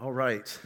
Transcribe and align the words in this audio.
All 0.00 0.12
right. 0.12 0.58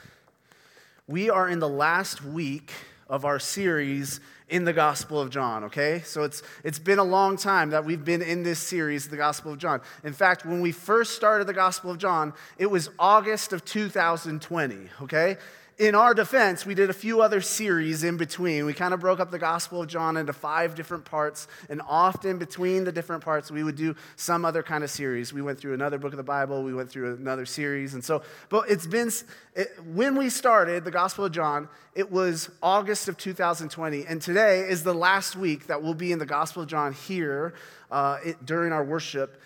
We 1.07 1.29
are 1.29 1.51
in 1.51 1.59
the 1.59 1.69
last 1.69 2.25
week 2.25 2.73
of 3.11 3.27
our 3.27 3.39
series 3.39 4.21
in 4.49 4.65
the 4.65 4.73
Gospel 4.73 5.21
of 5.21 5.29
John, 5.29 5.65
okay? 5.65 6.01
So 6.07 6.23
it's, 6.23 6.43
it's 6.65 6.79
been 6.79 6.99
a 6.99 7.05
long 7.05 7.37
time 7.37 7.69
that 7.71 7.85
we've 7.85 8.03
been 8.03 8.23
in 8.23 8.43
this 8.43 8.59
series, 8.59 9.07
the 9.07 9.19
Gospel 9.19 9.53
of 9.53 9.59
John. 9.59 9.83
In 10.03 10.15
fact, 10.15 10.47
when 10.47 10.63
we 10.63 10.73
first 10.73 11.15
started 11.15 11.47
the 11.47 11.53
Gospel 11.53 11.91
of 11.91 11.99
John, 11.99 12.33
it 12.57 12.71
was 12.71 12.89
August 12.99 13.53
of 13.53 13.67
2020, 13.67 14.77
okay? 15.03 15.37
In 15.79 15.95
our 15.95 16.13
defense, 16.13 16.67
we 16.67 16.75
did 16.75 16.91
a 16.91 16.95
few 16.95 17.23
other 17.23 17.41
series 17.41 18.03
in 18.03 18.17
between. 18.17 18.67
We 18.67 18.75
kind 18.75 18.93
of 18.93 18.99
broke 18.99 19.21
up 19.21 19.31
the 19.31 19.39
Gospel 19.39 19.83
of 19.83 19.89
John 19.89 20.17
into 20.17 20.33
five 20.33 20.75
different 20.75 21.05
parts, 21.05 21.47
and 21.69 21.81
often 21.89 22.37
between 22.37 22.83
the 22.83 22.91
different 22.91 23.23
parts, 23.23 23.49
we 23.49 23.63
would 23.63 23.77
do 23.77 23.95
some 24.17 24.45
other 24.45 24.65
kind 24.65 24.83
of 24.83 24.91
series. 24.91 25.33
We 25.33 25.41
went 25.41 25.61
through 25.61 25.75
another 25.75 25.97
book 25.97 26.13
of 26.13 26.17
the 26.17 26.25
Bible, 26.25 26.65
we 26.65 26.75
went 26.75 26.91
through 26.91 27.15
another 27.15 27.47
series, 27.47 27.95
and 27.95 28.05
so, 28.05 28.23
but 28.49 28.69
it's 28.69 28.89
been, 28.89 29.13
it, 29.55 29.69
when 29.95 30.17
we 30.17 30.31
started 30.31 30.85
the 30.85 30.91
Gospel 30.91 31.27
of 31.27 31.33
John, 31.33 31.69
it 31.95 32.11
was 32.11 32.51
August 32.61 33.07
of 33.07 33.17
2020, 33.17 34.05
and 34.05 34.21
today 34.21 34.69
is 34.69 34.83
the 34.83 34.95
last 34.95 35.37
week 35.37 35.69
that 35.69 35.81
we'll 35.81 35.95
be 35.95 36.11
in 36.11 36.19
the 36.19 36.27
Gospel 36.27 36.65
of 36.65 36.69
John 36.69 36.93
here 36.93 37.55
uh, 37.93 38.19
it, 38.25 38.45
during 38.45 38.73
our 38.73 38.83
worship 38.83 39.41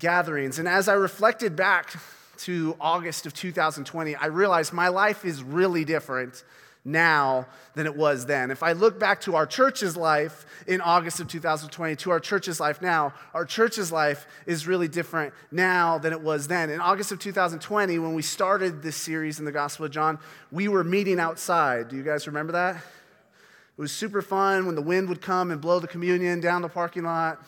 gatherings. 0.00 0.58
And 0.58 0.66
as 0.66 0.88
I 0.88 0.94
reflected 0.94 1.54
back 1.54 1.94
to 2.38 2.76
August 2.80 3.26
of 3.26 3.34
2020, 3.34 4.14
I 4.16 4.26
realized 4.26 4.72
my 4.72 4.88
life 4.88 5.24
is 5.24 5.42
really 5.42 5.84
different 5.84 6.44
now 6.86 7.46
than 7.74 7.84
it 7.84 7.96
was 7.96 8.26
then. 8.26 8.50
If 8.50 8.62
I 8.62 8.72
look 8.72 8.98
back 8.98 9.20
to 9.22 9.34
our 9.34 9.44
church's 9.44 9.96
life 9.96 10.46
in 10.66 10.80
August 10.80 11.18
of 11.18 11.26
2020 11.26 11.96
to 11.96 12.10
our 12.10 12.20
church's 12.20 12.60
life 12.60 12.80
now, 12.80 13.12
our 13.34 13.44
church's 13.44 13.90
life 13.90 14.26
is 14.46 14.66
really 14.66 14.86
different 14.86 15.34
now 15.50 15.98
than 15.98 16.12
it 16.12 16.20
was 16.20 16.46
then. 16.46 16.70
In 16.70 16.80
August 16.80 17.10
of 17.10 17.18
2020, 17.18 17.98
when 17.98 18.14
we 18.14 18.22
started 18.22 18.82
this 18.82 18.96
series 18.96 19.40
in 19.40 19.44
the 19.44 19.52
Gospel 19.52 19.86
of 19.86 19.90
John, 19.90 20.18
we 20.52 20.68
were 20.68 20.84
meeting 20.84 21.18
outside. 21.18 21.88
Do 21.88 21.96
you 21.96 22.04
guys 22.04 22.28
remember 22.28 22.52
that? 22.52 22.76
It 22.76 23.80
was 23.80 23.92
super 23.92 24.22
fun 24.22 24.64
when 24.64 24.76
the 24.76 24.82
wind 24.82 25.08
would 25.08 25.20
come 25.20 25.50
and 25.50 25.60
blow 25.60 25.80
the 25.80 25.88
communion 25.88 26.40
down 26.40 26.62
the 26.62 26.68
parking 26.68 27.02
lot 27.02 27.44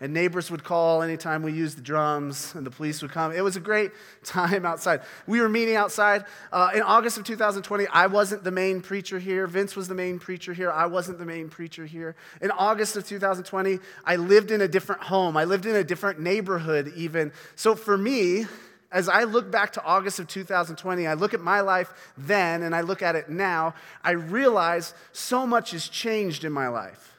and 0.00 0.12
neighbors 0.12 0.50
would 0.50 0.64
call 0.64 1.02
anytime 1.02 1.42
we 1.42 1.52
used 1.52 1.76
the 1.76 1.82
drums, 1.82 2.54
and 2.54 2.64
the 2.64 2.70
police 2.70 3.02
would 3.02 3.10
come. 3.10 3.32
It 3.32 3.42
was 3.42 3.56
a 3.56 3.60
great 3.60 3.92
time 4.24 4.64
outside. 4.64 5.02
We 5.26 5.40
were 5.40 5.48
meeting 5.48 5.76
outside. 5.76 6.24
Uh, 6.52 6.70
in 6.74 6.82
August 6.82 7.18
of 7.18 7.24
2020, 7.24 7.86
I 7.88 8.06
wasn't 8.06 8.44
the 8.44 8.50
main 8.50 8.80
preacher 8.80 9.18
here. 9.18 9.46
Vince 9.46 9.76
was 9.76 9.88
the 9.88 9.94
main 9.94 10.18
preacher 10.18 10.52
here. 10.52 10.70
I 10.70 10.86
wasn't 10.86 11.18
the 11.18 11.26
main 11.26 11.48
preacher 11.48 11.86
here. 11.86 12.16
In 12.40 12.50
August 12.50 12.96
of 12.96 13.06
2020, 13.06 13.78
I 14.04 14.16
lived 14.16 14.50
in 14.50 14.60
a 14.60 14.68
different 14.68 15.02
home. 15.02 15.36
I 15.36 15.44
lived 15.44 15.66
in 15.66 15.74
a 15.74 15.84
different 15.84 16.20
neighborhood, 16.20 16.92
even. 16.94 17.32
So 17.56 17.74
for 17.74 17.98
me, 17.98 18.46
as 18.90 19.08
I 19.08 19.24
look 19.24 19.50
back 19.50 19.72
to 19.74 19.84
August 19.84 20.18
of 20.18 20.28
2020, 20.28 21.06
I 21.06 21.14
look 21.14 21.34
at 21.34 21.40
my 21.40 21.60
life 21.60 21.92
then 22.16 22.62
and 22.62 22.74
I 22.74 22.80
look 22.80 23.02
at 23.02 23.16
it 23.16 23.28
now, 23.28 23.74
I 24.02 24.12
realize 24.12 24.94
so 25.12 25.46
much 25.46 25.72
has 25.72 25.88
changed 25.88 26.44
in 26.44 26.52
my 26.52 26.68
life. 26.68 27.17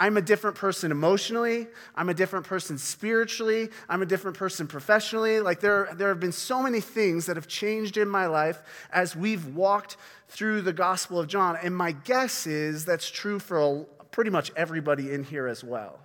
I'm 0.00 0.16
a 0.16 0.22
different 0.22 0.56
person 0.56 0.90
emotionally. 0.90 1.68
I'm 1.94 2.08
a 2.08 2.14
different 2.14 2.46
person 2.46 2.78
spiritually. 2.78 3.68
I'm 3.86 4.00
a 4.00 4.06
different 4.06 4.38
person 4.38 4.66
professionally. 4.66 5.40
Like 5.40 5.60
there, 5.60 5.90
there 5.94 6.08
have 6.08 6.18
been 6.18 6.32
so 6.32 6.62
many 6.62 6.80
things 6.80 7.26
that 7.26 7.36
have 7.36 7.46
changed 7.46 7.98
in 7.98 8.08
my 8.08 8.24
life 8.24 8.62
as 8.90 9.14
we've 9.14 9.54
walked 9.54 9.98
through 10.28 10.62
the 10.62 10.72
Gospel 10.72 11.20
of 11.20 11.28
John. 11.28 11.58
And 11.62 11.76
my 11.76 11.92
guess 11.92 12.46
is 12.46 12.86
that's 12.86 13.10
true 13.10 13.38
for 13.38 13.84
pretty 14.10 14.30
much 14.30 14.50
everybody 14.56 15.12
in 15.12 15.22
here 15.22 15.46
as 15.46 15.62
well. 15.62 16.00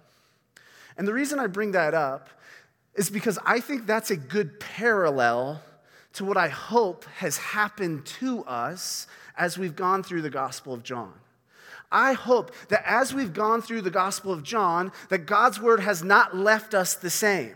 And 0.97 1.07
the 1.07 1.13
reason 1.13 1.39
I 1.39 1.47
bring 1.47 1.71
that 1.71 1.93
up 1.93 2.29
is 2.95 3.09
because 3.09 3.39
I 3.45 3.61
think 3.61 3.85
that's 3.85 4.11
a 4.11 4.17
good 4.17 4.59
parallel 4.59 5.61
to 6.13 6.25
what 6.25 6.35
I 6.35 6.49
hope 6.49 7.05
has 7.19 7.37
happened 7.37 8.05
to 8.19 8.43
us 8.43 9.07
as 9.37 9.57
we've 9.57 9.75
gone 9.75 10.03
through 10.03 10.21
the 10.21 10.29
Gospel 10.29 10.73
of 10.73 10.83
John. 10.83 11.13
I 11.95 12.11
hope 12.11 12.51
that 12.67 12.83
as 12.85 13.13
we've 13.13 13.31
gone 13.31 13.61
through 13.61 13.81
the 13.81 13.89
Gospel 13.89 14.33
of 14.33 14.43
John, 14.43 14.91
that 15.07 15.19
God's 15.19 15.61
word 15.61 15.79
has 15.79 16.03
not 16.03 16.35
left 16.35 16.73
us 16.73 16.93
the 16.93 17.09
same. 17.09 17.55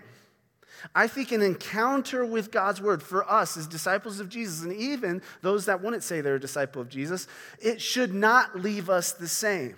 I 0.95 1.07
think 1.07 1.33
an 1.33 1.41
encounter 1.41 2.25
with 2.25 2.49
God's 2.49 2.81
word 2.81 3.03
for 3.03 3.29
us 3.29 3.57
as 3.57 3.67
disciples 3.67 4.21
of 4.21 4.29
Jesus, 4.29 4.63
and 4.63 4.71
even 4.71 5.21
those 5.41 5.65
that 5.65 5.83
wouldn't 5.83 6.03
say 6.03 6.21
they're 6.21 6.35
a 6.35 6.39
disciple 6.39 6.81
of 6.81 6.87
Jesus, 6.87 7.27
it 7.61 7.81
should 7.81 8.13
not 8.13 8.57
leave 8.57 8.89
us 8.89 9.11
the 9.11 9.27
same. 9.27 9.75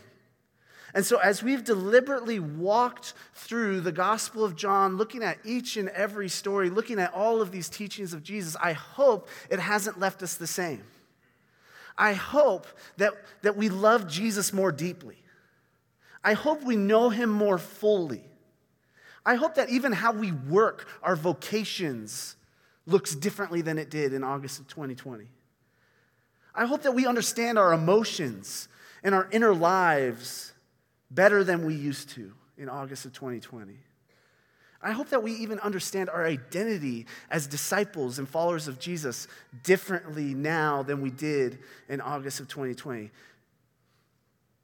And 0.94 1.03
so, 1.03 1.18
as 1.18 1.41
we've 1.41 1.63
deliberately 1.63 2.38
walked 2.38 3.16
through 3.34 3.81
the 3.81 3.91
Gospel 3.91 4.44
of 4.46 4.56
John, 4.56 4.96
looking 4.96 5.24
at 5.24 5.40
each 5.44 5.75
and 5.75 5.90
every 5.90 6.30
story, 6.30 6.69
looking 6.69 7.00
at 7.00 7.12
all 7.16 7.41
of 7.41 7.50
these 7.50 7.68
teachings 7.68 8.13
of 8.13 8.22
Jesus, 8.22 8.56
I 8.62 8.74
hope 8.74 9.28
it 9.50 9.59
hasn't 9.59 10.00
left 10.00 10.22
us 10.22 10.36
the 10.36 10.46
same. 10.46 10.84
I 12.01 12.13
hope 12.13 12.66
that, 12.97 13.13
that 13.44 13.56
we 13.56 13.69
love 13.69 14.07
Jesus 14.07 14.51
more 14.51 14.72
deeply. 14.72 15.17
I 16.23 16.34
hope 16.34 16.63
we 16.63 16.75
know 16.75 17.12
him 17.12 17.29
more 17.29 17.59
fully. 17.59 18.23
I 19.23 19.35
hope 19.35 19.53
that 19.53 19.69
even 19.69 19.91
how 19.91 20.12
we 20.12 20.31
work, 20.31 20.88
our 21.03 21.16
vocations, 21.16 22.38
looks 22.88 23.13
differently 23.13 23.62
than 23.62 23.78
it 23.78 23.91
did 23.91 24.13
in 24.13 24.23
August 24.23 24.59
of 24.59 24.67
2020. 24.67 25.28
I 26.56 26.66
hope 26.66 26.81
that 26.81 26.95
we 26.95 27.06
understand 27.06 27.59
our 27.59 27.72
emotions 27.72 28.68
and 29.03 29.13
our 29.13 29.28
inner 29.31 29.53
lives 29.53 30.53
better 31.12 31.44
than 31.44 31.63
we 31.68 31.75
used 31.75 32.09
to 32.09 32.33
in 32.57 32.68
August 32.68 33.06
of 33.06 33.13
2020. 33.13 33.78
I 34.84 34.92
hope 34.92 35.09
that 35.09 35.22
we 35.22 35.34
even 35.34 35.59
understand 35.59 36.09
our 36.09 36.25
identity 36.25 37.06
as 37.30 37.47
disciples 37.47 38.18
and 38.19 38.28
followers 38.28 38.68
of 38.68 38.80
Jesus 38.80 39.28
differently 39.64 40.34
now 40.34 40.81
than 40.81 41.02
we 41.02 41.12
did 41.12 41.59
in 41.88 42.02
August 42.02 42.40
of 42.40 42.47
2020. 42.47 43.12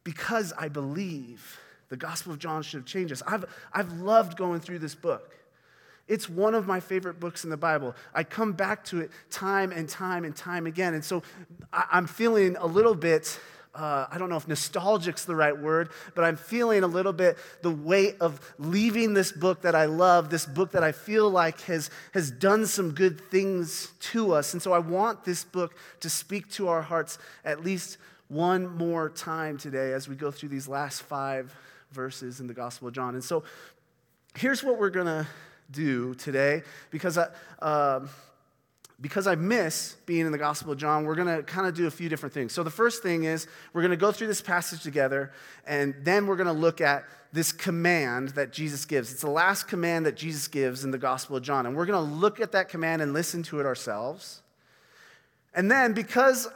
Because 0.04 0.54
I 0.58 0.70
believe 0.70 1.60
the 1.90 1.98
Gospel 1.98 2.34
of 2.34 2.40
John 2.40 2.64
should 2.64 2.80
have 2.80 2.86
changed 2.86 3.14
us. 3.14 3.22
I've, 3.28 3.46
I've 3.72 3.94
loved 3.94 4.38
going 4.38 4.60
through 4.60 4.80
this 4.80 4.96
book. 4.96 5.36
It's 6.08 6.30
one 6.30 6.56
of 6.56 6.68
my 6.68 6.80
favorite 6.80 7.20
books 7.20 7.44
in 7.44 7.50
the 7.50 7.58
Bible. 7.58 7.94
I 8.14 8.24
come 8.24 8.54
back 8.54 8.86
to 8.86 9.02
it 9.02 9.12
time 9.30 9.72
and 9.72 9.88
time 9.88 10.24
and 10.24 10.36
time 10.36 10.66
again. 10.66 10.94
And 10.94 11.04
so 11.04 11.22
I'm 11.74 12.08
feeling 12.08 12.56
a 12.58 12.66
little 12.66 12.96
bit 12.96 13.40
uh, 13.78 14.08
I 14.10 14.18
don't 14.18 14.30
know 14.30 14.38
if 14.38 14.48
nostalgic's 14.48 15.26
the 15.26 15.36
right 15.36 15.56
word, 15.58 15.90
but 16.16 16.24
I'm 16.24 16.36
feeling 16.36 16.84
a 16.84 16.88
little 16.88 17.14
bit 17.14 17.38
the 17.62 17.72
weight 17.72 18.16
of 18.20 18.42
leaving 18.58 19.14
this 19.14 19.32
book 19.32 19.62
that 19.62 19.76
I 19.76 19.86
love, 19.86 20.32
this 20.32 20.48
book 20.48 20.72
that 20.72 20.84
I 20.84 20.92
feel 20.92 21.30
like 21.30 21.62
has, 21.62 21.92
has 22.14 22.32
done 22.32 22.66
some 22.66 22.92
good 22.92 23.22
things 23.30 23.92
to 24.00 24.34
us. 24.34 24.54
And 24.54 24.62
so 24.62 24.74
I 24.74 24.80
want 24.80 25.24
this 25.24 25.44
book 25.44 25.76
to 26.00 26.10
speak 26.10 26.50
to 26.54 26.70
our 26.70 26.82
hearts 26.82 27.20
at 27.46 27.64
least 27.64 27.98
one 28.30 28.76
more 28.76 29.10
time 29.10 29.58
today 29.58 29.94
as 29.94 30.08
we 30.08 30.16
go 30.16 30.32
through 30.32 30.50
these 30.50 30.68
last 30.68 31.04
five 31.04 31.54
verses 31.92 32.40
in 32.40 32.48
the 32.48 32.54
Gospel 32.56 32.88
of 32.88 32.96
John. 32.96 33.14
And 33.14 33.24
so 33.24 33.44
here's 34.36 34.64
what 34.64 34.80
we're 34.80 34.90
going 34.90 35.06
to 35.06 35.28
do 35.70 36.16
today 36.16 36.64
because 36.90 37.18
I. 37.18 37.28
Uh, 37.60 38.08
because 39.00 39.28
I 39.28 39.36
miss 39.36 39.96
being 40.06 40.26
in 40.26 40.32
the 40.32 40.38
Gospel 40.38 40.72
of 40.72 40.80
John, 40.80 41.06
we're 41.06 41.16
going 41.16 41.36
to 41.36 41.44
kind 41.44 41.68
of 41.68 41.76
do 41.76 41.86
a 41.86 41.92
few 41.92 42.10
different 42.10 42.34
things. 42.34 42.54
So, 42.54 42.64
the 42.64 42.72
first 42.72 43.04
thing 43.04 43.26
is 43.26 43.48
we're 43.74 43.82
going 43.82 43.92
to 43.92 43.98
go 43.98 44.12
through 44.12 44.28
this 44.28 44.42
passage 44.42 44.82
together, 44.82 45.32
and 45.66 45.94
then 46.02 46.26
we're 46.26 46.36
going 46.36 46.48
to 46.48 46.54
look 46.54 46.82
at 46.82 47.06
this 47.32 47.52
command 47.52 48.30
that 48.30 48.52
Jesus 48.52 48.86
gives. 48.86 49.12
It's 49.12 49.22
the 49.22 49.30
last 49.30 49.68
command 49.68 50.06
that 50.06 50.16
Jesus 50.16 50.48
gives 50.48 50.84
in 50.84 50.92
the 50.92 50.98
Gospel 50.98 51.36
of 51.36 51.44
John. 51.44 51.66
And 51.66 51.76
we're 51.76 51.86
going 51.86 52.04
to 52.04 52.14
look 52.14 52.40
at 52.40 52.54
that 52.54 52.70
command 52.70 53.02
and 53.02 53.14
listen 53.14 53.44
to 53.44 53.60
it 53.60 53.66
ourselves. 53.66 54.42
And 55.54 55.70
then, 55.70 55.94
because 55.94 56.48
uh, 56.48 56.50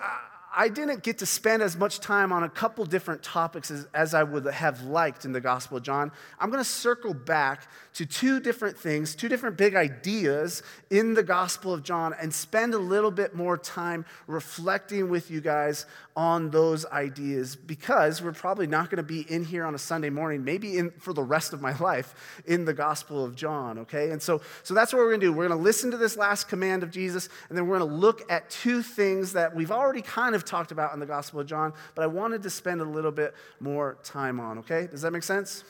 I 0.54 0.68
didn't 0.68 1.02
get 1.02 1.20
to 1.20 1.26
spend 1.26 1.64
as 1.64 1.78
much 1.78 2.02
time 2.02 2.34
on 2.34 2.44
a 2.44 2.50
couple 2.50 2.86
different 2.86 3.24
topics 3.24 3.72
as, 3.72 3.88
as 3.94 4.14
I 4.14 4.24
would 4.24 4.46
have 4.46 4.84
liked 4.84 5.24
in 5.24 5.32
the 5.32 5.40
Gospel 5.40 5.78
of 5.78 5.84
John. 5.84 6.12
I'm 6.40 6.50
going 6.50 6.64
to 6.64 6.70
circle 6.70 7.14
back 7.14 7.68
to 7.94 8.06
two 8.06 8.40
different 8.42 8.78
things, 8.78 9.16
two 9.16 9.30
different 9.30 9.58
big 9.58 9.76
ideas 9.76 10.62
in 10.90 11.14
the 11.14 11.24
Gospel 11.24 11.74
of 11.74 11.84
John, 11.84 12.14
and 12.20 12.34
spend 12.34 12.74
a 12.74 12.78
little 12.78 13.12
bit 13.12 13.34
more 13.34 13.58
time 13.58 14.06
reflecting 14.28 15.10
with 15.10 15.32
you 15.32 15.40
guys 15.40 15.86
on 16.16 16.50
those 16.50 16.86
ideas 16.88 17.56
because 17.56 18.22
we're 18.22 18.34
probably 18.34 18.68
not 18.68 18.90
going 18.90 18.98
to 18.98 19.04
be 19.04 19.22
in 19.22 19.46
here 19.46 19.64
on 19.64 19.74
a 19.74 19.80
Sunday 19.80 20.10
morning, 20.10 20.44
maybe 20.44 20.78
in, 20.78 20.92
for 21.00 21.14
the 21.14 21.24
rest 21.24 21.54
of 21.54 21.62
my 21.62 21.78
life 21.78 22.42
in 22.46 22.66
the 22.66 22.74
Gospel 22.74 23.24
of 23.24 23.36
John, 23.36 23.80
okay? 23.80 24.12
And 24.12 24.22
so, 24.22 24.42
so 24.64 24.74
that's 24.74 24.92
what 24.92 25.00
we're 25.00 25.10
going 25.10 25.22
to 25.22 25.28
do. 25.28 25.34
We're 25.34 25.48
going 25.48 25.58
to 25.58 25.64
listen 25.64 25.92
to 25.92 25.98
this 25.98 26.18
last 26.18 26.50
command 26.50 26.84
of 26.84 26.92
Jesus, 26.92 27.30
and 27.48 27.58
then 27.58 27.68
we're 27.68 27.80
going 27.80 27.90
to 27.90 27.96
look 27.96 28.30
at 28.30 28.50
two 28.50 28.82
things 28.82 29.34
that 29.34 29.56
we've 29.56 29.72
already 29.72 30.02
kind 30.02 30.36
of 30.36 30.41
talked 30.46 30.72
about 30.72 30.94
in 30.94 31.00
the 31.00 31.06
Gospel 31.06 31.40
of 31.40 31.48
John, 31.48 31.74
but 31.96 32.04
I 32.04 32.08
wanted 32.08 32.44
to 32.44 32.50
spend 32.50 32.82
a 32.82 32.86
little 32.86 33.12
bit 33.12 33.34
more 33.60 33.98
time 34.04 34.40
on, 34.40 34.60
okay? 34.60 34.88
Does 34.90 35.02
that 35.02 35.12
make 35.12 35.24
sense? 35.24 35.64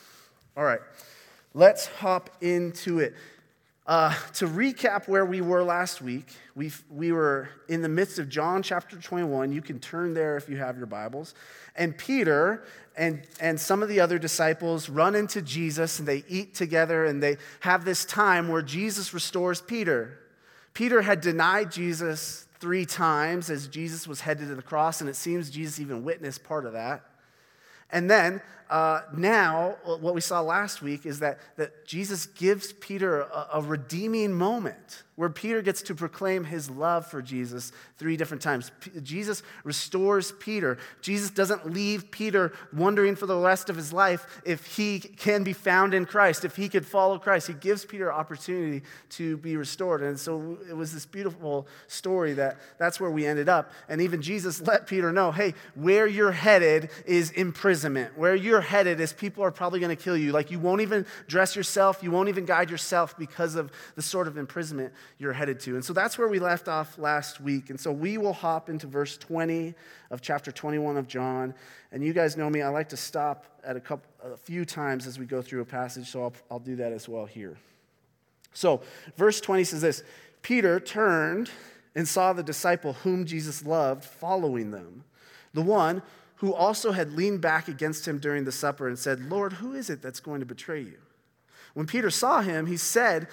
All 0.57 0.63
right, 0.63 0.81
let's 1.53 1.87
hop 1.87 2.29
into 2.41 2.99
it. 2.99 3.15
Uh, 3.87 4.13
to 4.33 4.47
recap 4.47 5.07
where 5.07 5.25
we 5.25 5.41
were 5.41 5.63
last 5.63 6.01
week, 6.01 6.27
we 6.55 6.71
we 6.89 7.11
were 7.11 7.49
in 7.67 7.81
the 7.81 7.89
midst 7.89 8.19
of 8.19 8.29
John 8.29 8.61
chapter 8.61 8.95
21. 8.95 9.51
You 9.51 9.61
can 9.61 9.79
turn 9.79 10.13
there 10.13 10.37
if 10.37 10.47
you 10.47 10.57
have 10.57 10.77
your 10.77 10.85
Bibles. 10.85 11.33
And 11.75 11.97
Peter 11.97 12.63
and, 12.95 13.25
and 13.39 13.59
some 13.59 13.81
of 13.81 13.89
the 13.89 13.99
other 13.99 14.19
disciples 14.19 14.89
run 14.89 15.15
into 15.15 15.41
Jesus 15.41 15.99
and 15.99 16.07
they 16.07 16.23
eat 16.27 16.53
together 16.53 17.05
and 17.05 17.23
they 17.23 17.37
have 17.61 17.85
this 17.85 18.05
time 18.05 18.49
where 18.49 18.61
Jesus 18.61 19.13
restores 19.13 19.61
Peter. 19.61 20.19
Peter 20.73 21.01
had 21.01 21.21
denied 21.21 21.71
Jesus 21.71 22.45
three 22.61 22.85
times 22.85 23.49
as 23.49 23.67
Jesus 23.67 24.07
was 24.07 24.21
headed 24.21 24.47
to 24.47 24.55
the 24.55 24.61
cross, 24.61 25.01
and 25.01 25.09
it 25.09 25.15
seems 25.15 25.49
Jesus 25.49 25.79
even 25.79 26.03
witnessed 26.03 26.43
part 26.43 26.65
of 26.65 26.73
that. 26.73 27.03
And 27.91 28.09
then 28.09 28.41
uh, 28.71 29.01
now, 29.13 29.75
what 29.83 30.15
we 30.15 30.21
saw 30.21 30.39
last 30.39 30.81
week 30.81 31.05
is 31.05 31.19
that, 31.19 31.39
that 31.57 31.85
Jesus 31.85 32.27
gives 32.27 32.71
Peter 32.71 33.19
a, 33.19 33.49
a, 33.55 33.61
redeeming 33.61 34.31
moment 34.31 35.03
where 35.17 35.29
Peter 35.29 35.61
gets 35.61 35.81
to 35.81 35.93
proclaim 35.93 36.45
his 36.45 36.69
love 36.69 37.05
for 37.05 37.21
Jesus 37.21 37.73
three 37.97 38.15
different 38.15 38.41
times. 38.41 38.71
P- 38.79 38.91
Jesus 39.01 39.43
restores 39.65 40.31
Peter. 40.39 40.77
Jesus 41.01 41.29
doesn't 41.29 41.69
leave 41.69 42.09
Peter 42.11 42.53
wondering 42.73 43.17
for 43.17 43.25
the 43.25 43.35
rest 43.35 43.69
of 43.69 43.75
his 43.75 43.91
life 43.91 44.41
if 44.45 44.65
he 44.65 44.99
can 44.99 45.43
be 45.43 45.53
found 45.53 45.93
in 45.93 46.05
Christ, 46.05 46.45
if 46.45 46.55
he 46.55 46.69
could 46.69 46.85
follow 46.85 47.19
Christ. 47.19 47.47
He 47.47 47.53
gives 47.53 47.83
Peter 47.83 48.11
opportunity 48.11 48.83
to 49.09 49.35
be 49.37 49.57
restored. 49.57 50.01
And 50.01 50.17
so 50.17 50.57
it 50.67 50.73
was 50.73 50.93
this 50.93 51.05
beautiful 51.05 51.67
story 51.87 52.33
that 52.33 52.57
that's 52.79 53.01
where 53.01 53.11
we 53.11 53.25
ended 53.25 53.49
up. 53.49 53.73
And 53.89 54.01
even 54.01 54.21
Jesus 54.21 54.61
let 54.61 54.87
Peter 54.87 55.11
know 55.11 55.33
hey, 55.33 55.55
where 55.75 56.07
you're 56.07 56.31
headed 56.31 56.89
is 57.05 57.31
imprisonment. 57.31 58.17
Where 58.17 58.33
you're 58.33 58.60
you're 58.61 58.69
headed 58.69 58.99
is 58.99 59.11
people 59.11 59.43
are 59.43 59.49
probably 59.49 59.79
going 59.79 59.95
to 59.95 60.01
kill 60.01 60.15
you. 60.15 60.31
Like 60.31 60.51
you 60.51 60.59
won't 60.59 60.81
even 60.81 61.05
dress 61.27 61.55
yourself, 61.55 62.03
you 62.03 62.11
won't 62.11 62.29
even 62.29 62.45
guide 62.45 62.69
yourself 62.69 63.17
because 63.17 63.55
of 63.55 63.71
the 63.95 64.03
sort 64.03 64.27
of 64.27 64.37
imprisonment 64.37 64.93
you're 65.17 65.33
headed 65.33 65.59
to. 65.61 65.73
And 65.73 65.83
so 65.83 65.93
that's 65.93 66.17
where 66.17 66.27
we 66.27 66.37
left 66.37 66.67
off 66.67 66.99
last 66.99 67.41
week. 67.41 67.71
And 67.71 67.79
so 67.79 67.91
we 67.91 68.19
will 68.19 68.33
hop 68.33 68.69
into 68.69 68.85
verse 68.85 69.17
20 69.17 69.73
of 70.11 70.21
chapter 70.21 70.51
21 70.51 70.95
of 70.95 71.07
John. 71.07 71.55
And 71.91 72.03
you 72.03 72.13
guys 72.13 72.37
know 72.37 72.51
me, 72.51 72.61
I 72.61 72.69
like 72.69 72.89
to 72.89 72.97
stop 72.97 73.45
at 73.63 73.75
a 73.75 73.79
couple 73.79 74.07
a 74.23 74.37
few 74.37 74.63
times 74.63 75.07
as 75.07 75.17
we 75.17 75.25
go 75.25 75.41
through 75.41 75.61
a 75.61 75.65
passage, 75.65 76.07
so 76.07 76.21
I'll, 76.21 76.33
I'll 76.51 76.59
do 76.59 76.75
that 76.75 76.91
as 76.91 77.09
well 77.09 77.25
here. 77.25 77.57
So, 78.53 78.81
verse 79.17 79.41
20 79.41 79.63
says 79.63 79.81
this 79.81 80.03
Peter 80.43 80.79
turned 80.79 81.49
and 81.95 82.07
saw 82.07 82.33
the 82.33 82.43
disciple 82.43 82.93
whom 82.93 83.25
Jesus 83.25 83.65
loved 83.65 84.03
following 84.03 84.69
them, 84.69 85.03
the 85.53 85.63
one 85.63 86.03
who 86.41 86.51
also 86.51 86.91
had 86.91 87.13
leaned 87.13 87.39
back 87.39 87.67
against 87.67 88.07
him 88.07 88.17
during 88.17 88.45
the 88.45 88.51
supper 88.51 88.87
and 88.87 88.97
said, 88.97 89.29
Lord, 89.29 89.53
who 89.53 89.73
is 89.73 89.91
it 89.91 90.01
that's 90.01 90.19
going 90.19 90.39
to 90.39 90.45
betray 90.45 90.81
you? 90.81 90.97
When 91.75 91.85
Peter 91.85 92.09
saw 92.09 92.41
him, 92.41 92.65
he 92.65 92.77
said 92.77 93.27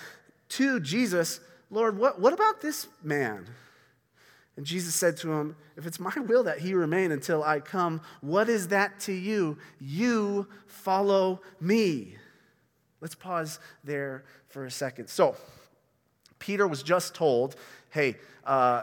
to 0.51 0.79
Jesus, 0.79 1.41
Lord, 1.71 1.97
what, 1.97 2.21
what 2.21 2.35
about 2.35 2.61
this 2.61 2.87
man? 3.03 3.47
And 4.59 4.67
Jesus 4.67 4.95
said 4.95 5.17
to 5.19 5.33
him, 5.33 5.57
If 5.75 5.87
it's 5.87 5.99
my 5.99 6.13
will 6.19 6.43
that 6.43 6.59
he 6.59 6.75
remain 6.75 7.11
until 7.11 7.43
I 7.43 7.61
come, 7.61 8.03
what 8.21 8.51
is 8.51 8.69
that 8.69 9.01
to 9.01 9.13
you? 9.15 9.57
You 9.81 10.47
follow 10.67 11.41
me. 11.61 12.15
Let's 13.01 13.15
pause 13.15 13.59
there 13.85 14.25
for 14.49 14.67
a 14.67 14.71
second. 14.71 15.09
So, 15.09 15.35
Peter 16.39 16.69
was 16.69 16.83
just 16.83 17.15
told, 17.15 17.57
hey, 17.89 18.17
uh, 18.45 18.83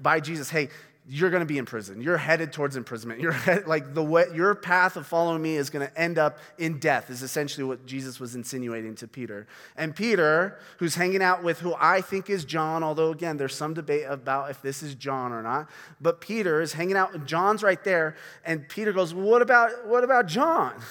by 0.00 0.20
Jesus, 0.20 0.50
hey, 0.50 0.68
you're 1.12 1.30
going 1.30 1.40
to 1.40 1.46
be 1.46 1.58
in 1.58 1.66
prison. 1.66 2.00
You're 2.00 2.16
headed 2.16 2.52
towards 2.52 2.76
imprisonment. 2.76 3.20
You're 3.20 3.34
like 3.66 3.94
the 3.94 4.02
way, 4.02 4.26
your 4.32 4.54
path 4.54 4.96
of 4.96 5.08
following 5.08 5.42
me 5.42 5.56
is 5.56 5.68
going 5.68 5.84
to 5.84 6.00
end 6.00 6.18
up 6.18 6.38
in 6.56 6.78
death. 6.78 7.10
Is 7.10 7.22
essentially 7.22 7.64
what 7.64 7.84
Jesus 7.84 8.20
was 8.20 8.36
insinuating 8.36 8.94
to 8.96 9.08
Peter. 9.08 9.48
And 9.76 9.94
Peter, 9.94 10.60
who's 10.78 10.94
hanging 10.94 11.20
out 11.20 11.42
with 11.42 11.58
who 11.58 11.74
I 11.76 12.00
think 12.00 12.30
is 12.30 12.44
John, 12.44 12.84
although 12.84 13.10
again 13.10 13.38
there's 13.38 13.56
some 13.56 13.74
debate 13.74 14.04
about 14.08 14.50
if 14.50 14.62
this 14.62 14.84
is 14.84 14.94
John 14.94 15.32
or 15.32 15.42
not. 15.42 15.68
But 16.00 16.20
Peter 16.20 16.60
is 16.60 16.74
hanging 16.74 16.96
out. 16.96 17.26
John's 17.26 17.64
right 17.64 17.82
there, 17.82 18.14
and 18.44 18.68
Peter 18.68 18.92
goes, 18.92 19.12
"What 19.12 19.42
about 19.42 19.88
what 19.88 20.04
about 20.04 20.26
John? 20.26 20.74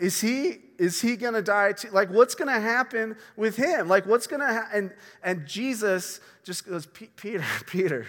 Is 0.00 0.20
he 0.20 0.58
is 0.78 1.00
he 1.00 1.16
going 1.16 1.34
to 1.34 1.42
die 1.42 1.72
too? 1.72 1.88
Like, 1.90 2.08
what's 2.08 2.36
going 2.36 2.54
to 2.54 2.60
happen 2.60 3.16
with 3.36 3.56
him? 3.56 3.88
Like, 3.88 4.06
what's 4.06 4.28
going 4.28 4.38
to 4.38 4.46
happen? 4.46 4.78
And, 4.78 4.92
and 5.24 5.46
Jesus 5.48 6.20
just 6.44 6.68
goes, 6.68 6.86
Peter, 6.86 7.44
Peter, 7.66 8.06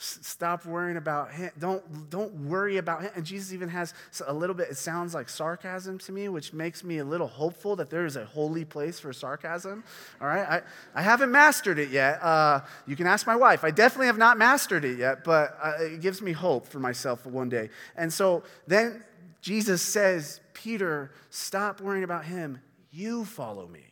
Stop 0.00 0.64
worrying 0.64 0.96
about 0.96 1.32
him. 1.32 1.50
Don't, 1.58 2.08
don't 2.08 2.32
worry 2.46 2.76
about 2.76 3.02
him. 3.02 3.10
And 3.16 3.26
Jesus 3.26 3.52
even 3.52 3.68
has 3.68 3.94
a 4.28 4.32
little 4.32 4.54
bit, 4.54 4.68
it 4.68 4.76
sounds 4.76 5.12
like 5.12 5.28
sarcasm 5.28 5.98
to 5.98 6.12
me, 6.12 6.28
which 6.28 6.52
makes 6.52 6.84
me 6.84 6.98
a 6.98 7.04
little 7.04 7.26
hopeful 7.26 7.74
that 7.74 7.90
there 7.90 8.06
is 8.06 8.14
a 8.14 8.24
holy 8.24 8.64
place 8.64 9.00
for 9.00 9.12
sarcasm. 9.12 9.82
All 10.20 10.28
right? 10.28 10.48
I, 10.48 10.62
I 10.94 11.02
haven't 11.02 11.32
mastered 11.32 11.80
it 11.80 11.90
yet. 11.90 12.22
Uh, 12.22 12.60
you 12.86 12.94
can 12.94 13.08
ask 13.08 13.26
my 13.26 13.34
wife. 13.34 13.64
I 13.64 13.72
definitely 13.72 14.06
have 14.06 14.18
not 14.18 14.38
mastered 14.38 14.84
it 14.84 14.98
yet, 14.98 15.24
but 15.24 15.58
uh, 15.60 15.72
it 15.80 16.00
gives 16.00 16.22
me 16.22 16.30
hope 16.30 16.68
for 16.68 16.78
myself 16.78 17.26
one 17.26 17.48
day. 17.48 17.68
And 17.96 18.12
so 18.12 18.44
then 18.68 19.02
Jesus 19.40 19.82
says, 19.82 20.38
Peter, 20.54 21.10
stop 21.30 21.80
worrying 21.80 22.04
about 22.04 22.24
him. 22.24 22.60
You 22.92 23.24
follow 23.24 23.66
me. 23.66 23.86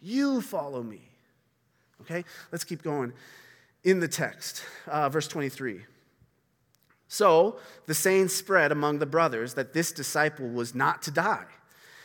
You 0.00 0.40
follow 0.40 0.82
me. 0.82 1.08
Okay? 2.00 2.24
Let's 2.50 2.64
keep 2.64 2.82
going 2.82 3.12
in 3.84 4.00
the 4.00 4.08
text, 4.08 4.64
uh, 4.86 5.08
verse 5.08 5.28
23. 5.28 5.82
So 7.06 7.58
the 7.86 7.94
saying 7.94 8.28
spread 8.28 8.72
among 8.72 8.98
the 8.98 9.06
brothers 9.06 9.54
that 9.54 9.72
this 9.72 9.92
disciple 9.92 10.48
was 10.48 10.74
not 10.74 11.02
to 11.02 11.10
die. 11.10 11.44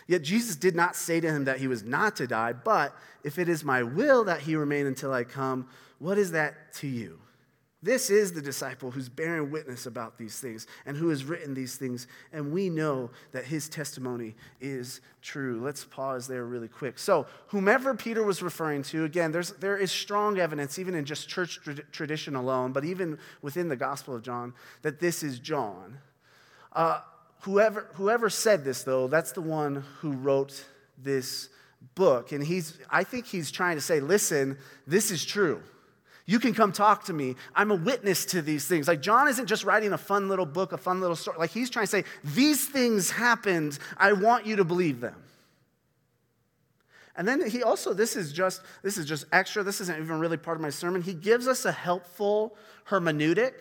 Yet 0.07 0.23
Jesus 0.23 0.55
did 0.55 0.75
not 0.75 0.95
say 0.95 1.19
to 1.19 1.27
him 1.27 1.45
that 1.45 1.59
he 1.59 1.67
was 1.67 1.83
not 1.83 2.15
to 2.17 2.27
die, 2.27 2.53
but 2.53 2.95
if 3.23 3.39
it 3.39 3.47
is 3.47 3.63
my 3.63 3.83
will 3.83 4.23
that 4.25 4.41
he 4.41 4.55
remain 4.55 4.85
until 4.85 5.13
I 5.13 5.23
come, 5.23 5.67
what 5.99 6.17
is 6.17 6.31
that 6.31 6.73
to 6.75 6.87
you? 6.87 7.19
This 7.81 8.09
is 8.09 8.33
the 8.33 8.41
disciple 8.41 8.91
who's 8.91 9.07
bearing 9.07 9.51
witness 9.51 9.85
about 9.85 10.17
these 10.17 10.37
things 10.37 10.67
and 10.85 10.97
who 10.97 11.07
has 11.09 11.23
written 11.23 11.53
these 11.53 11.77
things, 11.77 12.07
and 12.33 12.51
we 12.51 12.69
know 12.69 13.09
that 13.31 13.45
his 13.45 13.69
testimony 13.69 14.35
is 14.59 14.99
true. 15.21 15.61
Let's 15.63 15.85
pause 15.85 16.27
there 16.27 16.43
really 16.43 16.67
quick. 16.67 16.99
So, 16.99 17.25
whomever 17.47 17.95
Peter 17.95 18.21
was 18.21 18.43
referring 18.43 18.83
to, 18.83 19.05
again, 19.05 19.31
there's, 19.31 19.51
there 19.53 19.77
is 19.77 19.91
strong 19.91 20.39
evidence, 20.39 20.77
even 20.77 20.93
in 20.93 21.05
just 21.05 21.29
church 21.29 21.61
tra- 21.63 21.75
tradition 21.75 22.35
alone, 22.35 22.73
but 22.73 22.83
even 22.83 23.17
within 23.41 23.69
the 23.69 23.77
Gospel 23.77 24.13
of 24.13 24.23
John, 24.23 24.53
that 24.81 24.99
this 24.99 25.23
is 25.23 25.39
John. 25.39 25.99
Uh, 26.73 26.99
whoever, 27.43 27.87
whoever 27.93 28.29
said 28.29 28.65
this, 28.65 28.83
though, 28.83 29.07
that's 29.07 29.31
the 29.31 29.41
one 29.41 29.85
who 29.99 30.11
wrote 30.11 30.65
this 30.97 31.47
book. 31.95 32.33
And 32.33 32.43
he's, 32.43 32.77
I 32.89 33.05
think 33.05 33.25
he's 33.25 33.51
trying 33.51 33.77
to 33.77 33.81
say, 33.81 34.01
listen, 34.01 34.57
this 34.85 35.11
is 35.11 35.23
true. 35.23 35.63
You 36.29 36.37
can 36.37 36.53
come 36.53 36.71
talk 36.71 37.05
to 37.05 37.13
me. 37.13 37.35
I'm 37.55 37.71
a 37.71 37.75
witness 37.75 38.23
to 38.25 38.43
these 38.43 38.67
things. 38.67 38.87
Like, 38.87 39.01
John 39.01 39.27
isn't 39.29 39.47
just 39.47 39.63
writing 39.63 39.93
a 39.93 39.97
fun 39.97 40.29
little 40.29 40.45
book, 40.45 40.73
a 40.73 40.77
fun 40.77 41.01
little 41.01 41.15
story. 41.15 41.39
Like, 41.39 41.49
he's 41.49 41.71
trying 41.71 41.87
to 41.87 41.91
say, 41.91 42.03
These 42.23 42.67
things 42.67 43.09
happened. 43.09 43.79
I 43.97 44.13
want 44.13 44.45
you 44.45 44.57
to 44.57 44.63
believe 44.63 44.99
them. 44.99 45.15
And 47.15 47.27
then 47.27 47.49
he 47.49 47.63
also, 47.63 47.95
this 47.95 48.15
is 48.15 48.31
just, 48.31 48.61
this 48.83 48.99
is 48.99 49.07
just 49.07 49.25
extra. 49.31 49.63
This 49.63 49.81
isn't 49.81 49.99
even 49.99 50.19
really 50.19 50.37
part 50.37 50.55
of 50.55 50.61
my 50.61 50.69
sermon. 50.69 51.01
He 51.01 51.15
gives 51.15 51.47
us 51.47 51.65
a 51.65 51.71
helpful 51.71 52.55
hermeneutic 52.89 53.53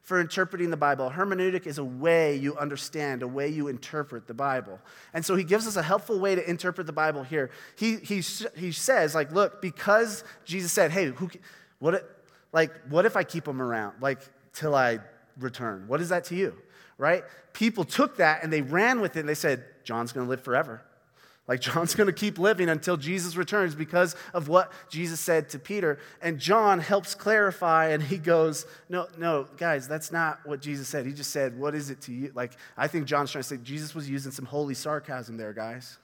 for 0.00 0.20
interpreting 0.20 0.70
the 0.70 0.76
Bible. 0.76 1.10
Hermeneutic 1.10 1.66
is 1.66 1.78
a 1.78 1.84
way 1.84 2.36
you 2.36 2.56
understand, 2.56 3.24
a 3.24 3.28
way 3.28 3.48
you 3.48 3.66
interpret 3.66 4.28
the 4.28 4.34
Bible. 4.34 4.78
And 5.14 5.24
so 5.24 5.34
he 5.34 5.42
gives 5.42 5.66
us 5.66 5.74
a 5.74 5.82
helpful 5.82 6.20
way 6.20 6.36
to 6.36 6.48
interpret 6.48 6.86
the 6.86 6.92
Bible 6.92 7.24
here. 7.24 7.50
He, 7.76 7.96
he, 7.96 8.22
he 8.56 8.70
says, 8.70 9.16
like, 9.16 9.32
look, 9.32 9.60
because 9.60 10.22
Jesus 10.44 10.70
said, 10.70 10.92
hey, 10.92 11.06
who, 11.06 11.28
what, 11.78 11.94
if, 11.94 12.02
like, 12.52 12.72
what 12.88 13.06
if 13.06 13.16
I 13.16 13.24
keep 13.24 13.44
them 13.44 13.60
around, 13.60 14.00
like, 14.00 14.20
till 14.52 14.74
I 14.74 15.00
return? 15.38 15.86
What 15.88 16.00
is 16.00 16.08
that 16.10 16.24
to 16.26 16.34
you, 16.34 16.54
right? 16.98 17.24
People 17.52 17.84
took 17.84 18.16
that 18.18 18.42
and 18.42 18.52
they 18.52 18.62
ran 18.62 19.00
with 19.00 19.16
it 19.16 19.20
and 19.20 19.28
they 19.28 19.34
said, 19.34 19.64
John's 19.84 20.12
going 20.12 20.26
to 20.26 20.30
live 20.30 20.42
forever. 20.42 20.82
Like, 21.46 21.60
John's 21.60 21.94
going 21.94 22.06
to 22.06 22.12
keep 22.12 22.38
living 22.38 22.68
until 22.68 22.96
Jesus 22.96 23.36
returns 23.36 23.74
because 23.74 24.16
of 24.32 24.48
what 24.48 24.72
Jesus 24.88 25.20
said 25.20 25.48
to 25.50 25.58
Peter. 25.58 25.98
And 26.22 26.38
John 26.38 26.78
helps 26.78 27.14
clarify 27.14 27.88
and 27.88 28.02
he 28.02 28.18
goes, 28.18 28.66
No, 28.88 29.08
no, 29.18 29.46
guys, 29.56 29.86
that's 29.86 30.10
not 30.10 30.40
what 30.44 30.60
Jesus 30.60 30.88
said. 30.88 31.06
He 31.06 31.12
just 31.12 31.30
said, 31.30 31.58
What 31.58 31.74
is 31.74 31.90
it 31.90 32.00
to 32.02 32.12
you? 32.12 32.32
Like, 32.34 32.52
I 32.76 32.88
think 32.88 33.06
John's 33.06 33.30
trying 33.30 33.42
to 33.42 33.48
say 33.48 33.56
Jesus 33.58 33.94
was 33.94 34.08
using 34.08 34.32
some 34.32 34.46
holy 34.46 34.74
sarcasm 34.74 35.36
there, 35.36 35.52
guys. 35.52 35.98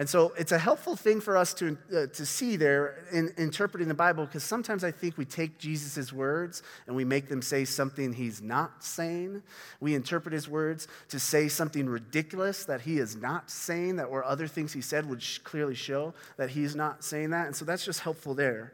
And 0.00 0.08
so 0.08 0.32
it's 0.38 0.50
a 0.50 0.58
helpful 0.58 0.96
thing 0.96 1.20
for 1.20 1.36
us 1.36 1.52
to, 1.52 1.76
uh, 1.94 2.06
to 2.06 2.24
see 2.24 2.56
there 2.56 3.04
in 3.12 3.34
interpreting 3.36 3.86
the 3.86 3.92
Bible 3.92 4.24
because 4.24 4.42
sometimes 4.42 4.82
I 4.82 4.90
think 4.90 5.18
we 5.18 5.26
take 5.26 5.58
Jesus' 5.58 6.10
words 6.10 6.62
and 6.86 6.96
we 6.96 7.04
make 7.04 7.28
them 7.28 7.42
say 7.42 7.66
something 7.66 8.14
he's 8.14 8.40
not 8.40 8.82
saying. 8.82 9.42
We 9.78 9.94
interpret 9.94 10.32
his 10.32 10.48
words 10.48 10.88
to 11.10 11.20
say 11.20 11.48
something 11.48 11.86
ridiculous 11.86 12.64
that 12.64 12.80
he 12.80 12.96
is 12.96 13.14
not 13.14 13.50
saying, 13.50 13.96
that 13.96 14.04
or 14.04 14.24
other 14.24 14.46
things 14.46 14.72
he 14.72 14.80
said 14.80 15.06
would 15.06 15.22
sh- 15.22 15.36
clearly 15.40 15.74
show 15.74 16.14
that 16.38 16.48
he's 16.48 16.74
not 16.74 17.04
saying 17.04 17.28
that. 17.30 17.46
And 17.48 17.54
so 17.54 17.66
that's 17.66 17.84
just 17.84 18.00
helpful 18.00 18.32
there. 18.32 18.72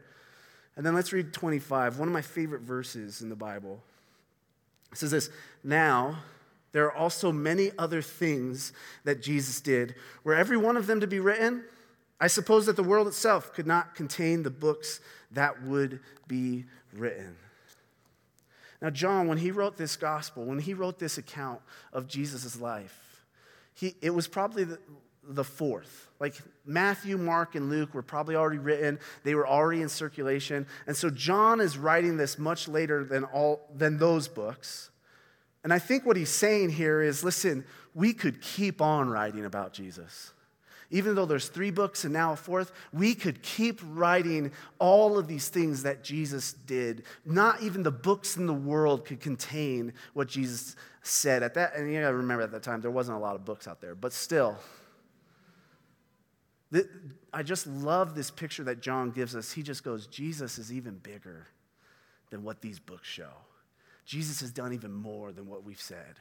And 0.76 0.86
then 0.86 0.94
let's 0.94 1.12
read 1.12 1.32
25, 1.32 1.98
one 1.98 2.06
of 2.06 2.14
my 2.14 2.22
favorite 2.22 2.62
verses 2.62 3.20
in 3.20 3.30
the 3.30 3.34
Bible. 3.34 3.82
It 4.92 4.98
says 4.98 5.10
this 5.10 5.30
Now, 5.64 6.18
there 6.76 6.84
are 6.84 6.94
also 6.94 7.32
many 7.32 7.70
other 7.78 8.02
things 8.02 8.74
that 9.04 9.22
Jesus 9.22 9.62
did. 9.62 9.94
Were 10.24 10.34
every 10.34 10.58
one 10.58 10.76
of 10.76 10.86
them 10.86 11.00
to 11.00 11.06
be 11.06 11.20
written, 11.20 11.64
I 12.20 12.26
suppose 12.26 12.66
that 12.66 12.76
the 12.76 12.82
world 12.82 13.06
itself 13.06 13.54
could 13.54 13.66
not 13.66 13.94
contain 13.94 14.42
the 14.42 14.50
books 14.50 15.00
that 15.30 15.62
would 15.62 16.00
be 16.28 16.66
written. 16.92 17.34
Now, 18.82 18.90
John, 18.90 19.26
when 19.26 19.38
he 19.38 19.52
wrote 19.52 19.78
this 19.78 19.96
gospel, 19.96 20.44
when 20.44 20.58
he 20.58 20.74
wrote 20.74 20.98
this 20.98 21.16
account 21.16 21.62
of 21.94 22.08
Jesus' 22.08 22.60
life, 22.60 23.24
he, 23.72 23.94
it 24.02 24.10
was 24.10 24.28
probably 24.28 24.64
the, 24.64 24.78
the 25.26 25.44
fourth. 25.44 26.10
Like 26.20 26.34
Matthew, 26.66 27.16
Mark, 27.16 27.54
and 27.54 27.70
Luke 27.70 27.94
were 27.94 28.02
probably 28.02 28.36
already 28.36 28.58
written, 28.58 28.98
they 29.24 29.34
were 29.34 29.46
already 29.46 29.80
in 29.80 29.88
circulation. 29.88 30.66
And 30.86 30.94
so 30.94 31.08
John 31.08 31.58
is 31.58 31.78
writing 31.78 32.18
this 32.18 32.38
much 32.38 32.68
later 32.68 33.02
than, 33.02 33.24
all, 33.24 33.66
than 33.74 33.96
those 33.96 34.28
books. 34.28 34.90
And 35.66 35.72
I 35.72 35.80
think 35.80 36.06
what 36.06 36.16
he's 36.16 36.30
saying 36.30 36.70
here 36.70 37.02
is 37.02 37.24
listen, 37.24 37.64
we 37.92 38.12
could 38.12 38.40
keep 38.40 38.80
on 38.80 39.10
writing 39.10 39.44
about 39.44 39.72
Jesus. 39.72 40.30
Even 40.92 41.16
though 41.16 41.26
there's 41.26 41.48
three 41.48 41.72
books 41.72 42.04
and 42.04 42.12
now 42.12 42.34
a 42.34 42.36
fourth, 42.36 42.70
we 42.92 43.16
could 43.16 43.42
keep 43.42 43.80
writing 43.82 44.52
all 44.78 45.18
of 45.18 45.26
these 45.26 45.48
things 45.48 45.82
that 45.82 46.04
Jesus 46.04 46.52
did. 46.52 47.02
Not 47.24 47.62
even 47.62 47.82
the 47.82 47.90
books 47.90 48.36
in 48.36 48.46
the 48.46 48.54
world 48.54 49.06
could 49.06 49.18
contain 49.18 49.92
what 50.14 50.28
Jesus 50.28 50.76
said 51.02 51.42
at 51.42 51.54
that. 51.54 51.74
And 51.74 51.92
you 51.92 52.00
gotta 52.00 52.14
remember 52.14 52.44
at 52.44 52.52
that 52.52 52.62
time, 52.62 52.80
there 52.80 52.92
wasn't 52.92 53.18
a 53.18 53.20
lot 53.20 53.34
of 53.34 53.44
books 53.44 53.66
out 53.66 53.80
there, 53.80 53.96
but 53.96 54.12
still, 54.12 54.56
I 57.32 57.42
just 57.42 57.66
love 57.66 58.14
this 58.14 58.30
picture 58.30 58.62
that 58.62 58.82
John 58.82 59.10
gives 59.10 59.34
us. 59.34 59.50
He 59.50 59.64
just 59.64 59.82
goes, 59.82 60.06
Jesus 60.06 60.58
is 60.58 60.72
even 60.72 60.98
bigger 60.98 61.48
than 62.30 62.44
what 62.44 62.60
these 62.60 62.78
books 62.78 63.08
show. 63.08 63.32
Jesus 64.06 64.40
has 64.40 64.50
done 64.50 64.72
even 64.72 64.92
more 64.92 65.32
than 65.32 65.46
what 65.46 65.64
we've 65.64 65.80
said. 65.80 66.16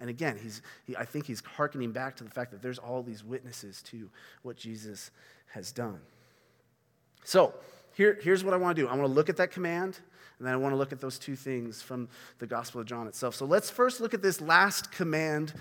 And 0.00 0.10
again, 0.10 0.38
he's, 0.42 0.60
he, 0.86 0.96
I 0.96 1.04
think 1.04 1.26
he's 1.26 1.40
hearkening 1.40 1.92
back 1.92 2.16
to 2.16 2.24
the 2.24 2.30
fact 2.30 2.50
that 2.50 2.62
there's 2.62 2.78
all 2.78 3.02
these 3.02 3.22
witnesses 3.22 3.82
to 3.90 4.10
what 4.42 4.56
Jesus 4.56 5.10
has 5.52 5.72
done. 5.72 6.00
So, 7.24 7.54
here, 7.94 8.18
here's 8.22 8.42
what 8.42 8.54
I 8.54 8.56
want 8.56 8.76
to 8.76 8.82
do 8.82 8.88
I 8.88 8.92
want 8.92 9.02
to 9.02 9.12
look 9.14 9.28
at 9.28 9.36
that 9.36 9.52
command, 9.52 9.98
and 10.38 10.46
then 10.46 10.54
I 10.54 10.56
want 10.56 10.72
to 10.72 10.76
look 10.76 10.92
at 10.92 11.00
those 11.00 11.18
two 11.18 11.36
things 11.36 11.82
from 11.82 12.08
the 12.38 12.46
Gospel 12.46 12.80
of 12.80 12.86
John 12.86 13.06
itself. 13.06 13.34
So, 13.34 13.44
let's 13.44 13.70
first 13.70 14.00
look 14.00 14.14
at 14.14 14.22
this 14.22 14.40
last 14.40 14.90
command 14.90 15.52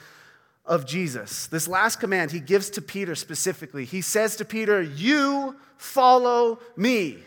of 0.66 0.86
Jesus. 0.86 1.48
This 1.48 1.68
last 1.68 2.00
command 2.00 2.32
he 2.32 2.40
gives 2.40 2.70
to 2.72 2.82
Peter 2.82 3.16
specifically. 3.16 3.86
He 3.86 4.02
says 4.02 4.36
to 4.38 4.46
Peter, 4.46 4.82
You 4.82 5.58
follow 5.78 6.60
me. 6.78 7.18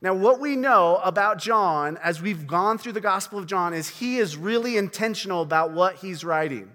Now, 0.00 0.14
what 0.14 0.38
we 0.38 0.54
know 0.54 1.00
about 1.02 1.38
John 1.38 1.98
as 1.98 2.22
we've 2.22 2.46
gone 2.46 2.78
through 2.78 2.92
the 2.92 3.00
Gospel 3.00 3.40
of 3.40 3.46
John 3.46 3.74
is 3.74 3.88
he 3.88 4.18
is 4.18 4.36
really 4.36 4.76
intentional 4.76 5.42
about 5.42 5.72
what 5.72 5.96
he's 5.96 6.22
writing. 6.22 6.70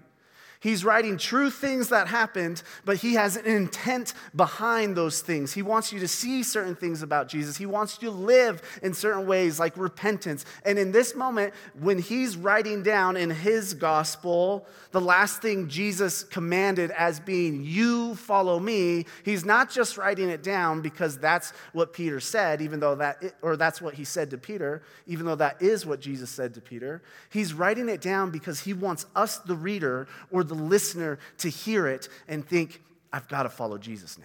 He's 0.64 0.82
writing 0.82 1.18
true 1.18 1.50
things 1.50 1.90
that 1.90 2.08
happened, 2.08 2.62
but 2.86 2.96
he 2.96 3.12
has 3.16 3.36
an 3.36 3.44
intent 3.44 4.14
behind 4.34 4.96
those 4.96 5.20
things. 5.20 5.52
He 5.52 5.60
wants 5.60 5.92
you 5.92 6.00
to 6.00 6.08
see 6.08 6.42
certain 6.42 6.74
things 6.74 7.02
about 7.02 7.28
Jesus. 7.28 7.58
He 7.58 7.66
wants 7.66 7.98
you 8.00 8.08
to 8.08 8.14
live 8.14 8.62
in 8.82 8.94
certain 8.94 9.26
ways 9.26 9.60
like 9.60 9.76
repentance. 9.76 10.46
And 10.64 10.78
in 10.78 10.90
this 10.90 11.14
moment, 11.14 11.52
when 11.78 11.98
he's 11.98 12.38
writing 12.38 12.82
down 12.82 13.18
in 13.18 13.28
his 13.28 13.74
gospel 13.74 14.66
the 14.94 15.00
last 15.00 15.42
thing 15.42 15.68
Jesus 15.68 16.22
commanded 16.22 16.92
as 16.92 17.18
being, 17.18 17.64
You 17.64 18.14
follow 18.14 18.60
me, 18.60 19.06
he's 19.24 19.44
not 19.44 19.68
just 19.68 19.98
writing 19.98 20.30
it 20.30 20.42
down 20.42 20.80
because 20.82 21.18
that's 21.18 21.52
what 21.72 21.92
Peter 21.92 22.20
said, 22.20 22.62
even 22.62 22.78
though 22.78 22.94
that, 22.94 23.34
or 23.42 23.56
that's 23.56 23.82
what 23.82 23.94
he 23.94 24.04
said 24.04 24.30
to 24.30 24.38
Peter, 24.38 24.82
even 25.08 25.26
though 25.26 25.34
that 25.34 25.60
is 25.60 25.84
what 25.84 26.00
Jesus 26.00 26.30
said 26.30 26.54
to 26.54 26.60
Peter. 26.60 27.02
He's 27.28 27.52
writing 27.52 27.88
it 27.88 28.00
down 28.00 28.30
because 28.30 28.60
he 28.60 28.72
wants 28.72 29.04
us, 29.16 29.38
the 29.38 29.56
reader, 29.56 30.06
or 30.30 30.44
the 30.44 30.53
the 30.54 30.62
listener 30.62 31.18
to 31.38 31.48
hear 31.48 31.86
it 31.86 32.08
and 32.28 32.46
think, 32.46 32.82
I've 33.12 33.28
got 33.28 33.44
to 33.44 33.48
follow 33.48 33.78
Jesus 33.78 34.18
now. 34.18 34.24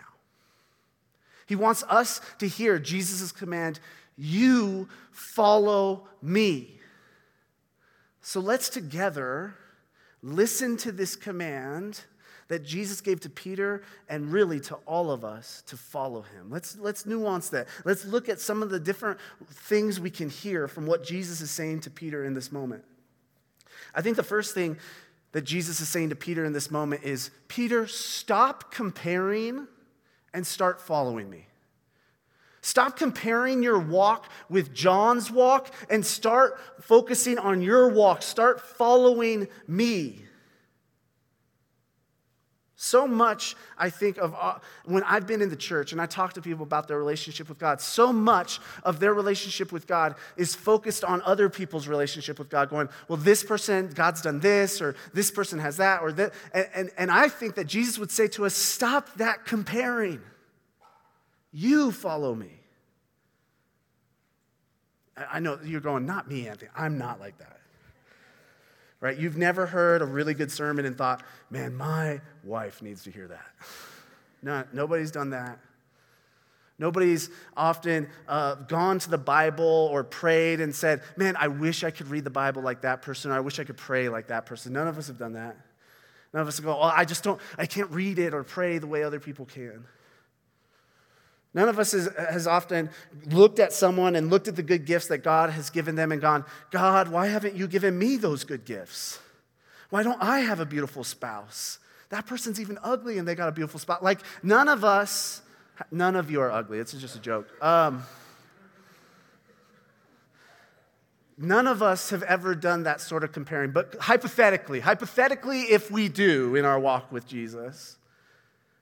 He 1.45 1.55
wants 1.55 1.83
us 1.89 2.21
to 2.39 2.47
hear 2.47 2.77
Jesus' 2.77 3.31
command, 3.31 3.79
You 4.17 4.87
follow 5.11 6.07
me. 6.21 6.79
So 8.21 8.39
let's 8.39 8.69
together 8.69 9.55
listen 10.21 10.77
to 10.77 10.91
this 10.91 11.15
command 11.15 12.01
that 12.49 12.63
Jesus 12.63 12.99
gave 12.99 13.19
to 13.21 13.29
Peter 13.29 13.83
and 14.09 14.31
really 14.31 14.59
to 14.61 14.75
all 14.85 15.11
of 15.11 15.23
us 15.23 15.63
to 15.67 15.77
follow 15.77 16.23
him. 16.23 16.49
Let's, 16.49 16.77
let's 16.77 17.05
nuance 17.05 17.49
that. 17.49 17.67
Let's 17.85 18.05
look 18.05 18.27
at 18.27 18.39
some 18.39 18.63
of 18.63 18.71
the 18.71 18.79
different 18.79 19.19
things 19.51 19.99
we 19.99 20.09
can 20.09 20.29
hear 20.29 20.67
from 20.67 20.85
what 20.85 21.03
Jesus 21.03 21.41
is 21.41 21.51
saying 21.51 21.81
to 21.81 21.91
Peter 21.91 22.25
in 22.25 22.33
this 22.33 22.51
moment. 22.51 22.83
I 23.93 24.01
think 24.01 24.15
the 24.15 24.23
first 24.23 24.53
thing 24.53 24.77
that 25.31 25.43
Jesus 25.43 25.79
is 25.79 25.89
saying 25.89 26.09
to 26.09 26.15
Peter 26.15 26.43
in 26.45 26.53
this 26.53 26.71
moment 26.71 27.03
is 27.03 27.31
Peter, 27.47 27.87
stop 27.87 28.71
comparing 28.71 29.67
and 30.33 30.45
start 30.45 30.81
following 30.81 31.29
me. 31.29 31.45
Stop 32.61 32.97
comparing 32.97 33.63
your 33.63 33.79
walk 33.79 34.29
with 34.49 34.73
John's 34.73 35.31
walk 35.31 35.73
and 35.89 36.05
start 36.05 36.59
focusing 36.81 37.37
on 37.37 37.61
your 37.61 37.89
walk. 37.89 38.21
Start 38.21 38.59
following 38.59 39.47
me. 39.67 40.23
So 42.81 43.05
much, 43.05 43.57
I 43.77 43.89
think, 43.89 44.15
of 44.15 44.33
uh, 44.39 44.57
when 44.85 45.03
I've 45.03 45.27
been 45.27 45.41
in 45.41 45.49
the 45.49 45.57
church 45.57 45.91
and 45.91 45.99
I 45.99 46.05
talk 46.05 46.31
to 46.35 46.41
people 46.41 46.63
about 46.63 46.87
their 46.87 46.97
relationship 46.97 47.49
with 47.49 47.59
God, 47.59 47.81
so 47.81 48.13
much 48.13 48.61
of 48.83 49.01
their 49.01 49.13
relationship 49.13 49.73
with 49.73 49.85
God 49.85 50.15
is 50.37 50.55
focused 50.55 51.03
on 51.03 51.21
other 51.23 51.49
people's 51.49 51.89
relationship 51.89 52.39
with 52.39 52.47
God, 52.47 52.69
going, 52.69 52.87
well, 53.09 53.17
this 53.17 53.43
person, 53.43 53.89
God's 53.89 54.21
done 54.21 54.39
this, 54.39 54.81
or 54.81 54.95
this 55.13 55.29
person 55.29 55.59
has 55.59 55.75
that, 55.75 56.01
or 56.01 56.13
that. 56.13 56.33
And, 56.53 56.69
and, 56.73 56.89
and 56.97 57.11
I 57.11 57.27
think 57.27 57.55
that 57.55 57.67
Jesus 57.67 57.99
would 57.99 58.11
say 58.11 58.29
to 58.29 58.45
us, 58.45 58.53
stop 58.53 59.13
that 59.15 59.45
comparing. 59.45 60.21
You 61.51 61.91
follow 61.91 62.33
me. 62.33 62.61
I 65.17 65.41
know 65.41 65.59
you're 65.65 65.81
going, 65.81 66.05
not 66.05 66.29
me, 66.29 66.47
Anthony. 66.47 66.71
I'm 66.77 66.97
not 66.97 67.19
like 67.19 67.39
that 67.39 67.58
right? 69.01 69.17
You've 69.17 69.37
never 69.37 69.65
heard 69.65 70.01
a 70.01 70.05
really 70.05 70.33
good 70.33 70.51
sermon 70.51 70.85
and 70.85 70.97
thought, 70.97 71.23
man, 71.49 71.75
my 71.75 72.21
wife 72.43 72.81
needs 72.81 73.03
to 73.03 73.11
hear 73.11 73.27
that. 73.27 73.45
No, 74.41 74.63
nobody's 74.71 75.11
done 75.11 75.31
that. 75.31 75.59
Nobody's 76.79 77.29
often 77.57 78.07
uh, 78.25 78.55
gone 78.55 78.99
to 78.99 79.09
the 79.09 79.17
Bible 79.17 79.89
or 79.91 80.05
prayed 80.05 80.61
and 80.61 80.73
said, 80.73 81.01
Man, 81.17 81.35
I 81.37 81.49
wish 81.49 81.83
I 81.83 81.91
could 81.91 82.07
read 82.07 82.23
the 82.23 82.29
Bible 82.29 82.61
like 82.61 82.81
that 82.83 83.01
person, 83.01 83.31
or 83.31 83.33
I 83.33 83.41
wish 83.41 83.59
I 83.59 83.65
could 83.65 83.75
pray 83.75 84.07
like 84.07 84.27
that 84.27 84.45
person. 84.45 84.71
None 84.71 84.87
of 84.87 84.97
us 84.97 85.07
have 85.07 85.17
done 85.17 85.33
that. 85.33 85.57
None 86.33 86.41
of 86.41 86.47
us 86.47 86.57
go, 86.61 86.71
Oh, 86.71 86.81
I 86.81 87.03
just 87.03 87.21
don't, 87.21 87.41
I 87.57 87.65
can't 87.65 87.91
read 87.91 88.17
it 88.17 88.33
or 88.33 88.43
pray 88.43 88.77
the 88.77 88.87
way 88.87 89.03
other 89.03 89.19
people 89.19 89.45
can. 89.45 89.83
None 91.53 91.67
of 91.67 91.79
us 91.79 91.93
has, 91.93 92.09
has, 92.17 92.45
often 92.45 92.91
looked 93.31 93.59
at 93.59 93.73
someone 93.73 94.15
and 94.15 94.29
looked 94.29 94.47
at 94.47 94.55
the 94.55 94.61
good 94.61 94.85
gifts 94.85 95.07
that 95.07 95.19
God 95.19 95.49
has 95.49 95.71
given 95.71 95.95
them 95.95 96.11
and 96.11 96.21
gone, 96.21 96.45
God, 96.69 97.07
why 97.07 97.27
haven't 97.27 97.55
you 97.55 97.67
given 97.67 97.97
me 97.97 98.17
those 98.17 98.43
good 98.43 98.65
gifts? 98.65 99.19
Why 99.89 100.03
don't 100.03 100.21
I 100.21 100.41
have 100.41 100.59
a 100.59 100.65
beautiful 100.65 101.03
spouse? 101.03 101.79
That 102.09 102.27
person's 102.27 102.59
even 102.59 102.77
ugly 102.83 103.17
and 103.17 103.27
they 103.27 103.33
got 103.33 103.49
a 103.49 103.51
beautiful 103.51 103.79
spouse. 103.79 104.03
Like, 104.03 104.19
none 104.43 104.67
of 104.67 104.83
us, 104.83 105.41
none 105.91 106.15
of 106.15 106.29
you 106.29 106.39
are 106.41 106.51
ugly. 106.51 106.77
It's 106.77 106.93
just 106.93 107.15
a 107.15 107.19
joke. 107.19 107.47
Um, 107.63 108.03
none 111.35 111.65
of 111.65 111.81
us 111.81 112.11
have 112.11 112.21
ever 112.23 112.53
done 112.53 112.83
that 112.83 113.01
sort 113.01 113.23
of 113.23 113.31
comparing, 113.31 113.71
but 113.71 113.95
hypothetically, 113.99 114.81
hypothetically, 114.81 115.61
if 115.61 115.89
we 115.89 116.09
do 116.09 116.55
in 116.55 116.65
our 116.65 116.79
walk 116.79 117.11
with 117.11 117.25
Jesus, 117.27 117.97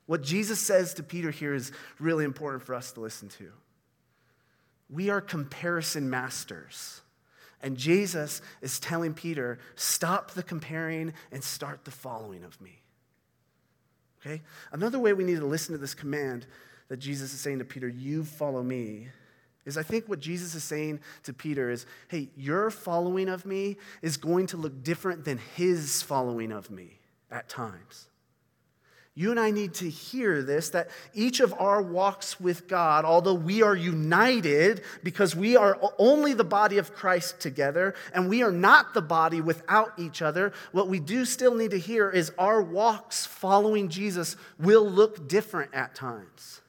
what 0.08 0.24
Jesus 0.24 0.60
says 0.60 0.96
to 0.96 1.04
Peter 1.04 1.30
here 1.30 1.54
is 1.54 1.72
really 2.00 2.26
important 2.26 2.64
for 2.64 2.74
us 2.74 2.92
to 2.94 3.02
listen 3.02 3.30
to. 3.30 3.52
We 4.90 5.10
are 5.10 5.22
comparison 5.22 6.10
masters. 6.10 7.02
And 7.62 7.76
Jesus 7.78 8.42
is 8.62 8.80
telling 8.80 9.14
Peter, 9.14 9.60
stop 9.76 10.32
the 10.32 10.44
comparing 10.44 11.14
and 11.32 11.44
start 11.44 11.86
the 11.86 11.92
following 11.92 12.44
of 12.44 12.60
me. 12.62 12.82
Okay? 14.22 14.42
Another 14.72 15.00
way 15.00 15.14
we 15.14 15.24
need 15.24 15.40
to 15.40 15.46
listen 15.46 15.74
to 15.74 15.78
this 15.80 15.94
command 15.94 16.46
that 16.88 16.98
Jesus 16.98 17.34
is 17.34 17.40
saying 17.40 17.60
to 17.60 17.66
Peter, 17.66 17.88
you 17.88 18.24
follow 18.24 18.64
me, 18.64 19.08
is 19.66 19.78
I 19.78 19.84
think 19.84 20.08
what 20.08 20.20
Jesus 20.20 20.56
is 20.56 20.64
saying 20.64 21.02
to 21.24 21.34
Peter 21.34 21.70
is, 21.70 21.86
hey, 22.08 22.30
your 22.38 22.70
following 22.70 23.28
of 23.28 23.46
me 23.46 23.76
is 24.02 24.16
going 24.16 24.48
to 24.48 24.58
look 24.58 24.84
different 24.84 25.26
than 25.26 25.40
his 25.56 26.02
following 26.02 26.54
of 26.54 26.72
me 26.72 27.00
at 27.30 27.50
times. 27.50 28.08
You 29.18 29.32
and 29.32 29.40
I 29.40 29.50
need 29.50 29.74
to 29.76 29.90
hear 29.90 30.44
this 30.44 30.70
that 30.70 30.92
each 31.12 31.40
of 31.40 31.52
our 31.58 31.82
walks 31.82 32.40
with 32.40 32.68
God, 32.68 33.04
although 33.04 33.34
we 33.34 33.64
are 33.64 33.76
united 33.76 34.84
because 35.02 35.36
we 35.36 35.58
are 35.58 35.80
only 35.98 36.34
the 36.34 36.44
body 36.44 36.78
of 36.78 36.94
Christ 36.94 37.40
together 37.40 37.96
and 38.14 38.30
we 38.30 38.44
are 38.44 38.52
not 38.52 38.94
the 38.94 39.02
body 39.02 39.42
without 39.42 39.94
each 39.98 40.22
other, 40.22 40.54
what 40.72 40.88
we 40.88 41.00
do 41.00 41.26
still 41.26 41.56
need 41.56 41.72
to 41.72 41.80
hear 41.80 42.12
is 42.12 42.32
our 42.38 42.62
walks 42.62 43.26
following 43.26 43.90
Jesus 43.90 44.36
will 44.60 44.88
look 44.88 45.28
different 45.28 45.74
at 45.74 45.96
times. 45.96 46.62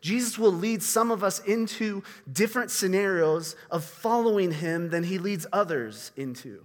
Jesus 0.00 0.38
will 0.38 0.54
lead 0.54 0.82
some 0.82 1.10
of 1.10 1.22
us 1.22 1.40
into 1.40 2.02
different 2.32 2.70
scenarios 2.70 3.56
of 3.70 3.84
following 3.84 4.52
him 4.52 4.88
than 4.88 5.02
he 5.02 5.18
leads 5.18 5.46
others 5.52 6.12
into. 6.16 6.64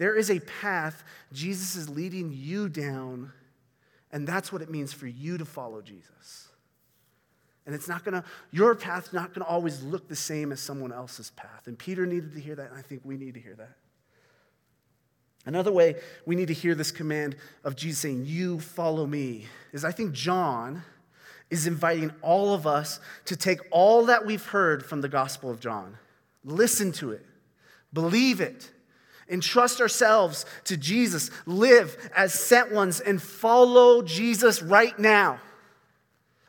There 0.00 0.16
is 0.16 0.30
a 0.30 0.40
path 0.40 1.04
Jesus 1.30 1.76
is 1.76 1.90
leading 1.90 2.32
you 2.32 2.70
down, 2.70 3.34
and 4.10 4.26
that's 4.26 4.50
what 4.50 4.62
it 4.62 4.70
means 4.70 4.94
for 4.94 5.06
you 5.06 5.36
to 5.36 5.44
follow 5.44 5.82
Jesus. 5.82 6.48
And 7.66 7.74
it's 7.74 7.86
not 7.86 8.02
gonna, 8.02 8.24
your 8.50 8.74
path's 8.74 9.12
not 9.12 9.34
gonna 9.34 9.44
always 9.44 9.82
look 9.82 10.08
the 10.08 10.16
same 10.16 10.52
as 10.52 10.60
someone 10.60 10.90
else's 10.90 11.28
path. 11.32 11.66
And 11.66 11.78
Peter 11.78 12.06
needed 12.06 12.32
to 12.32 12.40
hear 12.40 12.54
that, 12.54 12.70
and 12.70 12.78
I 12.78 12.80
think 12.80 13.02
we 13.04 13.18
need 13.18 13.34
to 13.34 13.40
hear 13.40 13.54
that. 13.56 13.76
Another 15.44 15.70
way 15.70 15.96
we 16.24 16.34
need 16.34 16.48
to 16.48 16.54
hear 16.54 16.74
this 16.74 16.92
command 16.92 17.36
of 17.62 17.76
Jesus 17.76 17.98
saying, 17.98 18.24
You 18.24 18.58
follow 18.58 19.04
me, 19.04 19.48
is 19.74 19.84
I 19.84 19.92
think 19.92 20.12
John 20.12 20.82
is 21.50 21.66
inviting 21.66 22.10
all 22.22 22.54
of 22.54 22.66
us 22.66 23.00
to 23.26 23.36
take 23.36 23.58
all 23.70 24.06
that 24.06 24.24
we've 24.24 24.46
heard 24.46 24.82
from 24.82 25.02
the 25.02 25.10
Gospel 25.10 25.50
of 25.50 25.60
John, 25.60 25.98
listen 26.42 26.90
to 26.92 27.12
it, 27.12 27.26
believe 27.92 28.40
it, 28.40 28.70
entrust 29.30 29.80
ourselves 29.80 30.44
to 30.64 30.76
Jesus, 30.76 31.30
live 31.46 31.96
as 32.14 32.34
sent 32.34 32.72
ones, 32.72 33.00
and 33.00 33.22
follow 33.22 34.02
Jesus 34.02 34.62
right 34.62 34.98
now. 34.98 35.40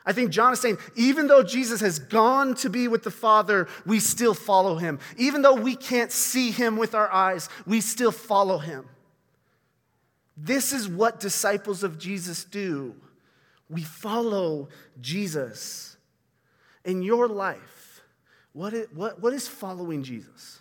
I 0.06 0.14
think 0.14 0.32
John 0.32 0.52
is 0.52 0.60
saying, 0.60 0.80
even 0.96 1.28
though 1.28 1.44
Jesus 1.44 1.80
has 1.82 2.00
gone 2.00 2.56
to 2.56 2.70
be 2.70 2.88
with 2.88 3.04
the 3.04 3.12
Father, 3.12 3.68
we 3.86 4.00
still 4.00 4.34
follow 4.34 4.76
him. 4.78 5.00
Even 5.18 5.44
though 5.44 5.54
we 5.54 5.76
can't 5.76 6.12
see 6.12 6.50
him 6.50 6.76
with 6.76 6.96
our 6.96 7.12
eyes, 7.12 7.50
we 7.68 7.82
still 7.82 8.12
follow 8.12 8.58
him. 8.58 8.88
This 10.36 10.74
is 10.74 10.88
what 10.88 11.20
disciples 11.20 11.84
of 11.84 12.00
Jesus 12.00 12.44
do. 12.44 12.96
We 13.70 13.84
follow 13.84 14.70
Jesus. 15.00 15.98
In 16.84 17.04
your 17.04 17.28
life, 17.28 18.02
what 18.54 18.74
is, 18.74 18.88
what, 18.92 19.22
what 19.22 19.34
is 19.34 19.48
following 19.48 20.02
Jesus? 20.02 20.61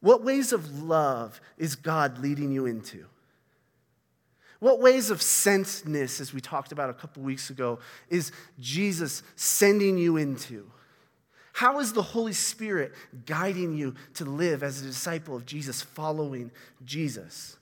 What 0.00 0.22
ways 0.22 0.52
of 0.52 0.82
love 0.82 1.40
is 1.56 1.74
God 1.74 2.18
leading 2.18 2.52
you 2.52 2.66
into? 2.66 3.06
What 4.60 4.80
ways 4.80 5.10
of 5.10 5.18
sentness, 5.18 6.20
as 6.20 6.32
we 6.32 6.40
talked 6.40 6.72
about 6.72 6.90
a 6.90 6.94
couple 6.94 7.22
weeks 7.22 7.50
ago, 7.50 7.78
is 8.08 8.32
Jesus 8.58 9.22
sending 9.36 9.98
you 9.98 10.16
into? 10.16 10.70
How 11.52 11.80
is 11.80 11.92
the 11.92 12.02
Holy 12.02 12.32
Spirit 12.32 12.92
guiding 13.26 13.76
you 13.76 13.94
to 14.14 14.24
live 14.24 14.62
as 14.62 14.80
a 14.80 14.86
disciple 14.86 15.34
of 15.36 15.46
Jesus, 15.46 15.82
following 15.82 16.50
Jesus? 16.84 17.56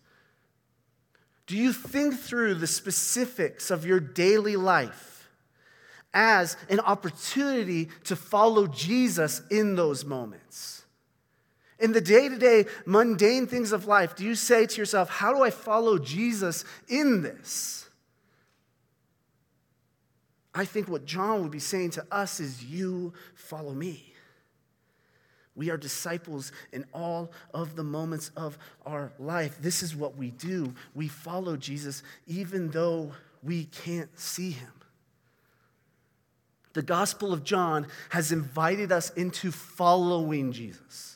Do 1.47 1.57
you 1.57 1.73
think 1.73 2.19
through 2.19 2.55
the 2.55 2.67
specifics 2.67 3.71
of 3.71 3.87
your 3.87 4.01
daily 4.01 4.57
life 4.57 5.29
as 6.13 6.57
an 6.69 6.81
opportunity 6.81 7.89
to 8.05 8.17
follow 8.17 8.67
Jesus 8.67 9.43
in 9.51 9.77
those 9.77 10.05
moments? 10.05 10.86
In 11.79 11.93
the 11.93 12.01
day 12.01 12.29
to 12.29 12.39
day, 12.39 12.67
mundane 12.87 13.47
things 13.47 13.73
of 13.73 13.87
life, 13.87 14.17
do 14.17 14.25
you 14.25 14.35
say 14.35 14.67
to 14.67 14.77
yourself, 14.79 15.11
How 15.11 15.35
do 15.35 15.43
I 15.43 15.51
follow 15.51 15.99
Jesus 15.99 16.65
in 16.89 17.23
this? 17.23 17.89
I 20.55 20.65
think 20.65 20.89
what 20.89 21.05
John 21.05 21.43
would 21.43 21.51
be 21.51 21.59
saying 21.59 21.91
to 21.91 22.07
us 22.11 22.41
is, 22.41 22.65
You 22.65 23.13
follow 23.35 23.73
me. 23.73 24.15
We 25.55 25.71
are 25.71 25.77
disciples 25.79 26.53
in 26.73 26.85
all 26.93 27.33
of 27.53 27.77
the 27.77 27.85
moments 27.85 28.31
of 28.37 28.59
our 28.85 29.13
life. 29.19 29.57
This 29.61 29.83
is 29.83 29.97
what 29.97 30.17
we 30.17 30.31
do. 30.31 30.75
We 30.95 31.09
follow 31.09 31.57
Jesus 31.57 32.03
even 32.27 32.71
though 32.71 33.13
we 33.43 33.65
can't 33.65 34.11
see 34.19 34.51
him. 34.51 34.73
The 36.75 36.83
Gospel 36.83 37.33
of 37.33 37.43
John 37.43 37.87
has 38.11 38.33
invited 38.33 38.93
us 38.93 39.09
into 39.11 39.51
following 39.51 40.53
Jesus. 40.53 41.16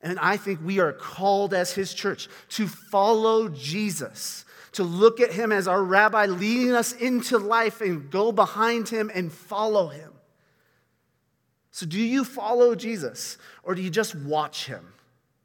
And 0.00 0.18
I 0.18 0.36
think 0.36 0.60
we 0.62 0.78
are 0.78 0.92
called 0.92 1.52
as 1.52 1.72
his 1.72 1.92
church 1.92 2.28
to 2.50 2.68
follow 2.68 3.48
Jesus, 3.48 4.44
to 4.72 4.84
look 4.84 5.20
at 5.20 5.32
him 5.32 5.50
as 5.50 5.66
our 5.66 5.82
rabbi 5.82 6.26
leading 6.26 6.72
us 6.72 6.92
into 6.92 7.38
life 7.38 7.80
and 7.80 8.10
go 8.10 8.30
behind 8.30 8.88
him 8.88 9.10
and 9.12 9.32
follow 9.32 9.88
him. 9.88 10.12
So, 11.72 11.86
do 11.86 12.00
you 12.00 12.24
follow 12.24 12.74
Jesus 12.74 13.38
or 13.62 13.74
do 13.74 13.82
you 13.82 13.90
just 13.90 14.14
watch 14.14 14.66
him 14.66 14.84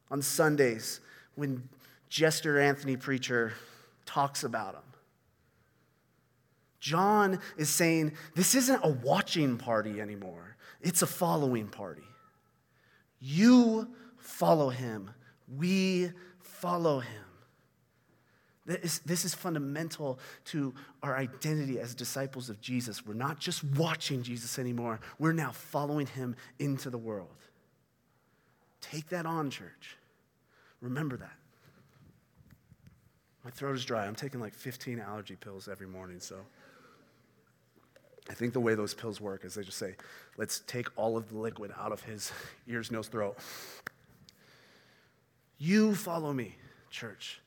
on 0.09 0.21
Sundays 0.21 0.99
when 1.35 1.67
Jester 2.09 2.59
Anthony 2.59 2.97
Preacher 2.97 3.53
talks 4.05 4.43
about 4.43 4.75
him? 4.75 4.81
John 6.79 7.39
is 7.55 7.69
saying 7.69 8.13
this 8.35 8.55
isn't 8.55 8.81
a 8.83 8.89
watching 8.89 9.57
party 9.57 10.01
anymore, 10.01 10.57
it's 10.81 11.01
a 11.01 11.07
following 11.07 11.67
party. 11.67 12.03
You 13.19 13.87
follow 14.23 14.69
him. 14.69 15.11
We 15.47 16.11
follow 16.39 16.99
him. 16.99 17.23
This, 18.65 18.99
this 18.99 19.25
is 19.25 19.35
fundamental 19.35 20.19
to 20.45 20.73
our 21.01 21.17
identity 21.17 21.79
as 21.79 21.93
disciples 21.93 22.49
of 22.49 22.61
Jesus. 22.61 23.05
We're 23.05 23.13
not 23.13 23.37
just 23.37 23.61
watching 23.63 24.23
Jesus 24.23 24.57
anymore, 24.57 25.01
we're 25.19 25.33
now 25.33 25.51
following 25.51 26.07
him 26.07 26.35
into 26.59 26.89
the 26.89 26.97
world. 26.97 27.27
Take 28.79 29.09
that 29.09 29.25
on, 29.25 29.49
church. 29.49 29.97
Remember 30.79 31.17
that. 31.17 31.37
My 33.43 33.51
throat 33.51 33.75
is 33.75 33.83
dry. 33.83 34.05
I'm 34.05 34.15
taking 34.15 34.39
like 34.39 34.53
15 34.53 34.99
allergy 34.99 35.35
pills 35.35 35.67
every 35.67 35.87
morning, 35.87 36.19
so. 36.19 36.37
I 38.29 38.33
think 38.33 38.53
the 38.53 38.61
way 38.61 38.73
those 38.75 38.93
pills 38.93 39.19
work 39.19 39.43
is 39.43 39.55
they 39.55 39.63
just 39.63 39.77
say, 39.77 39.95
let's 40.37 40.61
take 40.61 40.87
all 40.95 41.17
of 41.17 41.27
the 41.27 41.37
liquid 41.37 41.73
out 41.77 41.91
of 41.91 42.01
his 42.03 42.31
ears, 42.67 42.89
nose, 42.89 43.09
throat. 43.09 43.37
You 45.63 45.95
follow 45.95 46.33
me, 46.33 46.57
church. 46.89 47.39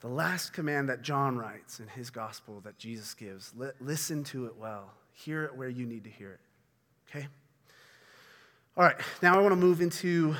The 0.00 0.08
last 0.08 0.54
command 0.54 0.88
that 0.88 1.02
John 1.02 1.36
writes 1.36 1.80
in 1.80 1.88
his 1.88 2.08
gospel 2.08 2.60
that 2.60 2.78
Jesus 2.78 3.12
gives, 3.12 3.52
listen 3.78 4.24
to 4.24 4.46
it 4.46 4.56
well. 4.56 4.94
Hear 5.12 5.44
it 5.44 5.54
where 5.54 5.68
you 5.68 5.84
need 5.84 6.04
to 6.04 6.10
hear 6.10 6.30
it. 6.30 6.40
Okay? 7.10 7.26
All 8.74 8.84
right, 8.84 8.96
now 9.20 9.38
I 9.38 9.42
want 9.42 9.52
to 9.52 9.56
move 9.56 9.82
into 9.82 10.34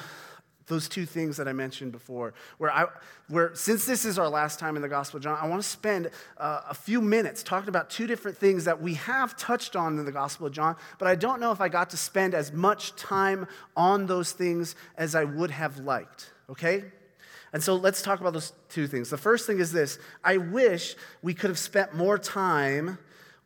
those 0.69 0.89
two 0.89 1.05
things 1.05 1.37
that 1.37 1.47
I 1.47 1.53
mentioned 1.53 1.93
before, 1.93 2.33
where 2.57 2.73
I, 2.73 2.87
where 3.29 3.55
since 3.55 3.85
this 3.85 4.07
is 4.07 4.19
our 4.19 4.31
last 4.31 4.59
time 4.59 4.75
in 4.75 4.81
the 4.81 4.89
Gospel 4.89 5.19
of 5.19 5.23
John, 5.23 5.39
I 5.39 5.47
want 5.49 5.61
to 5.61 5.69
spend 5.69 6.09
uh, 6.39 6.63
a 6.67 6.75
few 6.75 7.03
minutes 7.03 7.43
talking 7.43 7.69
about 7.69 7.91
two 7.91 8.07
different 8.07 8.39
things 8.39 8.65
that 8.65 8.81
we 8.81 8.95
have 8.95 9.37
touched 9.37 9.77
on 9.77 9.99
in 9.99 10.07
the 10.07 10.13
Gospel 10.13 10.47
of 10.47 10.55
John, 10.55 10.77
but 10.99 11.09
I 11.09 11.15
don't 11.15 11.41
know 11.41 11.53
if 11.53 11.61
I 11.61 11.69
got 11.69 11.91
to 11.91 11.99
spend 11.99 12.33
as 12.35 12.55
much 12.55 12.97
time 12.97 13.47
on 13.77 14.07
those 14.07 14.33
things 14.33 14.75
as 14.97 15.15
I 15.15 15.25
would 15.25 15.51
have 15.51 15.81
liked 15.81 16.31
okay? 16.51 16.85
And 17.53 17.63
so 17.63 17.75
let's 17.77 18.03
talk 18.03 18.21
about 18.21 18.33
those 18.33 18.53
two 18.69 18.87
things. 18.87 19.11
The 19.11 19.17
first 19.17 19.47
thing 19.47 19.59
is 19.59 19.73
this 19.73 19.99
I 20.23 20.37
wish 20.37 20.95
we 21.23 21.35
could 21.35 21.51
have 21.51 21.59
spent 21.59 21.95
more 21.95 22.19
time 22.19 22.99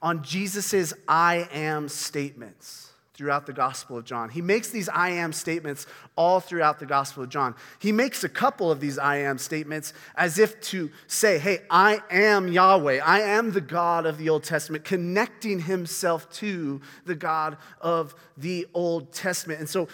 on 0.02 0.22
Jesus' 0.22 0.94
I 1.06 1.48
am 1.52 1.88
statements 1.88 2.90
throughout 3.20 3.44
the 3.44 3.52
Gospel 3.52 3.98
of 3.98 4.06
John. 4.06 4.30
He 4.30 4.40
makes 4.40 4.70
these 4.70 4.88
I 4.88 5.10
am 5.10 5.34
statements 5.34 5.86
all 6.16 6.40
throughout 6.40 6.78
the 6.78 6.86
Gospel 6.86 7.22
of 7.22 7.28
John. 7.28 7.54
He 7.78 7.92
makes 7.92 8.24
a 8.24 8.30
couple 8.30 8.70
of 8.70 8.80
these 8.80 8.96
I 8.96 9.18
am 9.18 9.36
statements 9.36 9.92
as 10.16 10.38
if 10.38 10.58
to 10.62 10.90
say, 11.06 11.38
hey, 11.38 11.58
I 11.68 12.00
am 12.10 12.48
Yahweh. 12.48 13.02
I 13.04 13.20
am 13.20 13.52
the 13.52 13.60
God 13.60 14.06
of 14.06 14.16
the 14.16 14.30
Old 14.30 14.42
Testament, 14.42 14.84
connecting 14.84 15.60
himself 15.60 16.32
to 16.36 16.80
the 17.04 17.14
God 17.14 17.58
of 17.82 18.14
the 18.38 18.66
Old 18.72 19.12
Testament. 19.12 19.60
And 19.60 19.68
so 19.68 19.88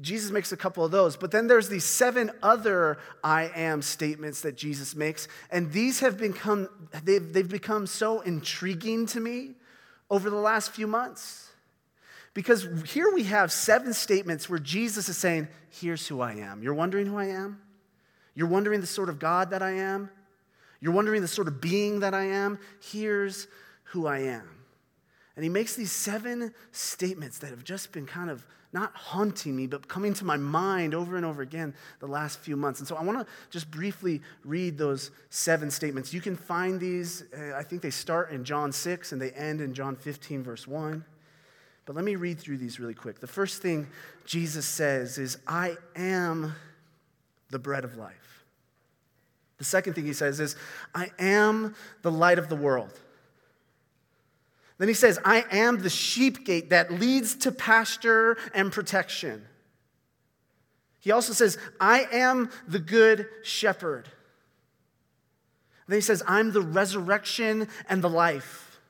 Jesus 0.00 0.30
makes 0.30 0.52
a 0.52 0.56
couple 0.56 0.84
of 0.84 0.90
those, 0.90 1.16
but 1.16 1.30
then 1.30 1.48
there's 1.48 1.68
these 1.68 1.84
seven 1.84 2.30
other 2.42 2.98
I 3.22 3.50
am 3.54 3.82
statements 3.82 4.40
that 4.40 4.56
Jesus 4.56 4.96
makes, 4.96 5.28
and 5.50 5.70
these 5.70 6.00
have 6.00 6.16
become 6.16 6.68
they've, 7.04 7.32
they've 7.32 7.48
become 7.48 7.86
so 7.86 8.20
intriguing 8.22 9.06
to 9.06 9.20
me 9.20 9.54
over 10.10 10.30
the 10.30 10.36
last 10.36 10.70
few 10.70 10.86
months. 10.86 11.50
Because 12.32 12.66
here 12.86 13.10
we 13.12 13.24
have 13.24 13.50
seven 13.50 13.92
statements 13.92 14.48
where 14.48 14.58
Jesus 14.58 15.08
is 15.08 15.16
saying, 15.16 15.48
Here's 15.70 16.06
who 16.06 16.20
I 16.20 16.34
am. 16.34 16.62
You're 16.62 16.74
wondering 16.74 17.06
who 17.06 17.18
I 17.18 17.26
am? 17.26 17.60
You're 18.34 18.48
wondering 18.48 18.80
the 18.80 18.86
sort 18.86 19.08
of 19.08 19.18
God 19.18 19.50
that 19.50 19.62
I 19.62 19.72
am? 19.72 20.10
You're 20.80 20.92
wondering 20.92 21.22
the 21.22 21.28
sort 21.28 21.48
of 21.48 21.60
being 21.60 22.00
that 22.00 22.14
I 22.14 22.24
am? 22.24 22.58
Here's 22.92 23.46
who 23.84 24.06
I 24.06 24.20
am. 24.20 24.48
And 25.34 25.42
he 25.42 25.48
makes 25.48 25.76
these 25.76 25.92
seven 25.92 26.54
statements 26.72 27.38
that 27.38 27.50
have 27.50 27.64
just 27.64 27.92
been 27.92 28.06
kind 28.06 28.30
of 28.30 28.46
not 28.76 28.94
haunting 28.94 29.56
me, 29.56 29.66
but 29.66 29.88
coming 29.88 30.12
to 30.12 30.24
my 30.24 30.36
mind 30.36 30.94
over 30.94 31.16
and 31.16 31.24
over 31.24 31.40
again 31.40 31.74
the 31.98 32.06
last 32.06 32.38
few 32.40 32.56
months. 32.56 32.78
And 32.78 32.86
so 32.86 32.94
I 32.94 33.02
want 33.02 33.18
to 33.18 33.26
just 33.48 33.70
briefly 33.70 34.20
read 34.44 34.76
those 34.76 35.10
seven 35.30 35.70
statements. 35.70 36.12
You 36.12 36.20
can 36.20 36.36
find 36.36 36.78
these, 36.78 37.24
uh, 37.36 37.56
I 37.56 37.62
think 37.62 37.80
they 37.80 37.90
start 37.90 38.32
in 38.32 38.44
John 38.44 38.70
6 38.70 39.12
and 39.12 39.20
they 39.20 39.30
end 39.30 39.62
in 39.62 39.72
John 39.72 39.96
15, 39.96 40.42
verse 40.42 40.68
1. 40.68 41.02
But 41.86 41.96
let 41.96 42.04
me 42.04 42.16
read 42.16 42.38
through 42.38 42.58
these 42.58 42.78
really 42.78 42.92
quick. 42.92 43.18
The 43.18 43.26
first 43.26 43.62
thing 43.62 43.86
Jesus 44.26 44.66
says 44.66 45.16
is, 45.16 45.38
I 45.46 45.76
am 45.96 46.54
the 47.50 47.58
bread 47.58 47.82
of 47.82 47.96
life. 47.96 48.44
The 49.56 49.64
second 49.64 49.94
thing 49.94 50.04
he 50.04 50.12
says 50.12 50.38
is, 50.38 50.54
I 50.94 51.12
am 51.18 51.74
the 52.02 52.12
light 52.12 52.38
of 52.38 52.50
the 52.50 52.56
world. 52.56 53.00
Then 54.78 54.88
he 54.88 54.94
says, 54.94 55.18
I 55.24 55.44
am 55.50 55.78
the 55.78 55.90
sheep 55.90 56.44
gate 56.44 56.70
that 56.70 56.92
leads 56.92 57.34
to 57.36 57.52
pasture 57.52 58.36
and 58.54 58.70
protection. 58.70 59.44
He 61.00 61.12
also 61.12 61.32
says, 61.32 61.56
I 61.80 62.06
am 62.12 62.50
the 62.66 62.78
good 62.78 63.28
shepherd. 63.42 64.08
Then 65.88 65.96
he 65.96 66.02
says, 66.02 66.22
I'm 66.26 66.52
the 66.52 66.60
resurrection 66.60 67.68
and 67.88 68.02
the 68.02 68.10
life. 68.10 68.80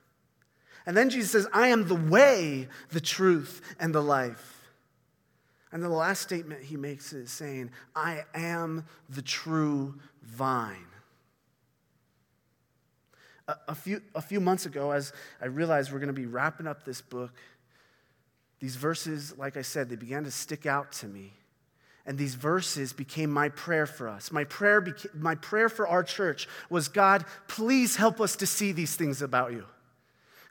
And 0.87 0.97
then 0.97 1.11
Jesus 1.11 1.33
says, 1.33 1.47
I 1.53 1.69
am 1.69 1.89
the 1.89 1.95
way, 1.95 2.69
the 2.91 3.01
truth, 3.01 3.61
and 3.79 3.95
the 3.95 4.03
life. 4.03 4.71
And 5.73 5.83
then 5.83 5.91
the 5.91 5.97
last 5.97 6.23
statement 6.23 6.63
he 6.63 6.77
makes 6.77 7.13
is 7.13 7.31
saying, 7.31 7.71
I 7.95 8.25
am 8.35 8.87
the 9.09 9.23
true 9.23 9.97
vine. 10.23 10.87
A, 13.69 13.75
few, 13.75 14.03
a 14.15 14.21
few 14.21 14.41
months 14.41 14.67
ago, 14.67 14.91
as 14.91 15.13
I 15.41 15.47
realized 15.47 15.93
we're 15.93 16.01
going 16.01 16.09
to 16.09 16.13
be 16.13 16.27
wrapping 16.27 16.67
up 16.67 16.85
this 16.85 17.01
book, 17.01 17.33
these 18.59 18.77
verses, 18.77 19.37
like 19.39 19.57
I 19.57 19.63
said, 19.63 19.89
they 19.89 19.97
began 19.97 20.25
to 20.25 20.31
stick 20.31 20.67
out 20.67 20.93
to 20.93 21.07
me. 21.07 21.33
And 22.07 22.17
these 22.17 22.35
verses 22.35 22.93
became 22.93 23.31
my 23.31 23.49
prayer 23.49 23.87
for 23.87 24.09
us. 24.09 24.31
My 24.31 24.45
prayer, 24.45 24.81
beca- 24.81 25.15
my 25.15 25.35
prayer 25.35 25.69
for 25.69 25.87
our 25.89 26.05
church 26.05 26.49
was 26.71 26.89
God, 26.89 27.25
please 27.49 27.97
help 27.97 28.21
us 28.21 28.37
to 28.37 28.47
see 28.47 28.73
these 28.73 28.95
things 28.95 29.23
about 29.23 29.53
you. 29.53 29.65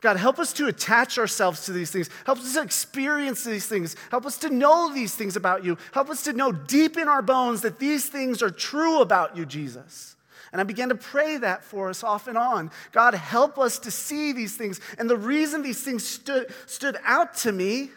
God, 0.02 0.18
help 0.18 0.38
us 0.38 0.54
to 0.54 0.68
attach 0.68 1.18
ourselves 1.18 1.66
to 1.66 1.74
these 1.74 1.90
things. 1.90 2.10
Help 2.26 2.38
us 2.40 2.54
to 2.54 2.62
experience 2.62 3.44
these 3.44 3.66
things. 3.66 3.96
Help 4.12 4.26
us 4.26 4.38
to 4.40 4.50
know 4.50 4.94
these 4.94 5.16
things 5.16 5.36
about 5.36 5.64
you. 5.64 5.78
Help 5.94 6.10
us 6.10 6.24
to 6.24 6.34
know 6.34 6.52
deep 6.52 6.98
in 6.98 7.08
our 7.08 7.22
bones 7.22 7.62
that 7.62 7.80
these 7.80 8.08
things 8.08 8.44
are 8.44 8.52
true 8.52 9.02
about 9.02 9.36
you, 9.36 9.46
Jesus. 9.46 10.15
And 10.52 10.62
I 10.62 10.64
began 10.64 10.90
to 10.90 10.96
pray 10.96 11.38
that 11.38 11.64
for 11.64 11.90
us 11.90 12.04
off 12.04 12.28
and 12.28 12.38
on. 12.38 12.72
God, 12.92 13.14
help 13.14 13.58
us 13.58 13.80
to 13.80 13.92
see 13.92 14.32
these 14.32 14.56
things. 14.56 14.80
And 14.98 15.10
the 15.10 15.18
reason 15.18 15.62
these 15.62 15.82
things 15.82 16.06
stood, 16.06 16.54
stood 16.66 16.98
out 17.04 17.36
to 17.38 17.52
me 17.52 17.90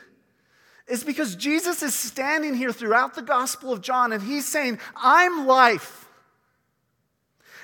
is 0.86 1.04
because 1.04 1.36
Jesus 1.36 1.82
is 1.82 1.94
standing 1.94 2.54
here 2.54 2.72
throughout 2.72 3.14
the 3.14 3.22
Gospel 3.22 3.72
of 3.72 3.82
John 3.82 4.12
and 4.12 4.22
he's 4.22 4.46
saying, 4.46 4.78
I'm 4.96 5.46
life. 5.46 6.06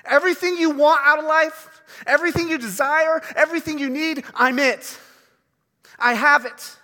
Everything 0.05 0.57
you 0.59 0.71
want 0.71 1.01
out 1.05 1.19
of 1.19 1.25
life, 1.25 1.83
everything 2.07 2.49
you 2.49 2.59
desire, 2.59 3.23
everything 3.35 3.79
you 3.79 3.89
need, 3.89 4.25
I'm 4.35 4.59
it. 4.59 4.99
I 5.99 6.15
have 6.15 6.45
it. 6.45 6.77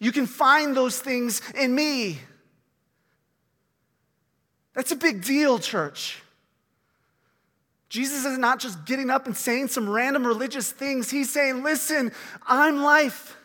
You 0.00 0.12
can 0.12 0.26
find 0.26 0.76
those 0.76 0.98
things 0.98 1.40
in 1.54 1.74
me. 1.74 2.18
That's 4.74 4.92
a 4.92 4.96
big 4.96 5.22
deal, 5.22 5.58
church. 5.58 6.22
Jesus 7.90 8.24
is 8.24 8.38
not 8.38 8.60
just 8.60 8.84
getting 8.86 9.10
up 9.10 9.26
and 9.26 9.36
saying 9.36 9.68
some 9.68 9.90
random 9.90 10.24
religious 10.24 10.70
things. 10.70 11.10
He's 11.10 11.28
saying, 11.28 11.62
Listen, 11.62 12.12
I'm 12.46 12.82
life. 12.82 13.36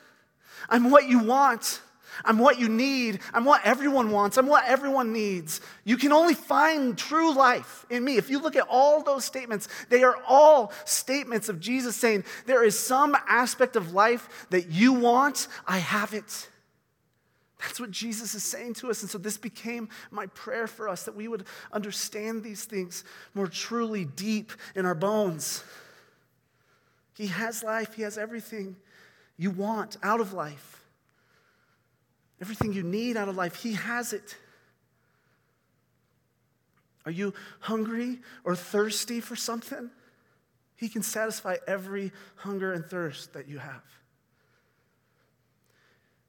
I'm 0.69 0.89
what 0.91 1.10
you 1.10 1.19
want. 1.19 1.81
I'm 2.23 2.38
what 2.38 2.60
you 2.60 2.69
need. 2.69 3.19
I'm 3.34 3.43
what 3.43 3.62
everyone 3.65 4.12
wants. 4.12 4.38
I'm 4.38 4.47
what 4.47 4.63
everyone 4.65 5.12
needs. 5.12 5.60
You 5.84 5.97
can 5.97 6.13
only 6.13 6.36
find 6.36 6.97
true 6.97 7.34
life 7.34 7.86
in 7.89 8.03
me. 8.03 8.17
If 8.17 8.29
you 8.29 8.39
look 8.39 8.55
at 8.55 8.67
all 8.69 9.03
those 9.03 9.25
statements, 9.25 9.67
they 9.89 10.03
are 10.03 10.15
all 10.27 10.71
statements 10.86 11.49
of 11.49 11.60
Jesus 11.60 11.95
saying, 11.95 12.23
There 12.45 12.63
is 12.63 12.79
some 12.79 13.17
aspect 13.27 13.75
of 13.75 13.93
life 13.93 14.47
that 14.51 14.69
you 14.69 14.93
want, 14.93 15.47
I 15.67 15.79
have 15.79 16.13
it. 16.13 16.49
That's 17.59 17.79
what 17.79 17.91
Jesus 17.91 18.35
is 18.35 18.43
saying 18.43 18.73
to 18.75 18.89
us. 18.89 19.01
And 19.01 19.09
so 19.09 19.17
this 19.17 19.37
became 19.37 19.89
my 20.11 20.27
prayer 20.27 20.67
for 20.67 20.89
us 20.89 21.03
that 21.03 21.15
we 21.15 21.27
would 21.27 21.45
understand 21.71 22.43
these 22.43 22.65
things 22.65 23.03
more 23.33 23.47
truly 23.47 24.05
deep 24.05 24.51
in 24.75 24.85
our 24.85 24.95
bones. 24.95 25.63
He 27.15 27.27
has 27.27 27.63
life, 27.63 27.93
He 27.93 28.01
has 28.01 28.17
everything 28.17 28.75
you 29.37 29.51
want 29.51 29.97
out 30.03 30.19
of 30.19 30.33
life. 30.33 30.83
Everything 32.41 32.73
you 32.73 32.83
need 32.83 33.15
out 33.15 33.29
of 33.29 33.37
life, 33.37 33.55
He 33.55 33.73
has 33.73 34.11
it. 34.11 34.35
Are 37.05 37.11
you 37.11 37.33
hungry 37.61 38.19
or 38.43 38.55
thirsty 38.55 39.21
for 39.21 39.35
something? 39.35 39.89
He 40.75 40.89
can 40.89 41.03
satisfy 41.03 41.55
every 41.67 42.11
hunger 42.35 42.73
and 42.73 42.85
thirst 42.85 43.33
that 43.33 43.47
you 43.47 43.59
have. 43.59 43.83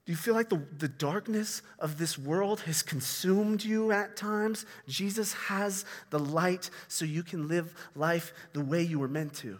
Do 0.07 0.13
you 0.13 0.17
feel 0.17 0.35
like 0.35 0.49
the, 0.49 0.63
the 0.79 0.89
darkness 0.89 1.63
of 1.81 1.99
this 1.99 2.17
world 2.17 2.61
has 2.61 2.81
consumed 2.81 3.65
you 3.65 3.91
at 3.91 4.17
times? 4.17 4.65
Jesus 4.87 5.33
has 5.33 5.85
the 6.11 6.21
light 6.21 6.71
so 6.87 7.05
you 7.05 7.25
can 7.25 7.49
live 7.49 7.75
life 7.97 8.33
the 8.53 8.65
way 8.65 8.83
you 8.83 9.01
were 9.01 9.09
meant 9.09 9.35
to. 9.35 9.59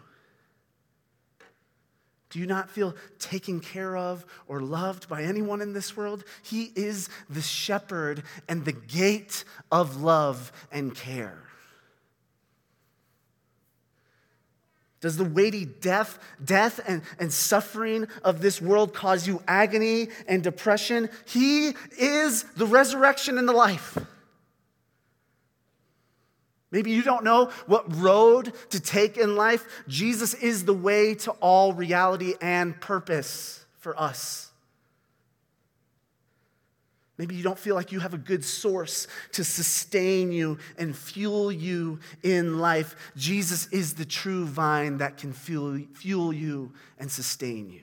Do 2.29 2.39
you 2.39 2.45
not 2.45 2.69
feel 2.69 2.95
taken 3.19 3.59
care 3.59 3.97
of 3.97 4.25
or 4.47 4.61
loved 4.61 5.09
by 5.09 5.23
anyone 5.23 5.61
in 5.61 5.73
this 5.73 5.97
world? 5.97 6.23
He 6.43 6.71
is 6.75 7.09
the 7.29 7.41
shepherd 7.41 8.23
and 8.47 8.63
the 8.63 8.71
gate 8.71 9.43
of 9.69 10.01
love 10.01 10.53
and 10.71 10.95
care. 10.95 11.43
Does 15.07 15.15
the 15.15 15.23
weighty 15.23 15.63
death, 15.63 16.19
death 16.43 16.81
and, 16.85 17.01
and 17.17 17.31
suffering 17.31 18.09
of 18.25 18.41
this 18.41 18.61
world 18.61 18.93
cause 18.93 19.25
you 19.25 19.41
agony 19.47 20.09
and 20.27 20.43
depression? 20.43 21.09
He 21.23 21.75
is 21.97 22.43
the 22.57 22.65
resurrection 22.65 23.37
and 23.37 23.47
the 23.47 23.53
life. 23.53 23.97
Maybe 26.71 26.91
you 26.91 27.03
don't 27.03 27.23
know 27.23 27.51
what 27.67 27.85
road 27.95 28.51
to 28.71 28.81
take 28.81 29.15
in 29.15 29.37
life. 29.37 29.65
Jesus 29.87 30.33
is 30.33 30.65
the 30.65 30.73
way 30.73 31.15
to 31.15 31.31
all 31.39 31.71
reality 31.71 32.33
and 32.41 32.77
purpose 32.81 33.65
for 33.77 33.97
us. 33.97 34.46
Maybe 37.17 37.35
you 37.35 37.43
don't 37.43 37.57
feel 37.57 37.73
like 37.73 37.91
you 37.91 37.99
have 37.99 38.13
a 38.13 38.19
good 38.19 38.43
source 38.43 39.07
to 39.31 39.43
sustain 39.43 40.31
you 40.31 40.59
and 40.77 40.95
fuel 40.95 41.51
you 41.51 41.99
in 42.21 42.59
life. 42.59 42.95
Jesus 43.15 43.67
is 43.67 43.95
the 43.95 44.05
true 44.05 44.45
vine 44.45 44.97
that 44.99 45.17
can 45.17 45.33
fuel, 45.33 45.79
fuel 45.93 46.31
you 46.31 46.73
and 46.99 47.11
sustain 47.11 47.71
you. 47.71 47.81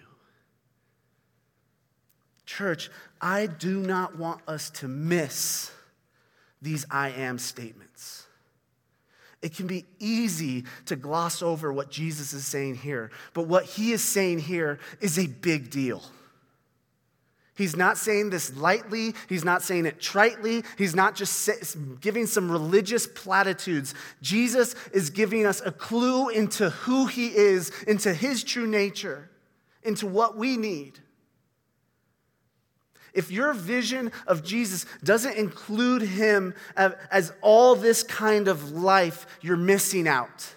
Church, 2.47 2.91
I 3.21 3.47
do 3.47 3.81
not 3.81 4.17
want 4.19 4.41
us 4.47 4.71
to 4.71 4.89
miss 4.89 5.73
these 6.63 6.87
I 6.91 7.11
am 7.11 7.39
statements. 7.39 8.27
It 9.43 9.55
can 9.55 9.67
be 9.67 9.85
easy 9.99 10.65
to 10.87 10.97
gloss 10.97 11.43
over 11.43 11.73
what 11.73 11.91
Jesus 11.91 12.33
is 12.33 12.47
saying 12.47 12.77
here, 12.77 13.11
but 13.35 13.47
what 13.47 13.65
he 13.65 13.93
is 13.93 14.03
saying 14.03 14.39
here 14.39 14.79
is 15.01 15.19
a 15.19 15.27
big 15.27 15.71
deal. 15.71 16.03
He's 17.57 17.77
not 17.77 17.97
saying 17.97 18.31
this 18.31 18.57
lightly. 18.57 19.15
He's 19.29 19.45
not 19.45 19.63
saying 19.63 19.87
it 19.87 20.01
tritely. 20.01 20.65
He's 20.77 20.95
not 20.95 21.15
just 21.15 21.77
giving 22.01 22.27
some 22.27 22.51
religious 22.51 23.07
platitudes. 23.07 23.95
Jesus 24.21 24.75
is 24.93 25.11
giving 25.11 25.47
us 25.47 25.63
a 25.65 25.71
clue 25.71 26.31
into 26.31 26.71
who 26.71 27.07
he 27.07 27.29
is, 27.29 27.71
into 27.87 28.13
his 28.13 28.43
true 28.43 28.67
nature, 28.67 29.31
into 29.85 30.07
what 30.07 30.37
we 30.37 30.57
need. 30.57 30.99
If 33.13 33.31
your 33.31 33.55
vision 33.55 34.11
of 34.27 34.43
Jesus 34.43 34.87
doesn't 35.05 35.37
include 35.37 36.03
him 36.03 36.55
as 36.77 37.33
all 37.41 37.77
this 37.77 38.03
kind 38.03 38.49
of 38.49 38.73
life, 38.73 39.29
you're 39.41 39.57
missing 39.57 40.09
out. 40.09 40.53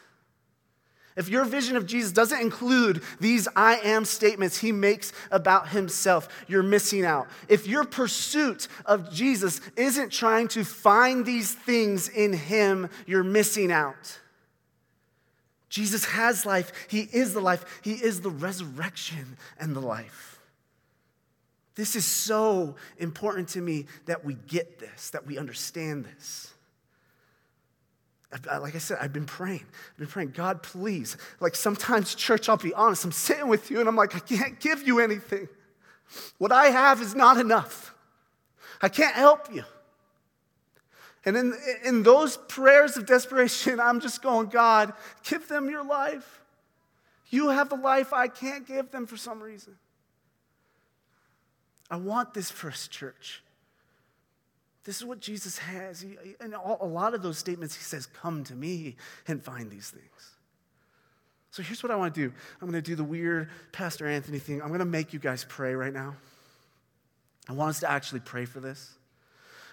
If 1.18 1.30
your 1.30 1.46
vision 1.46 1.76
of 1.76 1.88
Jesus 1.88 2.12
doesn't 2.12 2.40
include 2.40 3.02
these 3.20 3.48
I 3.56 3.78
am 3.78 4.06
statements 4.06 4.60
he 4.60 4.72
makes 4.72 5.12
about 5.32 5.70
himself, 5.70 6.30
you're 6.48 6.62
missing 6.62 7.04
out. 7.04 7.28
If 7.50 7.68
your 7.68 7.86
pursuit 7.86 8.68
of 8.86 9.12
Jesus 9.12 9.60
isn't 9.76 10.12
trying 10.12 10.48
to 10.50 10.64
find 10.64 11.26
these 11.26 11.52
things 11.52 12.08
in 12.08 12.34
him, 12.34 12.90
you're 13.08 13.24
missing 13.24 13.72
out. 13.72 14.20
Jesus 15.70 16.06
has 16.06 16.46
life. 16.46 16.72
He 16.88 17.10
is 17.12 17.34
the 17.34 17.42
life. 17.42 17.82
He 17.84 17.94
is 17.94 18.22
the 18.22 18.30
resurrection 18.30 19.38
and 19.60 19.76
the 19.76 19.82
life. 19.82 20.40
This 21.74 21.96
is 21.96 22.06
so 22.06 22.76
important 23.00 23.50
to 23.50 23.62
me 23.62 23.88
that 24.06 24.24
we 24.24 24.36
get 24.48 24.78
this, 24.78 25.10
that 25.10 25.26
we 25.26 25.40
understand 25.40 26.06
this 26.06 26.54
like 28.32 28.76
I 28.76 28.80
said, 28.80 28.98
I've 29.00 29.14
been 29.14 29.26
praying. 29.26 29.66
I've 29.92 29.98
been 29.98 30.08
praying, 30.08 30.32
God, 30.32 30.62
please. 30.62 31.16
Like 31.40 31.56
sometimes, 31.56 32.14
church, 32.14 32.50
I'll 32.50 32.58
be 32.58 32.74
honest, 32.74 33.06
I'm 33.06 33.12
sitting 33.12 33.48
with 33.48 33.72
you 33.72 33.80
and 33.80 33.88
I'm 33.88 33.96
like, 33.96 34.16
I 34.16 34.20
can't 34.20 34.60
give 34.60 34.86
you 34.86 35.00
anything. 35.00 35.48
What 36.38 36.52
I 36.52 36.68
have 36.68 37.02
is 37.02 37.16
not 37.16 37.38
enough. 37.38 37.94
I 38.82 38.90
can't 38.90 39.16
help 39.16 39.54
you. 39.54 39.64
And 41.26 41.36
in, 41.36 41.54
in 41.84 42.04
those 42.04 42.38
prayers 42.38 42.96
of 42.96 43.06
desperation, 43.06 43.80
I'm 43.80 44.00
just 44.00 44.22
going, 44.22 44.48
God, 44.48 44.94
give 45.24 45.48
them 45.48 45.70
your 45.70 45.84
life. 45.84 46.42
You 47.30 47.50
have 47.50 47.70
the 47.70 47.76
life 47.76 48.14
I 48.14 48.28
can't 48.28 48.66
give 48.66 48.92
them 48.92 49.06
for 49.06 49.18
some 49.18 49.42
reason. 49.42 49.76
I 51.90 51.98
want 51.98 52.34
this 52.34 52.52
first 52.52 52.92
church. 52.92 53.42
This 54.88 54.96
is 54.96 55.06
what 55.06 55.20
Jesus 55.20 55.58
has. 55.58 56.00
He, 56.00 56.16
and 56.40 56.54
a 56.54 56.86
lot 56.86 57.14
of 57.14 57.22
those 57.22 57.38
statements, 57.38 57.76
he 57.76 57.84
says, 57.84 58.06
Come 58.06 58.46
to 58.46 58.56
me 58.56 58.96
and 59.28 59.44
find 59.44 59.70
these 59.70 59.90
things. 59.90 60.32
So 61.52 61.62
here's 61.62 61.84
what 61.84 61.92
I 61.92 61.98
want 61.98 62.16
to 62.16 62.22
do 62.30 62.34
I'm 62.62 62.70
going 62.70 62.82
to 62.82 62.90
do 62.90 62.96
the 62.96 63.04
weird 63.04 63.50
Pastor 63.74 64.08
Anthony 64.08 64.40
thing. 64.40 64.62
I'm 64.62 64.70
going 64.70 64.80
to 64.80 64.86
make 64.86 65.12
you 65.12 65.20
guys 65.20 65.46
pray 65.50 65.76
right 65.76 65.92
now. 65.92 66.16
I 67.50 67.54
want 67.54 67.72
us 67.72 67.82
to 67.82 67.92
actually 67.92 68.22
pray 68.22 68.46
for 68.46 68.62
this. 68.62 68.94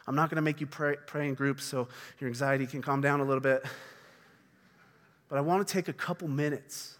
I'm 0.09 0.16
not 0.16 0.31
going 0.31 0.37
to 0.37 0.42
make 0.42 0.61
you 0.61 0.66
pray, 0.66 0.96
pray 1.07 1.29
in 1.29 1.35
groups 1.35 1.62
so 1.62 1.87
your 2.18 2.27
anxiety 2.27 2.66
can 2.66 2.83
calm 2.83 3.00
down 3.00 3.20
a 3.20 3.24
little 3.24 3.40
bit. 3.40 3.64
But 5.29 5.38
I 5.38 5.42
want 5.42 5.66
to 5.66 5.72
take 5.72 5.87
a 5.87 5.92
couple 5.92 6.27
minutes 6.27 6.96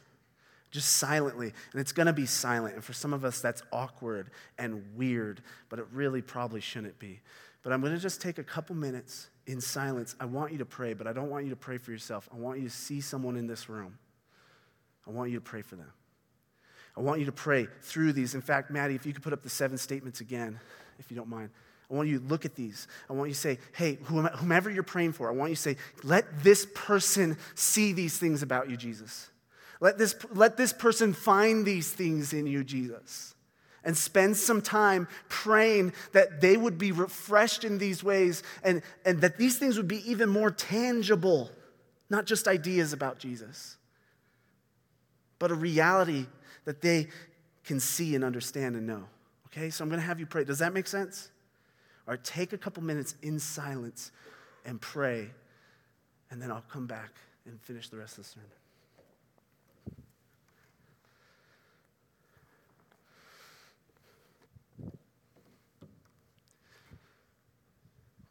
just 0.71 0.99
silently. 0.99 1.53
And 1.73 1.81
it's 1.81 1.93
going 1.93 2.07
to 2.07 2.13
be 2.13 2.27
silent. 2.27 2.77
And 2.77 2.85
for 2.85 2.93
some 2.93 3.13
of 3.13 3.25
us, 3.25 3.41
that's 3.41 3.63
awkward 3.73 4.31
and 4.57 4.85
weird, 4.95 5.43
but 5.69 5.81
it 5.81 5.87
really 5.93 6.23
probably 6.23 6.61
shouldn't 6.61 7.01
be. 7.01 7.21
But 7.65 7.73
I'm 7.73 7.81
going 7.81 7.95
to 7.95 7.99
just 7.99 8.21
take 8.21 8.39
a 8.39 8.45
couple 8.45 8.77
minutes 8.77 9.31
in 9.47 9.61
silence. 9.61 10.15
I 10.21 10.27
want 10.27 10.53
you 10.53 10.59
to 10.59 10.65
pray, 10.65 10.93
but 10.95 11.07
I 11.07 11.13
don't 11.13 11.31
want 11.31 11.45
you 11.45 11.51
to 11.51 11.57
pray 11.57 11.79
for 11.79 11.91
yourself. 11.91 12.29
I 12.33 12.37
want 12.37 12.61
you 12.61 12.69
to 12.69 12.75
see 12.75 13.01
someone 13.01 13.37
in 13.37 13.47
this 13.47 13.69
room. 13.69 13.99
I 15.09 15.11
want 15.11 15.31
you 15.31 15.37
to 15.39 15.45
pray 15.45 15.63
for 15.63 15.75
them. 15.75 15.91
I 16.97 17.01
want 17.01 17.19
you 17.19 17.27
to 17.27 17.33
pray 17.33 17.67
through 17.83 18.13
these. 18.13 18.35
In 18.35 18.41
fact, 18.41 18.71
Maddie, 18.71 18.95
if 18.95 19.05
you 19.05 19.13
could 19.13 19.23
put 19.23 19.33
up 19.33 19.43
the 19.43 19.51
seven 19.51 19.79
statements 19.79 20.21
again, 20.21 20.61
if 20.99 21.11
you 21.11 21.17
don't 21.17 21.29
mind. 21.29 21.51
I 21.91 21.95
want 21.95 22.09
you 22.09 22.19
to 22.19 22.25
look 22.27 22.45
at 22.45 22.55
these. 22.55 22.87
I 23.11 23.13
want 23.13 23.29
you 23.29 23.35
to 23.35 23.41
say, 23.41 23.59
hey, 23.73 23.99
whomever 24.05 24.71
you're 24.71 24.83
praying 24.83 25.13
for, 25.13 25.29
I 25.29 25.33
want 25.33 25.51
you 25.51 25.57
to 25.57 25.63
say, 25.63 25.77
let 26.03 26.43
this 26.43 26.67
person 26.75 27.37
see 27.55 27.93
these 27.93 28.19
things 28.19 28.43
about 28.43 28.71
you, 28.71 28.77
Jesus. 28.77 29.31
Let 29.81 29.99
this, 29.99 30.15
let 30.33 30.57
this 30.57 30.73
person 30.73 31.13
find 31.13 31.65
these 31.65 31.93
things 31.93 32.33
in 32.33 32.47
you, 32.47 32.65
Jesus. 32.65 33.34
And 33.85 33.97
spend 33.97 34.37
some 34.37 34.63
time 34.63 35.09
praying 35.29 35.93
that 36.13 36.41
they 36.41 36.57
would 36.57 36.79
be 36.79 36.91
refreshed 36.91 37.65
in 37.65 37.79
these 37.79 38.03
ways 38.03 38.43
and, 38.63 38.83
and 39.05 39.21
that 39.21 39.37
these 39.37 39.59
things 39.59 39.77
would 39.77 39.89
be 39.89 40.11
even 40.11 40.31
more 40.31 40.51
tangible, 40.51 41.51
not 42.09 42.25
just 42.25 42.49
ideas 42.49 42.95
about 42.95 43.19
Jesus, 43.19 43.77
but 45.39 45.51
a 45.51 45.55
reality 45.55 46.27
that 46.65 46.81
they 46.81 47.09
can 47.65 47.79
see 47.79 48.15
and 48.15 48.25
understand 48.25 48.75
and 48.77 48.87
know. 48.87 49.05
Okay, 49.49 49.71
so 49.71 49.85
I'm 49.85 49.91
to 49.91 50.01
have 50.01 50.19
you 50.19 50.27
pray. 50.27 50.45
Does 50.45 50.59
that 50.59 50.73
make 50.73 50.87
sense? 50.87 51.31
Right, 52.07 52.23
take 52.23 52.53
a 52.53 52.59
couple 52.59 52.83
minutes 52.83 53.15
in 53.23 53.39
silence 53.39 54.13
and 54.65 54.81
pray, 54.81 55.31
and 56.31 56.41
then 56.41 56.51
I'll 56.51 56.65
come 56.71 56.87
back 56.87 57.15
and 57.47 57.61
finish 57.61 57.89
the 57.89 57.97
rest 57.97 58.19
of 58.19 58.25
the 58.25 58.31
sermon. 58.31 58.49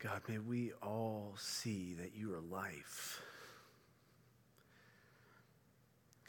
God, 0.04 0.22
may 0.28 0.38
we 0.38 0.74
all 0.82 1.34
see 1.38 1.94
that 1.94 2.12
you 2.14 2.34
are 2.34 2.42
life. 2.42 3.22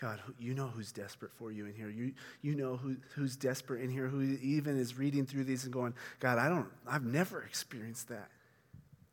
God, 0.01 0.21
you 0.39 0.55
know 0.55 0.69
who's 0.69 0.93
desperate 0.93 1.33
for 1.33 1.51
you 1.51 1.67
in 1.67 1.75
here. 1.75 1.89
You, 1.89 2.13
you 2.41 2.55
know 2.55 2.77
who, 2.77 2.97
who's 3.15 3.37
desperate 3.37 3.83
in 3.83 3.91
here, 3.91 4.07
who 4.07 4.21
even 4.43 4.79
is 4.79 4.97
reading 4.97 5.27
through 5.27 5.45
these 5.45 5.65
and 5.65 5.73
going, 5.73 5.95
God, 6.21 6.39
I 6.39 6.49
don't, 6.49 6.69
I've 6.87 7.05
never 7.05 7.43
experienced 7.43 8.11
that. 8.11 8.29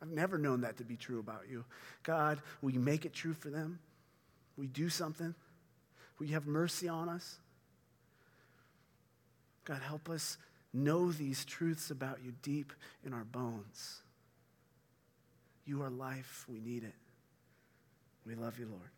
I've 0.01 0.09
never 0.09 0.37
known 0.37 0.61
that 0.61 0.77
to 0.77 0.83
be 0.83 0.95
true 0.95 1.19
about 1.19 1.43
you. 1.49 1.63
God, 2.03 2.39
will 2.61 2.71
you 2.71 2.79
make 2.79 3.05
it 3.05 3.13
true 3.13 3.33
for 3.33 3.49
them? 3.49 3.79
Will 4.57 4.65
you 4.65 4.69
do 4.69 4.89
something? 4.89 5.33
Will 6.19 6.27
you 6.27 6.33
have 6.33 6.45
mercy 6.45 6.87
on 6.87 7.09
us? 7.09 7.39
God, 9.65 9.81
help 9.81 10.09
us 10.09 10.37
know 10.73 11.11
these 11.11 11.45
truths 11.45 11.89
about 11.89 12.19
you 12.23 12.33
deep 12.43 12.73
in 13.05 13.13
our 13.13 13.23
bones. 13.23 14.01
You 15.71 15.83
are 15.83 15.89
life. 15.89 16.45
We 16.49 16.59
need 16.59 16.83
it. 16.83 16.95
We 18.27 18.35
love 18.35 18.59
you, 18.59 18.65
Lord. 18.65 18.89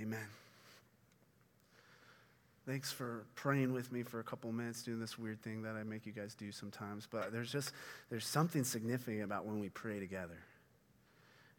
Amen. 0.00 0.26
Thanks 2.66 2.90
for 2.90 3.26
praying 3.34 3.74
with 3.74 3.92
me 3.92 4.02
for 4.02 4.18
a 4.18 4.24
couple 4.24 4.50
minutes, 4.52 4.82
doing 4.82 4.98
this 4.98 5.18
weird 5.18 5.42
thing 5.42 5.60
that 5.64 5.76
I 5.76 5.82
make 5.82 6.06
you 6.06 6.12
guys 6.12 6.34
do 6.34 6.50
sometimes. 6.50 7.06
But 7.06 7.30
there's 7.30 7.52
just 7.52 7.72
there's 8.08 8.24
something 8.24 8.64
significant 8.64 9.22
about 9.24 9.44
when 9.44 9.60
we 9.60 9.68
pray 9.68 10.00
together. 10.00 10.38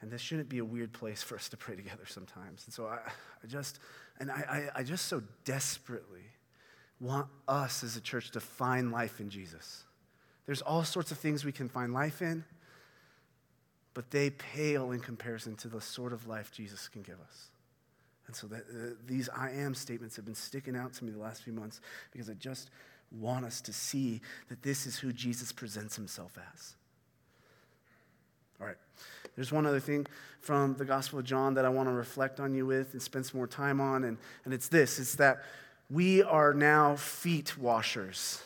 And 0.01 0.09
this 0.09 0.19
shouldn't 0.19 0.49
be 0.49 0.57
a 0.57 0.65
weird 0.65 0.93
place 0.93 1.21
for 1.21 1.35
us 1.35 1.47
to 1.49 1.57
pray 1.57 1.75
together 1.75 2.07
sometimes. 2.07 2.63
And 2.65 2.73
so 2.73 2.87
I, 2.87 2.97
I 3.43 3.47
just 3.47 3.77
and 4.19 4.31
I, 4.31 4.71
I, 4.75 4.79
I 4.79 4.83
just 4.83 5.05
so 5.05 5.21
desperately 5.45 6.25
want 6.99 7.27
us 7.47 7.83
as 7.83 7.95
a 7.97 8.01
church 8.01 8.31
to 8.31 8.39
find 8.39 8.91
life 8.91 9.19
in 9.19 9.29
Jesus. 9.29 9.83
There's 10.47 10.63
all 10.63 10.83
sorts 10.83 11.11
of 11.11 11.19
things 11.19 11.45
we 11.45 11.51
can 11.51 11.69
find 11.69 11.93
life 11.93 12.23
in, 12.23 12.45
but 13.97 14.11
they 14.11 14.29
pale 14.29 14.91
in 14.91 14.99
comparison 14.99 15.55
to 15.55 15.67
the 15.67 15.81
sort 15.81 16.13
of 16.13 16.27
life 16.27 16.51
Jesus 16.51 16.87
can 16.87 17.01
give 17.01 17.19
us. 17.19 17.47
And 18.27 18.35
so 18.35 18.45
that, 18.45 18.59
uh, 18.69 18.93
these 19.07 19.27
I 19.35 19.49
am 19.49 19.73
statements 19.73 20.15
have 20.17 20.25
been 20.25 20.35
sticking 20.35 20.75
out 20.75 20.93
to 20.93 21.03
me 21.03 21.09
the 21.09 21.17
last 21.17 21.41
few 21.41 21.51
months 21.51 21.81
because 22.11 22.29
I 22.29 22.33
just 22.33 22.69
want 23.11 23.43
us 23.43 23.59
to 23.61 23.73
see 23.73 24.21
that 24.49 24.61
this 24.61 24.85
is 24.85 24.99
who 24.99 25.11
Jesus 25.11 25.51
presents 25.51 25.95
himself 25.95 26.37
as. 26.53 26.75
All 28.61 28.67
right. 28.67 28.77
There's 29.35 29.51
one 29.51 29.65
other 29.65 29.79
thing 29.79 30.05
from 30.41 30.75
the 30.75 30.85
Gospel 30.85 31.17
of 31.17 31.25
John 31.25 31.55
that 31.55 31.65
I 31.65 31.69
want 31.69 31.89
to 31.89 31.93
reflect 31.93 32.39
on 32.39 32.53
you 32.53 32.67
with 32.67 32.93
and 32.93 33.01
spend 33.01 33.25
some 33.25 33.39
more 33.39 33.47
time 33.47 33.81
on, 33.81 34.03
and, 34.03 34.19
and 34.45 34.53
it's 34.53 34.67
this 34.67 34.99
it's 34.99 35.15
that 35.15 35.41
we 35.89 36.21
are 36.21 36.53
now 36.53 36.97
feet 36.97 37.57
washers. 37.57 38.43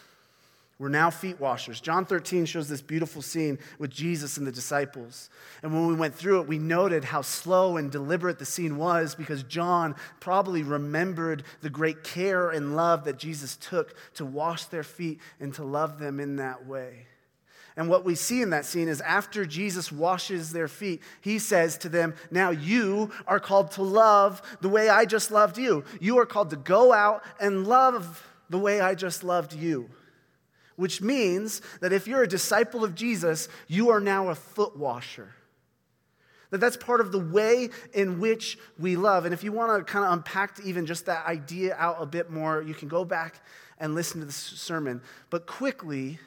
We're 0.82 0.90
now 0.90 1.12
feet 1.12 1.40
washers. 1.40 1.80
John 1.80 2.08
13 2.08 2.46
shows 2.46 2.68
this 2.68 2.82
beautiful 2.82 3.22
scene 3.22 3.60
with 3.78 3.92
Jesus 3.92 4.38
and 4.38 4.48
the 4.48 4.52
disciples. 4.52 5.30
And 5.62 5.72
when 5.72 5.86
we 5.86 5.94
went 5.94 6.16
through 6.16 6.42
it, 6.42 6.48
we 6.48 6.58
noted 6.58 7.04
how 7.04 7.22
slow 7.22 7.78
and 7.78 7.92
deliberate 7.92 8.40
the 8.40 8.48
scene 8.48 8.78
was 8.78 9.14
because 9.14 9.44
John 9.44 9.96
probably 10.20 10.64
remembered 10.64 11.44
the 11.62 11.70
great 11.70 12.04
care 12.04 12.50
and 12.50 12.76
love 12.76 13.04
that 13.04 13.20
Jesus 13.20 13.58
took 13.58 13.94
to 14.16 14.26
wash 14.26 14.66
their 14.66 14.82
feet 14.82 15.20
and 15.40 15.54
to 15.54 15.64
love 15.64 16.00
them 16.00 16.20
in 16.20 16.38
that 16.38 16.66
way. 16.66 17.06
And 17.78 17.88
what 17.88 18.04
we 18.04 18.16
see 18.16 18.42
in 18.42 18.50
that 18.50 18.66
scene 18.66 18.88
is 18.88 19.02
after 19.02 19.46
Jesus 19.46 19.92
washes 19.92 20.52
their 20.52 20.68
feet, 20.68 21.04
he 21.22 21.38
says 21.38 21.78
to 21.78 21.90
them, 21.90 22.16
Now 22.32 22.50
you 22.50 23.12
are 23.28 23.40
called 23.40 23.70
to 23.74 23.84
love 23.84 24.42
the 24.62 24.70
way 24.70 24.90
I 24.90 25.06
just 25.06 25.30
loved 25.30 25.60
you. 25.60 25.84
You 26.00 26.18
are 26.18 26.26
called 26.26 26.50
to 26.50 26.56
go 26.56 26.92
out 26.92 27.24
and 27.40 27.68
love 27.68 28.28
the 28.50 28.58
way 28.58 28.82
I 28.82 28.96
just 28.96 29.24
loved 29.24 29.54
you 29.54 29.88
which 30.76 31.02
means 31.02 31.62
that 31.82 31.94
if 31.94 32.08
you're 32.08 32.24
a 32.24 32.28
disciple 32.28 32.84
of 32.84 32.96
Jesus, 32.96 33.50
you 33.68 33.90
are 33.90 34.00
now 34.00 34.30
a 34.30 34.36
foot 34.36 34.78
washer. 34.78 35.34
That 36.52 36.60
that's 36.60 36.78
part 36.78 37.00
of 37.00 37.12
the 37.12 37.20
way 37.20 37.70
in 37.94 38.20
which 38.20 38.58
we 38.78 38.98
love. 38.98 39.26
And 39.26 39.34
if 39.34 39.44
you 39.44 39.52
want 39.52 39.86
to 39.86 39.92
kind 39.92 40.06
of 40.06 40.12
unpack 40.12 40.60
even 40.64 40.86
just 40.86 41.06
that 41.06 41.26
idea 41.26 41.76
out 41.76 41.98
a 42.00 42.06
bit 42.06 42.30
more, 42.30 42.62
you 42.62 42.74
can 42.74 42.90
go 42.90 43.06
back 43.06 43.42
and 43.80 43.96
listen 43.96 44.20
to 44.20 44.26
the 44.26 44.34
sermon. 44.34 45.02
But 45.30 45.48
quickly, 45.48 46.20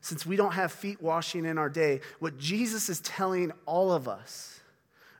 since 0.00 0.26
we 0.26 0.36
don't 0.36 0.52
have 0.52 0.72
feet 0.72 1.00
washing 1.00 1.44
in 1.44 1.56
our 1.56 1.70
day, 1.70 2.00
what 2.18 2.36
Jesus 2.36 2.88
is 2.88 3.00
telling 3.00 3.52
all 3.64 3.92
of 3.92 4.08
us 4.08 4.60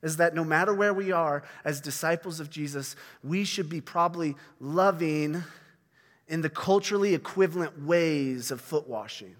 is 0.03 0.19
that 0.19 0.35
no 0.35 0.45
matter 0.45 0.75
where 0.75 0.93
we 0.93 1.12
are 1.12 1.43
as 1.64 1.81
disciples 1.81 2.38
of 2.38 2.51
Jesus, 2.51 2.95
we 3.23 3.45
should 3.45 3.71
be 3.71 3.81
probably 3.81 4.37
loving 4.61 5.43
in 6.29 6.41
the 6.41 6.51
culturally 6.51 7.15
equivalent 7.15 7.83
ways 7.83 8.51
of 8.51 8.61
foot 8.61 8.89
washing, 8.89 9.37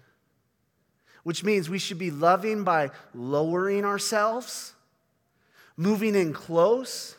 which 1.23 1.43
means 1.43 1.69
we 1.69 1.79
should 1.79 1.97
be 1.97 2.11
loving 2.11 2.63
by 2.63 2.91
lowering 3.13 3.85
ourselves, 3.85 4.73
moving 5.75 6.15
in 6.15 6.33
close, 6.33 7.15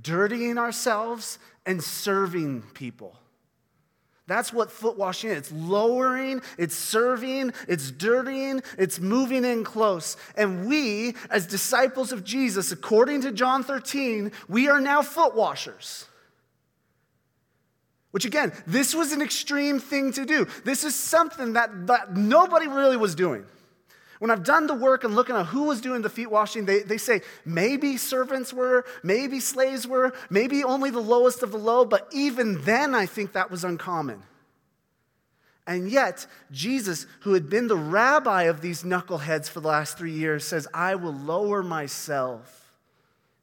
dirtying 0.00 0.58
ourselves, 0.58 1.38
and 1.66 1.82
serving 1.82 2.62
people. 2.74 3.14
That's 4.28 4.52
what 4.52 4.70
foot 4.70 4.98
washing 4.98 5.30
is. 5.30 5.38
It's 5.38 5.52
lowering, 5.52 6.42
it's 6.58 6.76
serving, 6.76 7.52
it's 7.66 7.90
dirtying, 7.90 8.62
it's 8.76 9.00
moving 9.00 9.42
in 9.44 9.64
close. 9.64 10.18
And 10.36 10.68
we, 10.68 11.14
as 11.30 11.46
disciples 11.46 12.12
of 12.12 12.24
Jesus, 12.24 12.70
according 12.70 13.22
to 13.22 13.32
John 13.32 13.64
13, 13.64 14.30
we 14.46 14.68
are 14.68 14.80
now 14.80 15.00
foot 15.00 15.34
washers. 15.34 16.04
Which 18.10 18.24
again, 18.24 18.52
this 18.66 18.94
was 18.94 19.12
an 19.12 19.20
extreme 19.20 19.78
thing 19.78 20.12
to 20.12 20.24
do. 20.24 20.46
This 20.64 20.84
is 20.84 20.94
something 20.94 21.52
that, 21.52 21.86
that 21.88 22.16
nobody 22.16 22.66
really 22.66 22.96
was 22.96 23.14
doing. 23.14 23.44
When 24.18 24.30
I've 24.30 24.42
done 24.42 24.66
the 24.66 24.74
work 24.74 25.04
and 25.04 25.14
looking 25.14 25.36
at 25.36 25.46
who 25.46 25.64
was 25.64 25.80
doing 25.80 26.02
the 26.02 26.08
feet 26.08 26.30
washing, 26.30 26.64
they, 26.64 26.80
they 26.80 26.98
say 26.98 27.20
maybe 27.44 27.96
servants 27.96 28.52
were, 28.52 28.84
maybe 29.02 29.38
slaves 29.38 29.86
were, 29.86 30.12
maybe 30.28 30.64
only 30.64 30.90
the 30.90 30.98
lowest 31.00 31.42
of 31.42 31.52
the 31.52 31.58
low, 31.58 31.84
but 31.84 32.08
even 32.12 32.62
then 32.62 32.94
I 32.94 33.06
think 33.06 33.32
that 33.32 33.50
was 33.50 33.62
uncommon. 33.62 34.22
And 35.68 35.90
yet, 35.90 36.26
Jesus, 36.50 37.06
who 37.20 37.34
had 37.34 37.50
been 37.50 37.68
the 37.68 37.76
rabbi 37.76 38.44
of 38.44 38.62
these 38.62 38.82
knuckleheads 38.82 39.50
for 39.50 39.60
the 39.60 39.68
last 39.68 39.98
three 39.98 40.12
years, 40.12 40.44
says, 40.44 40.66
I 40.72 40.94
will 40.94 41.12
lower 41.12 41.62
myself, 41.62 42.72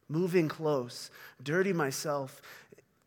moving 0.10 0.50
close, 0.50 1.12
dirty 1.42 1.72
myself, 1.72 2.42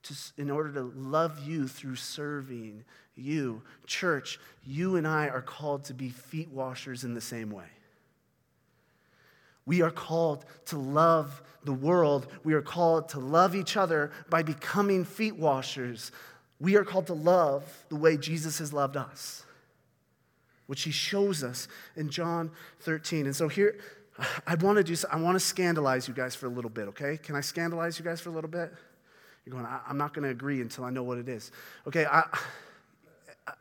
to, 0.08 0.42
in 0.42 0.50
order 0.50 0.72
to 0.72 0.82
love 0.82 1.46
you 1.46 1.68
through 1.68 1.96
serving 1.96 2.84
you. 3.16 3.62
Church, 3.86 4.38
you 4.64 4.96
and 4.96 5.06
I 5.06 5.28
are 5.28 5.42
called 5.42 5.84
to 5.84 5.94
be 5.94 6.08
feet 6.08 6.48
washers 6.48 7.04
in 7.04 7.14
the 7.14 7.20
same 7.20 7.50
way. 7.50 7.66
We 9.66 9.82
are 9.82 9.90
called 9.90 10.46
to 10.66 10.78
love 10.78 11.42
the 11.62 11.74
world. 11.74 12.28
We 12.42 12.54
are 12.54 12.62
called 12.62 13.10
to 13.10 13.18
love 13.18 13.54
each 13.54 13.76
other 13.76 14.10
by 14.30 14.42
becoming 14.42 15.04
feet 15.04 15.36
washers. 15.36 16.10
We 16.58 16.76
are 16.76 16.84
called 16.84 17.06
to 17.08 17.14
love 17.14 17.64
the 17.90 17.96
way 17.96 18.16
Jesus 18.16 18.58
has 18.60 18.72
loved 18.72 18.96
us, 18.96 19.44
which 20.66 20.82
he 20.82 20.90
shows 20.90 21.44
us 21.44 21.68
in 21.96 22.08
John 22.08 22.50
13. 22.80 23.26
And 23.26 23.36
so 23.36 23.48
here, 23.48 23.78
I 24.46 24.54
want 24.56 24.78
to 24.78 24.84
do, 24.84 24.96
I 25.12 25.20
want 25.20 25.36
to 25.36 25.40
scandalize 25.40 26.08
you 26.08 26.14
guys 26.14 26.34
for 26.34 26.46
a 26.46 26.50
little 26.50 26.70
bit, 26.70 26.88
okay? 26.88 27.18
Can 27.18 27.36
I 27.36 27.40
scandalize 27.40 27.98
you 27.98 28.04
guys 28.04 28.20
for 28.20 28.30
a 28.30 28.32
little 28.32 28.50
bit? 28.50 28.72
You're 29.48 29.62
going, 29.62 29.64
I, 29.64 29.80
am 29.88 29.96
not 29.96 30.12
going 30.12 30.24
to 30.24 30.30
agree 30.30 30.60
until 30.60 30.84
I 30.84 30.90
know 30.90 31.02
what 31.02 31.16
it 31.16 31.26
is. 31.26 31.50
Okay, 31.86 32.04
I, 32.04 32.24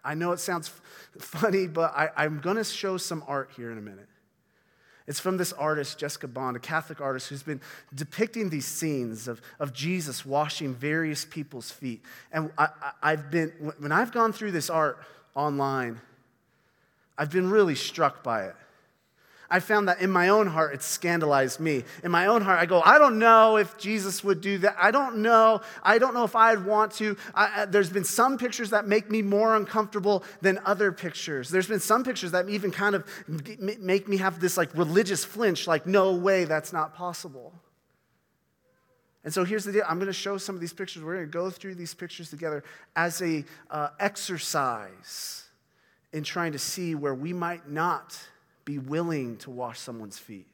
I 0.04 0.16
know 0.16 0.34
it 0.34 0.40
sounds 0.40 0.70
funny, 1.18 1.66
but 1.66 1.94
I, 1.96 2.10
I'm 2.18 2.40
going 2.40 2.58
to 2.58 2.64
show 2.66 2.98
some 2.98 3.24
art 3.26 3.52
here 3.56 3.72
in 3.72 3.78
a 3.78 3.82
minute. 3.82 4.10
It's 5.08 5.22
from 5.22 5.38
this 5.38 5.54
artist, 5.54 5.98
Jessica 5.98 6.28
Bond, 6.28 6.58
a 6.58 6.60
Catholic 6.60 7.00
artist 7.00 7.30
who's 7.30 7.42
been 7.42 7.62
depicting 7.96 8.50
these 8.50 8.66
scenes 8.66 9.30
of, 9.30 9.42
of 9.62 9.72
Jesus 9.72 10.26
washing 10.26 10.76
various 10.76 11.24
people's 11.24 11.72
feet. 11.72 12.04
And 12.34 12.52
I, 12.58 12.68
have 13.02 13.32
been, 13.32 13.54
when 13.80 13.94
I've 13.94 14.12
gone 14.12 14.34
through 14.34 14.52
this 14.52 14.70
art 14.70 15.00
online, 15.36 16.02
I've 17.18 17.32
been 17.32 17.50
really 17.50 17.76
struck 17.76 18.24
by 18.24 18.44
it. 18.48 18.56
I 19.50 19.62
found 19.62 19.88
that 19.88 20.02
in 20.02 20.10
my 20.10 20.30
own 20.30 20.48
heart, 20.48 20.74
it 20.74 20.82
scandalized 20.82 21.60
me. 21.60 21.86
In 22.04 22.12
my 22.12 22.26
own 22.26 22.42
heart, 22.42 22.60
I 22.60 22.66
go, 22.66 22.82
I 22.82 22.98
don't 22.98 23.18
know 23.18 23.56
if 23.56 23.78
Jesus 23.78 24.24
would 24.24 24.42
do 24.42 24.58
that. 24.60 24.76
I 24.80 24.92
don't 24.92 25.20
know. 25.20 25.62
I 25.82 26.00
don't 26.00 26.14
know 26.14 26.26
if 26.26 26.36
I'd 26.36 26.66
want 26.66 26.92
to. 26.94 27.16
I, 27.34 27.66
there's 27.66 27.90
been 27.90 28.04
some 28.04 28.38
pictures 28.38 28.72
that 28.72 28.88
make 28.88 29.10
me 29.10 29.22
more 29.22 29.56
uncomfortable 29.56 30.24
than 30.42 30.60
other 30.66 30.92
pictures. 30.92 31.50
There's 31.50 31.68
been 31.68 31.80
some 31.80 32.04
pictures 32.04 32.32
that 32.32 32.50
even 32.50 32.72
kind 32.72 32.94
of 32.94 33.06
make 33.60 34.08
me 34.08 34.18
have 34.18 34.40
this 34.42 34.58
like 34.58 34.74
religious 34.76 35.24
flinch, 35.24 35.66
like, 35.66 35.88
no 35.88 36.14
way, 36.14 36.44
that's 36.44 36.74
not 36.74 36.94
possible. 36.94 37.54
And 39.24 39.34
so 39.34 39.44
here's 39.44 39.66
the 39.66 39.72
deal. 39.72 39.84
I'm 39.88 39.98
going 39.98 40.08
to 40.08 40.14
show 40.14 40.38
some 40.38 40.56
of 40.56 40.62
these 40.62 40.74
pictures. 40.74 41.04
We're 41.04 41.16
going 41.16 41.26
to 41.26 41.32
go 41.32 41.50
through 41.50 41.76
these 41.76 41.94
pictures 41.94 42.30
together 42.30 42.64
as 42.96 43.22
a 43.22 43.44
uh, 43.70 43.90
exercise 44.00 45.44
in 46.14 46.24
trying 46.24 46.54
to 46.54 46.60
see 46.60 46.96
where 46.96 47.14
we 47.14 47.34
might 47.34 47.70
not 47.70 48.18
be 48.68 48.78
willing 48.78 49.38
to 49.38 49.50
wash 49.50 49.80
someone's 49.80 50.20
feet. 50.20 50.46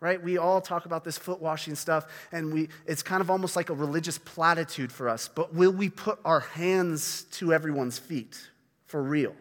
Right? 0.00 0.22
We 0.22 0.36
all 0.36 0.60
talk 0.60 0.84
about 0.84 1.04
this 1.04 1.16
foot 1.16 1.40
washing 1.40 1.74
stuff 1.74 2.06
and 2.30 2.52
we 2.52 2.68
it's 2.86 3.02
kind 3.02 3.20
of 3.20 3.30
almost 3.30 3.56
like 3.56 3.70
a 3.70 3.74
religious 3.74 4.18
platitude 4.18 4.92
for 4.92 5.08
us 5.08 5.28
but 5.28 5.54
will 5.54 5.72
we 5.72 5.88
put 5.88 6.18
our 6.24 6.40
hands 6.40 7.22
to 7.32 7.52
everyone's 7.52 7.98
feet 7.98 8.50
for 8.86 9.02
real? 9.02 9.34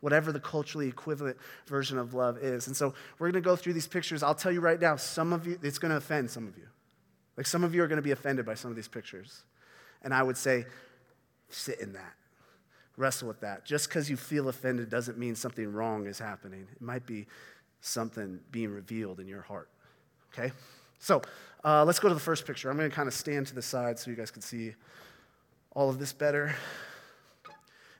Whatever 0.00 0.32
the 0.32 0.40
culturally 0.40 0.88
equivalent 0.88 1.36
version 1.66 1.98
of 1.98 2.14
love 2.14 2.38
is. 2.38 2.66
And 2.66 2.76
so 2.76 2.94
we're 3.18 3.30
going 3.30 3.42
to 3.42 3.46
go 3.48 3.54
through 3.54 3.74
these 3.74 3.86
pictures. 3.86 4.22
I'll 4.22 4.34
tell 4.34 4.52
you 4.52 4.60
right 4.60 4.80
now 4.80 4.96
some 4.96 5.32
of 5.32 5.46
you 5.46 5.58
it's 5.62 5.78
going 5.78 5.90
to 5.90 5.96
offend 5.96 6.30
some 6.30 6.46
of 6.46 6.56
you. 6.56 6.66
Like 7.36 7.46
some 7.46 7.62
of 7.62 7.74
you 7.74 7.82
are 7.82 7.88
going 7.88 7.96
to 7.96 8.02
be 8.02 8.12
offended 8.12 8.46
by 8.46 8.54
some 8.54 8.70
of 8.70 8.76
these 8.76 8.88
pictures. 8.88 9.42
And 10.02 10.14
i 10.14 10.22
would 10.22 10.36
say 10.36 10.64
sit 11.50 11.80
in 11.80 11.92
that 11.92 12.14
wrestle 13.00 13.26
with 13.26 13.40
that. 13.40 13.64
Just 13.64 13.88
because 13.88 14.08
you 14.08 14.16
feel 14.16 14.48
offended 14.48 14.90
doesn't 14.90 15.18
mean 15.18 15.34
something 15.34 15.72
wrong 15.72 16.06
is 16.06 16.18
happening. 16.18 16.68
It 16.70 16.82
might 16.82 17.06
be 17.06 17.26
something 17.80 18.38
being 18.52 18.70
revealed 18.70 19.18
in 19.18 19.26
your 19.26 19.40
heart. 19.40 19.68
Okay? 20.32 20.52
So 20.98 21.22
uh, 21.64 21.84
let's 21.84 21.98
go 21.98 22.08
to 22.08 22.14
the 22.14 22.20
first 22.20 22.46
picture. 22.46 22.70
I'm 22.70 22.76
going 22.76 22.90
to 22.90 22.94
kind 22.94 23.08
of 23.08 23.14
stand 23.14 23.46
to 23.48 23.54
the 23.54 23.62
side 23.62 23.98
so 23.98 24.10
you 24.10 24.16
guys 24.16 24.30
can 24.30 24.42
see 24.42 24.74
all 25.74 25.88
of 25.88 25.98
this 25.98 26.12
better. 26.12 26.54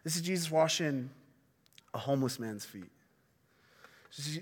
This 0.04 0.16
is 0.16 0.22
Jesus 0.22 0.50
washing 0.50 1.10
a 1.94 1.98
homeless 1.98 2.38
man's 2.38 2.64
feet. 2.64 2.90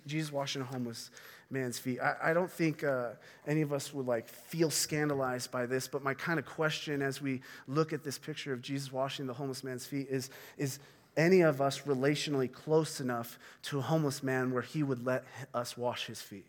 Jesus 0.07 0.33
washing 0.33 0.63
a 0.63 0.65
homeless 0.65 1.11
man's 1.51 1.79
feet. 1.79 2.01
I, 2.01 2.17
I 2.23 2.33
don't 2.35 2.51
think 2.51 2.85
uh, 2.85 3.11
any 3.47 3.63
of 3.63 3.73
us 3.73 3.93
would 3.95 4.07
like 4.07 4.29
feel 4.29 4.71
scandalized 4.71 5.51
by 5.51 5.67
this, 5.67 5.89
but 5.89 6.03
my 6.03 6.15
kind 6.15 6.39
of 6.39 6.47
question 6.47 7.03
as 7.03 7.23
we 7.23 7.41
look 7.67 7.93
at 7.93 8.05
this 8.05 8.19
picture 8.19 8.53
of 8.53 8.61
Jesus 8.61 8.93
washing 8.93 9.27
the 9.27 9.35
homeless 9.35 9.65
man's 9.65 9.87
feet 9.87 10.09
is, 10.11 10.31
is 10.57 10.79
any 11.17 11.41
of 11.41 11.61
us 11.61 11.83
relationally 11.83 12.51
close 12.51 13.01
enough 13.01 13.39
to 13.63 13.79
a 13.79 13.83
homeless 13.83 14.23
man 14.23 14.53
where 14.53 14.63
he 14.63 14.83
would 14.83 15.05
let 15.05 15.25
us 15.55 15.77
wash 15.77 16.07
his 16.07 16.21
feet? 16.21 16.47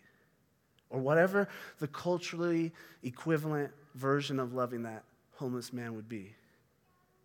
Or 0.90 1.00
whatever 1.00 1.48
the 1.80 1.88
culturally 1.88 2.72
equivalent 3.04 3.72
version 3.96 4.40
of 4.40 4.54
loving 4.54 4.84
that 4.84 5.04
homeless 5.36 5.72
man 5.72 5.96
would 5.96 6.10
be. 6.10 6.34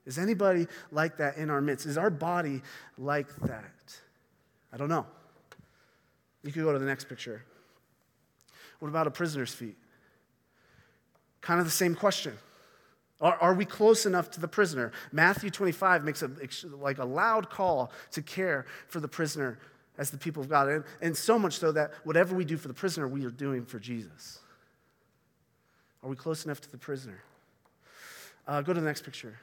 Is 0.06 0.18
anybody 0.18 0.66
like 0.92 1.16
that 1.16 1.38
in 1.38 1.50
our 1.50 1.60
midst? 1.60 1.86
Is 1.86 1.96
our 1.96 2.10
body 2.10 2.62
like 2.98 3.34
that? 3.42 3.98
I 4.72 4.76
don't 4.76 4.90
know. 4.90 5.06
You 6.42 6.52
could 6.52 6.62
go 6.62 6.72
to 6.72 6.78
the 6.78 6.84
next 6.84 7.08
picture. 7.08 7.42
What 8.84 8.90
about 8.90 9.06
a 9.06 9.10
prisoner's 9.10 9.54
feet? 9.54 9.78
Kind 11.40 11.58
of 11.58 11.64
the 11.64 11.72
same 11.72 11.94
question. 11.94 12.34
Are, 13.18 13.34
are 13.40 13.54
we 13.54 13.64
close 13.64 14.04
enough 14.04 14.30
to 14.32 14.42
the 14.42 14.46
prisoner? 14.46 14.92
Matthew 15.10 15.48
25 15.48 16.04
makes 16.04 16.20
a, 16.20 16.30
like 16.78 16.98
a 16.98 17.04
loud 17.06 17.48
call 17.48 17.90
to 18.10 18.20
care 18.20 18.66
for 18.88 19.00
the 19.00 19.08
prisoner 19.08 19.58
as 19.96 20.10
the 20.10 20.18
people 20.18 20.42
of 20.42 20.50
God. 20.50 20.68
And, 20.68 20.84
and 21.00 21.16
so 21.16 21.38
much 21.38 21.60
so 21.60 21.72
that 21.72 21.94
whatever 22.04 22.36
we 22.36 22.44
do 22.44 22.58
for 22.58 22.68
the 22.68 22.74
prisoner, 22.74 23.08
we 23.08 23.24
are 23.24 23.30
doing 23.30 23.64
for 23.64 23.78
Jesus. 23.78 24.40
Are 26.02 26.10
we 26.10 26.14
close 26.14 26.44
enough 26.44 26.60
to 26.60 26.70
the 26.70 26.76
prisoner? 26.76 27.22
Uh, 28.46 28.60
go 28.60 28.74
to 28.74 28.80
the 28.80 28.86
next 28.86 29.02
picture. 29.02 29.38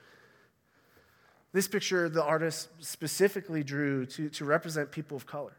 This 1.51 1.67
picture, 1.67 2.09
the 2.09 2.23
artist 2.23 2.69
specifically 2.77 3.63
drew 3.63 4.05
to, 4.05 4.29
to 4.29 4.45
represent 4.45 4.91
people 4.91 5.17
of 5.17 5.25
color. 5.25 5.53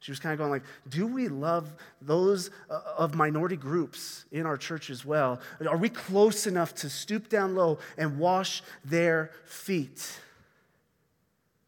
She 0.00 0.12
was 0.12 0.20
kind 0.20 0.32
of 0.32 0.38
going 0.38 0.50
like, 0.50 0.62
do 0.88 1.06
we 1.06 1.28
love 1.28 1.74
those 2.00 2.50
uh, 2.70 2.80
of 2.96 3.14
minority 3.14 3.56
groups 3.56 4.26
in 4.30 4.46
our 4.46 4.56
church 4.56 4.90
as 4.90 5.04
well? 5.04 5.40
Are 5.68 5.76
we 5.76 5.88
close 5.88 6.46
enough 6.46 6.74
to 6.76 6.90
stoop 6.90 7.28
down 7.28 7.56
low 7.56 7.78
and 7.96 8.18
wash 8.18 8.62
their 8.84 9.32
feet? 9.44 10.20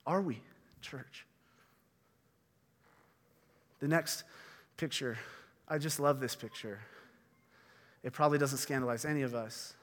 Are 0.07 0.23
we, 0.23 0.41
church? 0.81 1.27
The 3.81 3.89
next 3.89 4.25
picture, 4.77 5.19
I 5.67 5.79
just 5.79 5.99
love 5.99 6.21
this 6.21 6.37
picture. 6.37 6.79
It 8.05 8.13
probably 8.13 8.39
doesn't 8.39 8.59
scandalize 8.59 9.05
any 9.05 9.23
of 9.23 9.35
us, 9.35 9.75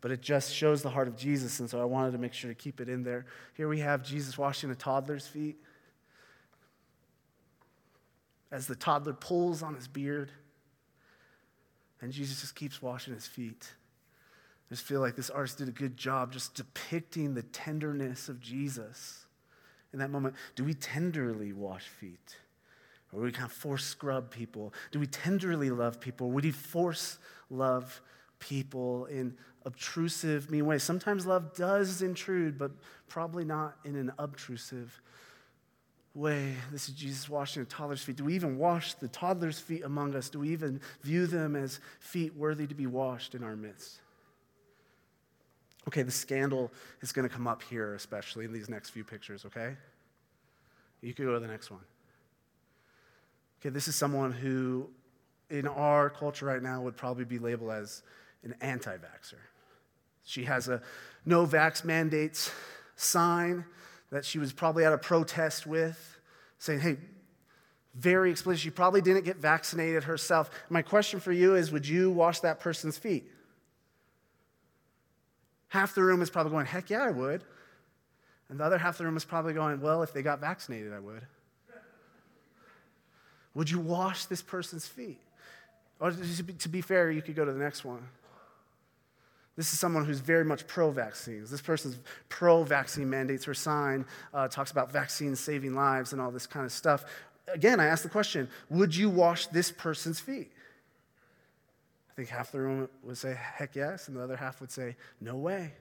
but 0.00 0.10
it 0.10 0.22
just 0.22 0.54
shows 0.54 0.82
the 0.82 0.90
heart 0.90 1.08
of 1.08 1.16
Jesus, 1.16 1.60
and 1.60 1.68
so 1.68 1.80
I 1.80 1.84
wanted 1.84 2.12
to 2.12 2.18
make 2.18 2.32
sure 2.32 2.50
to 2.50 2.54
keep 2.54 2.80
it 2.80 2.88
in 2.88 3.02
there. 3.02 3.26
Here 3.54 3.68
we 3.68 3.80
have 3.80 4.02
Jesus 4.02 4.38
washing 4.38 4.70
a 4.70 4.74
toddler's 4.74 5.26
feet 5.26 5.58
as 8.50 8.66
the 8.66 8.76
toddler 8.76 9.12
pulls 9.12 9.62
on 9.62 9.74
his 9.74 9.88
beard. 9.88 10.30
And 12.00 12.12
Jesus 12.12 12.40
just 12.40 12.54
keeps 12.54 12.82
washing 12.82 13.14
his 13.14 13.26
feet. 13.26 13.72
I 14.66 14.74
just 14.74 14.84
feel 14.84 15.00
like 15.00 15.16
this 15.16 15.30
artist 15.30 15.58
did 15.58 15.68
a 15.68 15.72
good 15.72 15.96
job 15.96 16.32
just 16.32 16.54
depicting 16.54 17.34
the 17.34 17.42
tenderness 17.42 18.28
of 18.28 18.40
Jesus 18.40 19.26
in 19.92 19.98
that 20.00 20.10
moment. 20.10 20.34
Do 20.56 20.64
we 20.64 20.74
tenderly 20.74 21.52
wash 21.52 21.84
feet? 21.84 22.36
Or 23.12 23.20
do 23.20 23.24
we 23.24 23.32
kind 23.32 23.46
of 23.46 23.52
force 23.52 23.84
scrub 23.84 24.30
people? 24.30 24.74
Do 24.90 24.98
we 24.98 25.06
tenderly 25.06 25.70
love 25.70 26.00
people? 26.00 26.30
Would 26.32 26.44
he 26.44 26.50
force 26.50 27.18
love 27.48 28.00
people 28.40 29.06
in 29.06 29.36
obtrusive, 29.64 30.50
mean 30.50 30.66
ways? 30.66 30.82
Sometimes 30.82 31.24
love 31.24 31.54
does 31.54 32.02
intrude, 32.02 32.58
but 32.58 32.72
probably 33.08 33.44
not 33.44 33.76
in 33.84 33.96
an 33.96 34.12
obtrusive 34.18 35.00
way. 36.16 36.54
This 36.72 36.88
is 36.88 36.94
Jesus 36.94 37.28
washing 37.28 37.62
a 37.62 37.66
toddler's 37.66 38.02
feet. 38.02 38.16
Do 38.16 38.24
we 38.24 38.34
even 38.34 38.58
wash 38.58 38.94
the 38.94 39.08
toddler's 39.08 39.60
feet 39.60 39.84
among 39.84 40.14
us? 40.16 40.30
Do 40.30 40.40
we 40.40 40.48
even 40.50 40.80
view 41.02 41.26
them 41.26 41.54
as 41.54 41.78
feet 42.00 42.34
worthy 42.34 42.66
to 42.66 42.74
be 42.74 42.86
washed 42.86 43.34
in 43.34 43.44
our 43.44 43.54
midst? 43.54 44.00
Okay, 45.88 46.02
the 46.02 46.10
scandal 46.10 46.72
is 47.02 47.12
going 47.12 47.28
to 47.28 47.32
come 47.32 47.46
up 47.46 47.62
here, 47.62 47.94
especially 47.94 48.44
in 48.44 48.52
these 48.52 48.68
next 48.68 48.90
few 48.90 49.04
pictures, 49.04 49.44
okay? 49.44 49.76
You 51.00 51.14
could 51.14 51.26
go 51.26 51.34
to 51.34 51.40
the 51.40 51.46
next 51.46 51.70
one. 51.70 51.80
Okay, 53.60 53.68
this 53.68 53.86
is 53.86 53.94
someone 53.94 54.32
who, 54.32 54.88
in 55.50 55.68
our 55.68 56.10
culture 56.10 56.46
right 56.46 56.62
now, 56.62 56.80
would 56.80 56.96
probably 56.96 57.24
be 57.24 57.38
labeled 57.38 57.70
as 57.70 58.02
an 58.42 58.54
anti 58.60 58.96
vaxxer. 58.96 59.38
She 60.24 60.44
has 60.44 60.68
a 60.68 60.82
no 61.24 61.46
vax 61.46 61.84
mandates 61.84 62.50
sign 62.96 63.64
that 64.10 64.24
she 64.24 64.38
was 64.38 64.52
probably 64.52 64.84
at 64.84 64.92
a 64.92 64.98
protest 64.98 65.66
with, 65.66 66.18
saying, 66.58 66.80
hey, 66.80 66.96
very 67.94 68.30
explicit, 68.30 68.60
she 68.60 68.70
probably 68.70 69.00
didn't 69.00 69.24
get 69.24 69.36
vaccinated 69.36 70.04
herself. 70.04 70.50
My 70.68 70.82
question 70.82 71.18
for 71.18 71.32
you 71.32 71.54
is 71.54 71.72
would 71.72 71.88
you 71.88 72.10
wash 72.10 72.40
that 72.40 72.60
person's 72.60 72.98
feet? 72.98 73.30
Half 75.68 75.94
the 75.94 76.02
room 76.02 76.22
is 76.22 76.30
probably 76.30 76.52
going, 76.52 76.66
heck 76.66 76.90
yeah, 76.90 77.02
I 77.02 77.10
would. 77.10 77.42
And 78.48 78.60
the 78.60 78.64
other 78.64 78.78
half 78.78 78.94
of 78.94 78.98
the 78.98 79.04
room 79.04 79.16
is 79.16 79.24
probably 79.24 79.54
going, 79.54 79.80
well, 79.80 80.02
if 80.02 80.12
they 80.12 80.22
got 80.22 80.40
vaccinated, 80.40 80.92
I 80.92 81.00
would. 81.00 81.26
Would 83.54 83.70
you 83.70 83.80
wash 83.80 84.26
this 84.26 84.42
person's 84.42 84.86
feet? 84.86 85.18
Or 85.98 86.12
to 86.12 86.68
be 86.68 86.82
fair, 86.82 87.10
you 87.10 87.22
could 87.22 87.34
go 87.34 87.44
to 87.44 87.52
the 87.52 87.58
next 87.58 87.84
one. 87.84 88.06
This 89.56 89.72
is 89.72 89.78
someone 89.78 90.04
who's 90.04 90.20
very 90.20 90.44
much 90.44 90.66
pro 90.66 90.90
vaccines. 90.90 91.50
This 91.50 91.62
person's 91.62 91.98
pro 92.28 92.62
vaccine 92.62 93.08
mandates. 93.08 93.44
Her 93.44 93.54
sign 93.54 94.04
uh, 94.34 94.48
talks 94.48 94.70
about 94.70 94.92
vaccines 94.92 95.40
saving 95.40 95.74
lives 95.74 96.12
and 96.12 96.20
all 96.20 96.30
this 96.30 96.46
kind 96.46 96.66
of 96.66 96.72
stuff. 96.72 97.04
Again, 97.48 97.80
I 97.80 97.86
ask 97.86 98.02
the 98.02 98.08
question 98.08 98.48
would 98.68 98.94
you 98.94 99.08
wash 99.08 99.46
this 99.46 99.72
person's 99.72 100.20
feet? 100.20 100.52
I 102.10 102.14
think 102.14 102.28
half 102.28 102.52
the 102.52 102.60
room 102.60 102.88
would 103.02 103.18
say, 103.18 103.34
heck 103.34 103.76
yes, 103.76 104.08
and 104.08 104.16
the 104.16 104.22
other 104.22 104.36
half 104.36 104.60
would 104.60 104.70
say, 104.70 104.96
no 105.20 105.36
way. 105.36 105.72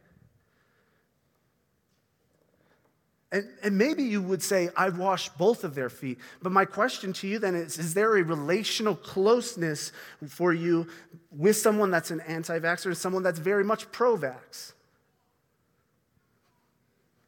And, 3.31 3.47
and 3.63 3.77
maybe 3.77 4.03
you 4.03 4.21
would 4.21 4.43
say, 4.43 4.69
I've 4.77 4.97
washed 4.97 5.37
both 5.37 5.63
of 5.63 5.75
their 5.75 5.89
feet. 5.89 6.19
But 6.41 6.51
my 6.51 6.65
question 6.65 7.11
to 7.13 7.27
you 7.27 7.39
then 7.39 7.55
is 7.55 7.77
Is 7.77 7.93
there 7.93 8.15
a 8.17 8.23
relational 8.23 8.95
closeness 8.95 9.91
for 10.27 10.53
you 10.53 10.87
with 11.31 11.57
someone 11.57 11.91
that's 11.91 12.11
an 12.11 12.21
anti 12.21 12.59
vaxxer 12.59 12.87
and 12.87 12.97
someone 12.97 13.23
that's 13.23 13.39
very 13.39 13.63
much 13.63 13.91
pro 13.91 14.15
vax? 14.17 14.73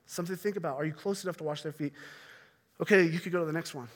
Something 0.05 0.35
to 0.35 0.41
think 0.41 0.55
about. 0.55 0.77
Are 0.77 0.85
you 0.85 0.93
close 0.93 1.23
enough 1.23 1.37
to 1.37 1.43
wash 1.43 1.63
their 1.63 1.73
feet? 1.73 1.93
Okay, 2.79 3.03
you 3.03 3.19
could 3.19 3.31
go 3.31 3.39
to 3.39 3.45
the 3.45 3.53
next 3.53 3.73
one. 3.73 3.87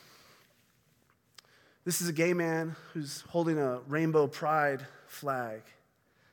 This 1.84 2.00
is 2.00 2.08
a 2.08 2.12
gay 2.12 2.32
man 2.32 2.76
who's 2.92 3.22
holding 3.28 3.58
a 3.58 3.80
rainbow 3.88 4.26
pride 4.26 4.84
flag, 5.06 5.62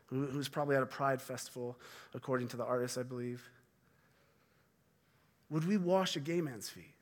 who's 0.08 0.48
probably 0.48 0.76
at 0.76 0.84
a 0.84 0.88
pride 0.88 1.22
festival, 1.22 1.78
according 2.14 2.50
to 2.50 2.58
the 2.58 2.66
artist, 2.66 2.98
I 2.98 3.04
believe. 3.04 3.50
Would 5.50 5.68
we 5.68 5.78
wash 5.78 6.16
a 6.16 6.20
gay 6.20 6.42
man's 6.42 6.70
feet? 6.70 6.94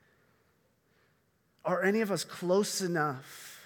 Are 1.64 1.82
any 1.82 2.00
of 2.00 2.10
us 2.10 2.24
close 2.24 2.80
enough 2.80 3.58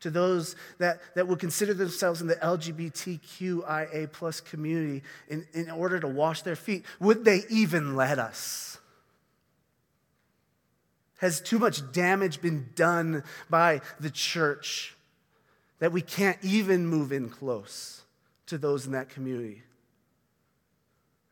to 0.00 0.10
those 0.10 0.56
that, 0.78 1.00
that 1.14 1.28
would 1.28 1.38
consider 1.38 1.74
themselves 1.74 2.20
in 2.20 2.26
the 2.26 2.36
LGBTQIA 2.36 4.10
plus 4.12 4.40
community 4.40 5.02
in, 5.28 5.46
in 5.52 5.70
order 5.70 6.00
to 6.00 6.08
wash 6.08 6.42
their 6.42 6.56
feet? 6.56 6.84
Would 6.98 7.24
they 7.24 7.42
even 7.48 7.96
let 7.96 8.18
us? 8.18 8.78
Has 11.18 11.40
too 11.40 11.58
much 11.58 11.92
damage 11.92 12.40
been 12.40 12.70
done 12.74 13.24
by 13.50 13.82
the 13.98 14.10
church 14.10 14.96
that 15.78 15.92
we 15.92 16.00
can't 16.00 16.38
even 16.42 16.86
move 16.86 17.12
in 17.12 17.28
close 17.28 18.02
to 18.46 18.56
those 18.56 18.86
in 18.86 18.92
that 18.92 19.10
community? 19.10 19.62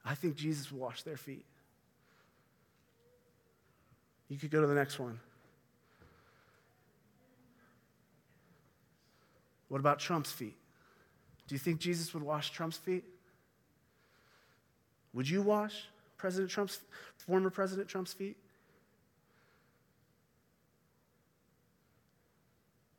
I 0.05 0.15
think 0.15 0.37
Jesus 0.37 0.71
washed 0.71 1.07
their 1.07 1.17
feet. 1.17 1.45
You 4.29 4.37
could 4.37 4.51
go 4.51 4.61
to 4.61 4.67
the 4.67 4.75
next 4.75 4.99
one. 4.99 5.19
What 9.69 9.81
about 9.81 9.99
Trump's 9.99 10.33
feet? 10.33 10.57
Do 11.47 11.55
you 11.55 11.59
think 11.59 11.81
Jesus 11.81 12.13
would 12.15 12.23
wash 12.23 12.51
Trump's 12.51 12.77
feet? 12.77 13.05
Would 15.15 15.29
you 15.29 15.43
wash 15.43 15.89
President 16.17 16.51
Trump's 16.51 16.81
former 17.17 17.51
President 17.51 17.89
Trump's 17.89 18.13
feet? 18.13 18.37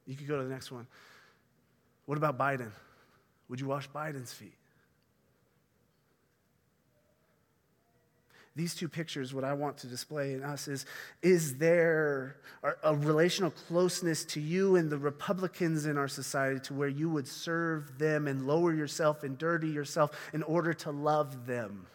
You 0.06 0.16
could 0.16 0.28
go 0.28 0.38
to 0.38 0.44
the 0.44 0.50
next 0.50 0.72
one. 0.72 0.88
What 2.08 2.18
about 2.18 2.38
Biden? 2.38 2.72
Would 3.50 3.60
you 3.60 3.68
wash 3.68 3.88
Biden's 3.90 4.34
feet? 4.34 4.59
These 8.60 8.76
two 8.76 8.90
pictures, 8.90 9.34
what 9.34 9.46
I 9.46 9.54
want 9.54 9.78
to 9.78 9.88
display 9.88 10.34
in 10.34 10.44
us 10.44 10.68
is 10.68 10.86
is 11.22 11.56
there 11.56 12.36
a 12.84 12.94
relational 12.94 13.52
closeness 13.52 14.26
to 14.26 14.42
you 14.42 14.76
and 14.76 14.90
the 14.90 14.98
Republicans 14.98 15.86
in 15.86 15.98
our 15.98 16.10
society 16.10 16.60
to 16.62 16.74
where 16.74 16.90
you 16.90 17.10
would 17.10 17.26
serve 17.26 17.98
them 17.98 18.28
and 18.28 18.46
lower 18.46 18.74
yourself 18.74 19.24
and 19.24 19.38
dirty 19.38 19.70
yourself 19.70 20.12
in 20.34 20.44
order 20.44 20.74
to 20.74 20.92
love 20.92 21.48
them? 21.48 21.88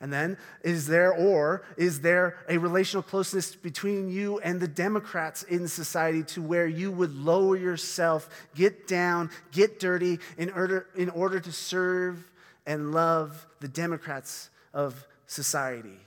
And 0.00 0.10
then, 0.10 0.38
is 0.62 0.86
there, 0.86 1.12
or 1.12 1.62
is 1.76 2.00
there 2.00 2.38
a 2.48 2.56
relational 2.56 3.02
closeness 3.02 3.54
between 3.54 4.08
you 4.08 4.38
and 4.38 4.58
the 4.58 4.68
Democrats 4.68 5.42
in 5.42 5.68
society 5.68 6.22
to 6.22 6.40
where 6.40 6.68
you 6.68 6.90
would 6.90 7.14
lower 7.14 7.56
yourself, 7.56 8.30
get 8.54 8.86
down, 8.86 9.28
get 9.52 9.78
dirty 9.78 10.20
in 10.38 10.50
order, 10.52 10.86
in 10.96 11.10
order 11.10 11.38
to 11.38 11.52
serve 11.52 12.30
and 12.64 12.92
love 12.92 13.46
the 13.60 13.68
Democrats 13.68 14.48
of 14.72 15.06
society. 15.28 16.00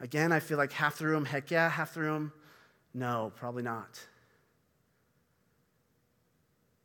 Again, 0.00 0.30
I 0.30 0.38
feel 0.38 0.58
like 0.58 0.70
half 0.72 0.98
the 0.98 1.06
room, 1.06 1.24
heck 1.24 1.50
yeah, 1.50 1.68
half 1.68 1.94
the 1.94 2.00
room, 2.00 2.32
no, 2.94 3.32
probably 3.34 3.64
not. 3.64 4.00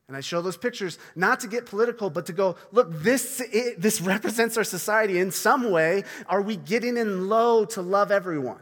And 0.07 0.17
I 0.17 0.21
show 0.21 0.41
those 0.41 0.57
pictures 0.57 0.97
not 1.15 1.39
to 1.41 1.47
get 1.47 1.65
political, 1.65 2.09
but 2.09 2.25
to 2.25 2.33
go, 2.33 2.55
look, 2.71 2.91
this, 2.91 3.41
it, 3.41 3.79
this 3.79 4.01
represents 4.01 4.57
our 4.57 4.63
society 4.63 5.19
in 5.19 5.31
some 5.31 5.71
way. 5.71 6.03
Are 6.27 6.41
we 6.41 6.55
getting 6.55 6.97
in 6.97 7.29
low 7.29 7.65
to 7.65 7.81
love 7.81 8.11
everyone? 8.11 8.61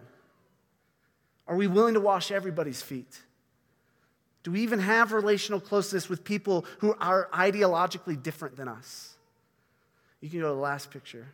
Are 1.48 1.56
we 1.56 1.68
willing 1.68 1.96
to 1.96 2.00
wash 2.00 2.32
everybody's 2.32 2.82
feet? 2.82 3.22
Do 4.44 4.52
we 4.52 4.62
even 4.62 4.80
have 4.80 5.14
relational 5.14 5.60
closeness 5.60 6.10
with 6.10 6.24
people 6.24 6.66
who 6.80 6.96
are 7.00 7.30
ideologically 7.34 8.22
different 8.22 8.56
than 8.56 8.68
us? 8.68 9.16
You 10.20 10.30
can 10.30 10.40
go 10.40 10.50
to 10.50 10.54
the 10.54 10.60
last 10.60 10.92
picture. 10.92 11.28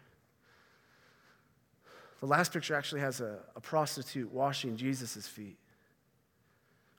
The 2.20 2.26
last 2.26 2.52
picture 2.52 2.76
actually 2.76 3.02
has 3.02 3.22
a, 3.22 3.40
a 3.56 3.62
prostitute 3.62 4.32
washing 4.32 4.76
Jesus' 4.76 5.28
feet, 5.28 5.58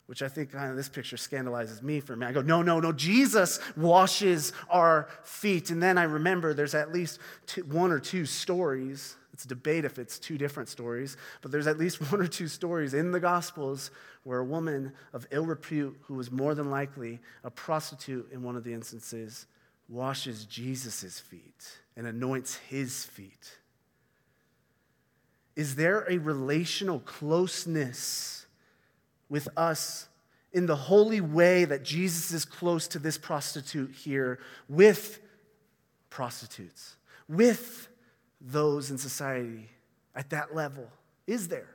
which 0.07 0.23
I 0.23 0.29
think 0.29 0.53
kind 0.53 0.71
of 0.71 0.77
this 0.77 0.89
picture 0.89 1.17
scandalizes 1.17 1.83
me 1.83 2.01
for 2.01 2.13
a 2.13 2.17
minute. 2.17 2.31
I 2.31 2.35
go, 2.35 2.43
no, 2.43 2.63
no, 2.63 2.79
no, 2.79 2.93
Jesus 2.93 3.59
washes 3.77 4.53
our 4.71 5.09
feet. 5.25 5.71
And 5.71 5.83
then 5.83 5.99
I 5.99 6.05
remember 6.05 6.55
there's 6.55 6.75
at 6.75 6.93
least 6.93 7.19
two, 7.47 7.65
one 7.65 7.91
or 7.91 7.99
two 7.99 8.27
stories. 8.27 9.17
It's 9.33 9.45
a 9.45 9.49
debate 9.49 9.85
if 9.85 9.99
it's 9.99 10.19
two 10.19 10.39
different 10.39 10.69
stories, 10.69 11.17
but 11.43 11.51
there's 11.51 11.67
at 11.67 11.79
least 11.79 12.01
one 12.13 12.21
or 12.21 12.29
two 12.29 12.49
stories 12.49 12.95
in 12.95 13.11
the 13.11 13.21
Gospels 13.21 13.91
where 14.23 14.39
a 14.39 14.45
woman 14.45 14.93
of 15.13 15.27
ill 15.31 15.47
repute, 15.47 15.97
who 16.03 16.15
was 16.15 16.31
more 16.31 16.55
than 16.55 16.71
likely 16.71 17.19
a 17.43 17.51
prostitute 17.51 18.29
in 18.33 18.43
one 18.43 18.57
of 18.57 18.65
the 18.65 18.73
instances, 18.73 19.47
washes 19.89 20.45
Jesus' 20.45 21.19
feet 21.19 21.79
and 21.97 22.07
anoints 22.07 22.57
his 22.57 23.05
feet. 23.05 23.59
Is 25.59 25.75
there 25.75 26.07
a 26.09 26.19
relational 26.19 27.01
closeness 27.01 28.47
with 29.29 29.49
us 29.57 30.09
in 30.53 30.67
the 30.67 30.77
holy 30.77 31.21
way 31.21 31.65
that 31.65 31.83
Jesus 31.83 32.31
is 32.31 32.45
close 32.45 32.87
to 32.87 33.01
this 33.01 33.19
prostitute 33.19 33.91
here 33.91 34.39
with 34.69 35.19
prostitutes, 36.11 36.95
with 37.29 37.89
those 38.41 38.93
in 38.93 38.99
society 38.99 39.69
at 40.15 40.31
that 40.31 40.55
level? 40.55 40.89
Is 41.27 41.49
there? 41.49 41.75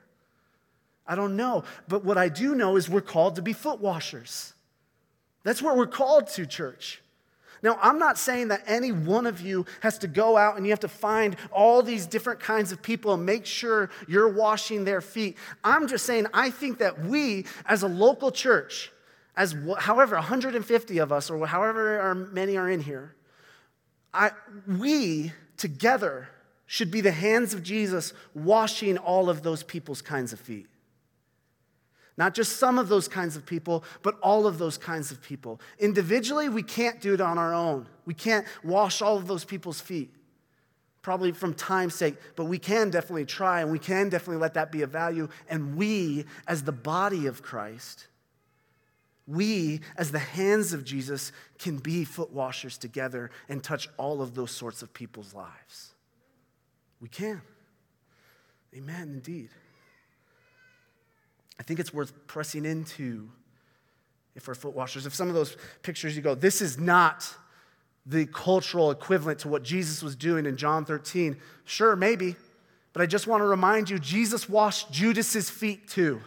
I 1.06 1.16
don't 1.16 1.36
know. 1.36 1.66
But 1.90 2.06
what 2.06 2.18
I 2.18 2.30
do 2.30 2.56
know 2.56 2.78
is 2.78 2.88
we're 2.88 3.02
called 3.02 3.36
to 3.36 3.42
be 3.42 3.52
foot 3.52 3.82
washers. 3.82 4.54
That's 5.44 5.62
what 5.62 5.76
we're 5.76 5.88
called 5.88 6.28
to, 6.28 6.46
church. 6.46 7.03
Now, 7.64 7.80
I'm 7.82 7.98
not 7.98 8.18
saying 8.18 8.50
that 8.50 8.62
any 8.68 8.92
one 8.92 9.26
of 9.26 9.40
you 9.40 9.66
has 9.80 9.98
to 10.00 10.08
go 10.08 10.36
out 10.36 10.58
and 10.58 10.66
you 10.66 10.72
have 10.74 10.82
to 10.82 10.90
find 10.90 11.38
all 11.50 11.82
these 11.82 12.06
different 12.06 12.42
kinds 12.42 12.74
of 12.74 12.82
people 12.82 13.14
and 13.14 13.26
make 13.26 13.46
sure 13.46 13.90
you're 14.06 14.28
washing 14.28 14.84
their 14.84 15.00
feet. 15.00 15.38
I'm 15.64 15.88
just 15.88 16.06
saying, 16.06 16.28
I 16.34 16.50
think 16.50 16.80
that 16.80 17.06
we, 17.06 17.46
as 17.66 17.82
a 17.82 17.88
local 17.88 18.32
church, 18.32 18.92
as 19.38 19.56
however 19.80 20.16
150 20.16 20.98
of 20.98 21.12
us 21.14 21.30
or 21.30 21.48
however 21.48 22.14
many 22.14 22.58
are 22.58 22.70
in 22.70 22.82
here, 22.82 23.16
I, 24.14 24.32
we 24.68 25.32
together 25.56 26.28
should 26.66 26.92
be 26.92 27.00
the 27.00 27.12
hands 27.12 27.54
of 27.54 27.64
Jesus 27.64 28.14
washing 28.36 28.98
all 28.98 29.30
of 29.30 29.42
those 29.42 29.64
people's 29.64 30.02
kinds 30.02 30.34
of 30.34 30.40
feet. 30.40 30.68
Not 32.18 32.36
just 32.36 32.58
some 32.58 32.78
of 32.78 32.90
those 32.90 33.08
kinds 33.08 33.36
of 33.36 33.46
people, 33.46 33.84
but 34.04 34.20
all 34.22 34.46
of 34.46 34.60
those 34.60 34.78
kinds 34.78 35.12
of 35.12 35.22
people. 35.22 35.60
Individually, 35.80 36.48
we 36.48 36.62
can't 36.62 37.02
do 37.02 37.14
it 37.14 37.22
on 37.22 37.38
our 37.38 37.54
own. 37.54 37.88
We 38.06 38.14
can't 38.14 38.46
wash 38.64 39.02
all 39.02 39.18
of 39.18 39.28
those 39.28 39.46
people's 39.46 39.82
feet, 39.82 40.14
probably 41.02 41.32
from 41.32 41.56
time's 41.56 41.96
sake, 41.96 42.16
but 42.36 42.46
we 42.46 42.60
can 42.60 42.92
definitely 42.92 43.26
try 43.26 43.62
and 43.62 43.72
we 43.72 43.80
can 43.80 44.10
definitely 44.10 44.42
let 44.42 44.54
that 44.54 44.72
be 44.72 44.84
a 44.84 44.88
value. 44.88 45.28
And 45.50 45.76
we, 45.76 46.26
as 46.48 46.64
the 46.64 46.72
body 46.72 47.26
of 47.26 47.42
Christ, 47.42 48.08
we, 49.26 49.80
as 49.98 50.12
the 50.12 50.20
hands 50.20 50.74
of 50.74 50.84
Jesus, 50.84 51.32
can 51.58 51.78
be 51.78 52.04
foot 52.04 52.32
washers 52.32 52.78
together 52.78 53.32
and 53.50 53.64
touch 53.64 53.88
all 53.98 54.22
of 54.22 54.36
those 54.36 54.52
sorts 54.52 54.84
of 54.84 54.94
people's 54.94 55.34
lives. 55.34 55.96
We 57.00 57.10
can. 57.10 57.42
Amen, 58.76 59.10
indeed. 59.14 59.50
I 61.60 61.64
think 61.64 61.80
it's 61.80 61.94
worth 61.94 62.28
pressing 62.28 62.66
into 62.66 63.30
if 64.36 64.48
we're 64.48 64.56
foot 64.56 64.74
washers. 64.74 65.06
If 65.06 65.14
some 65.14 65.28
of 65.28 65.36
those 65.36 65.56
pictures 65.84 66.16
you 66.16 66.22
go, 66.22 66.36
this 66.36 66.62
is 66.62 66.80
not 66.80 67.28
the 68.06 68.26
cultural 68.26 68.92
equivalent 68.92 69.40
to 69.40 69.48
what 69.48 69.64
Jesus 69.64 70.04
was 70.04 70.16
doing 70.16 70.46
in 70.46 70.58
John 70.58 70.86
13. 70.86 71.38
Sure, 71.66 71.96
maybe. 71.96 72.36
But 72.92 73.02
I 73.02 73.06
just 73.06 73.28
want 73.28 73.42
to 73.42 73.46
remind 73.46 73.90
you, 73.90 73.98
Jesus 73.98 74.50
washed 74.50 74.92
Judas's 74.92 75.50
feet 75.50 75.88
too. 75.88 76.22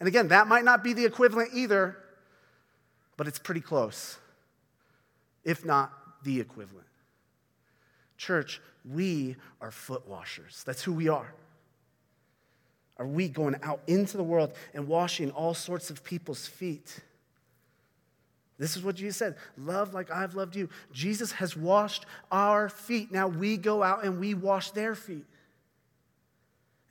And 0.00 0.06
again, 0.06 0.28
that 0.28 0.46
might 0.46 0.64
not 0.64 0.84
be 0.84 0.92
the 0.92 1.04
equivalent 1.04 1.50
either, 1.54 1.96
but 3.16 3.26
it's 3.26 3.38
pretty 3.38 3.60
close, 3.60 4.16
if 5.44 5.64
not 5.64 5.92
the 6.22 6.40
equivalent. 6.40 6.86
Church, 8.16 8.60
we 8.88 9.36
are 9.60 9.70
foot 9.70 10.06
washers. 10.06 10.62
That's 10.64 10.82
who 10.82 10.92
we 10.92 11.08
are. 11.08 11.34
Are 12.98 13.06
we 13.06 13.28
going 13.28 13.56
out 13.62 13.80
into 13.86 14.16
the 14.16 14.24
world 14.24 14.52
and 14.74 14.88
washing 14.88 15.30
all 15.30 15.54
sorts 15.54 15.90
of 15.90 16.02
people's 16.02 16.46
feet? 16.46 17.00
This 18.58 18.76
is 18.76 18.82
what 18.82 18.96
Jesus 18.96 19.16
said 19.16 19.36
love 19.56 19.94
like 19.94 20.10
I've 20.10 20.34
loved 20.34 20.56
you. 20.56 20.68
Jesus 20.92 21.32
has 21.32 21.56
washed 21.56 22.06
our 22.30 22.68
feet. 22.68 23.12
Now 23.12 23.28
we 23.28 23.56
go 23.56 23.82
out 23.82 24.04
and 24.04 24.18
we 24.18 24.34
wash 24.34 24.72
their 24.72 24.94
feet. 24.94 25.24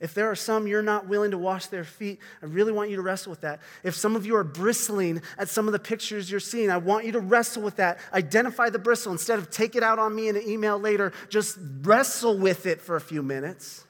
If 0.00 0.14
there 0.14 0.30
are 0.30 0.36
some 0.36 0.66
you're 0.66 0.80
not 0.80 1.08
willing 1.08 1.32
to 1.32 1.38
wash 1.38 1.66
their 1.66 1.84
feet, 1.84 2.20
I 2.40 2.46
really 2.46 2.72
want 2.72 2.88
you 2.88 2.96
to 2.96 3.02
wrestle 3.02 3.30
with 3.30 3.40
that. 3.40 3.60
If 3.82 3.96
some 3.96 4.14
of 4.14 4.24
you 4.24 4.36
are 4.36 4.44
bristling 4.44 5.20
at 5.36 5.48
some 5.48 5.66
of 5.66 5.72
the 5.72 5.78
pictures 5.78 6.30
you're 6.30 6.40
seeing, 6.40 6.70
I 6.70 6.76
want 6.76 7.04
you 7.04 7.12
to 7.12 7.20
wrestle 7.20 7.62
with 7.62 7.76
that. 7.76 7.98
Identify 8.14 8.70
the 8.70 8.78
bristle. 8.78 9.10
Instead 9.10 9.40
of 9.40 9.50
take 9.50 9.74
it 9.74 9.82
out 9.82 9.98
on 9.98 10.14
me 10.14 10.28
in 10.28 10.36
an 10.36 10.48
email 10.48 10.78
later, 10.78 11.12
just 11.28 11.58
wrestle 11.82 12.38
with 12.38 12.64
it 12.64 12.80
for 12.80 12.96
a 12.96 13.00
few 13.00 13.22
minutes 13.22 13.84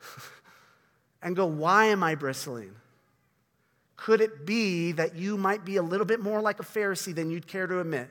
and 1.22 1.34
go, 1.34 1.46
why 1.46 1.86
am 1.86 2.02
I 2.02 2.14
bristling? 2.14 2.74
Could 3.96 4.20
it 4.20 4.46
be 4.46 4.92
that 4.92 5.16
you 5.16 5.36
might 5.36 5.64
be 5.64 5.76
a 5.76 5.82
little 5.82 6.06
bit 6.06 6.20
more 6.20 6.40
like 6.40 6.60
a 6.60 6.64
Pharisee 6.64 7.14
than 7.14 7.30
you'd 7.30 7.46
care 7.46 7.66
to 7.66 7.80
admit? 7.80 8.08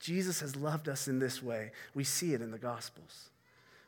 Jesus 0.00 0.40
has 0.40 0.56
loved 0.56 0.88
us 0.88 1.06
in 1.06 1.18
this 1.18 1.42
way. 1.42 1.70
We 1.94 2.02
see 2.02 2.34
it 2.34 2.40
in 2.40 2.50
the 2.50 2.58
Gospels. 2.58 3.28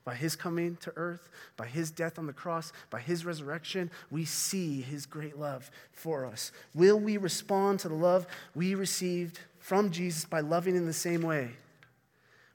By 0.04 0.14
his 0.14 0.36
coming 0.36 0.76
to 0.82 0.92
earth, 0.96 1.28
by 1.56 1.66
his 1.66 1.90
death 1.90 2.18
on 2.18 2.26
the 2.26 2.32
cross, 2.32 2.72
by 2.90 3.00
his 3.00 3.24
resurrection, 3.24 3.90
we 4.10 4.24
see 4.24 4.80
his 4.80 5.06
great 5.06 5.38
love 5.38 5.70
for 5.92 6.24
us. 6.24 6.52
Will 6.74 6.98
we 6.98 7.16
respond 7.16 7.80
to 7.80 7.88
the 7.88 7.94
love 7.94 8.26
we 8.54 8.74
received 8.74 9.40
from 9.58 9.90
Jesus 9.90 10.24
by 10.24 10.40
loving 10.40 10.76
in 10.76 10.86
the 10.86 10.92
same 10.92 11.22
way? 11.22 11.50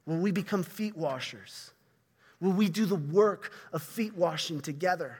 Will 0.05 0.17
we 0.17 0.31
become 0.31 0.63
feet 0.63 0.95
washers? 0.95 1.71
Will 2.39 2.51
we 2.51 2.69
do 2.69 2.85
the 2.85 2.95
work 2.95 3.51
of 3.73 3.81
feet 3.81 4.15
washing 4.15 4.61
together? 4.61 5.17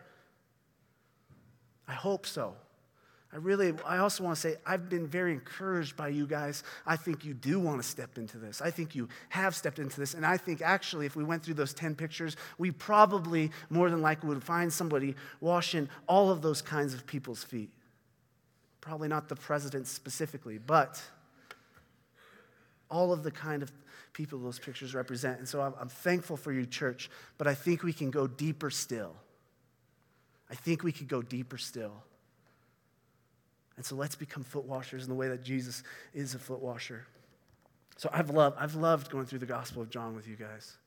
I 1.88 1.94
hope 1.94 2.26
so. 2.26 2.56
I 3.36 3.38
really, 3.38 3.74
I 3.86 3.98
also 3.98 4.24
want 4.24 4.36
to 4.36 4.42
say, 4.42 4.56
I've 4.66 4.90
been 4.90 5.08
very 5.08 5.34
encouraged 5.34 5.98
by 5.98 6.08
you 6.08 6.26
guys. 6.26 6.64
I 6.86 6.96
think 6.96 7.26
you 7.26 7.34
do 7.34 7.60
want 7.60 7.82
to 7.82 7.88
step 7.88 8.18
into 8.18 8.38
this. 8.38 8.62
I 8.62 8.72
think 8.72 8.96
you 8.96 9.10
have 9.28 9.54
stepped 9.54 9.78
into 9.78 10.00
this. 10.00 10.14
And 10.14 10.26
I 10.26 10.38
think 10.38 10.62
actually, 10.62 11.06
if 11.06 11.18
we 11.18 11.24
went 11.26 11.44
through 11.44 11.56
those 11.56 11.74
10 11.74 11.96
pictures, 11.96 12.38
we 12.58 12.72
probably 12.72 13.52
more 13.70 13.90
than 13.90 14.02
likely 14.02 14.30
would 14.30 14.42
find 14.42 14.72
somebody 14.72 15.16
washing 15.42 15.90
all 16.08 16.30
of 16.30 16.42
those 16.42 16.62
kinds 16.62 16.94
of 16.94 17.06
people's 17.06 17.44
feet. 17.44 17.72
Probably 18.80 19.10
not 19.10 19.28
the 19.28 19.36
president 19.36 19.88
specifically, 19.88 20.58
but 20.58 21.04
all 22.90 23.12
of 23.12 23.24
the 23.24 23.32
kind 23.32 23.62
of 23.62 23.72
people 24.16 24.39
those 24.39 24.59
pictures 24.59 24.95
represent. 24.95 25.39
And 25.39 25.47
so 25.47 25.61
I'm, 25.61 25.74
I'm 25.80 25.89
thankful 25.89 26.38
for 26.38 26.53
you, 26.53 26.66
church, 26.66 27.09
but 27.38 27.47
I 27.47 27.53
think 27.53 27.84
we 27.84 27.91
can 27.91 28.09
go 28.09 28.28
deeper 28.28 28.70
still. 28.70 29.13
I 30.49 30.55
think 30.55 30.84
we 30.84 30.91
could 30.91 31.09
go 31.09 31.22
deeper 31.22 31.57
still. 31.57 31.91
And 33.76 33.86
so 33.86 33.95
let's 33.95 34.16
become 34.16 34.43
foot 34.43 34.63
washers 34.63 35.03
in 35.03 35.09
the 35.09 35.16
way 35.16 35.28
that 35.28 35.43
Jesus 35.43 35.84
is 36.13 36.34
a 36.34 36.39
foot 36.39 36.61
washer. 36.61 37.05
So 37.97 38.09
I've 38.11 38.30
loved, 38.30 38.55
I've 38.57 38.76
loved 38.76 39.11
going 39.11 39.26
through 39.26 39.39
the 39.39 39.45
Gospel 39.45 39.82
of 39.82 39.89
John 39.89 40.16
with 40.16 40.28
you 40.28 40.38
guys. 40.38 40.78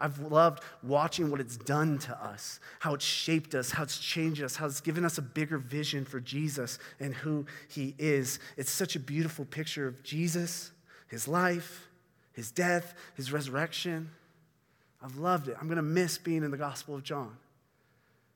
I've 0.00 0.18
loved 0.18 0.62
watching 0.82 1.30
what 1.30 1.40
it's 1.40 1.58
done 1.58 1.98
to 2.00 2.24
us, 2.24 2.58
how 2.80 2.94
it's 2.94 3.04
shaped 3.04 3.54
us, 3.54 3.70
how 3.70 3.82
it's 3.82 3.98
changed 3.98 4.42
us, 4.42 4.56
how 4.56 4.64
it's 4.64 4.80
given 4.80 5.04
us 5.04 5.18
a 5.18 5.22
bigger 5.22 5.58
vision 5.58 6.06
for 6.06 6.20
Jesus 6.20 6.78
and 6.98 7.14
who 7.14 7.44
he 7.68 7.94
is. 7.98 8.38
It's 8.56 8.70
such 8.70 8.96
a 8.96 8.98
beautiful 8.98 9.44
picture 9.44 9.86
of 9.86 10.02
Jesus, 10.02 10.72
his 11.08 11.28
life, 11.28 11.88
his 12.32 12.50
death, 12.50 12.94
his 13.14 13.32
resurrection. 13.32 14.10
I've 15.02 15.16
loved 15.16 15.48
it. 15.48 15.56
I'm 15.60 15.66
going 15.66 15.76
to 15.76 15.82
miss 15.82 16.18
being 16.18 16.44
in 16.44 16.50
the 16.50 16.56
Gospel 16.56 16.94
of 16.94 17.02
John. 17.02 17.36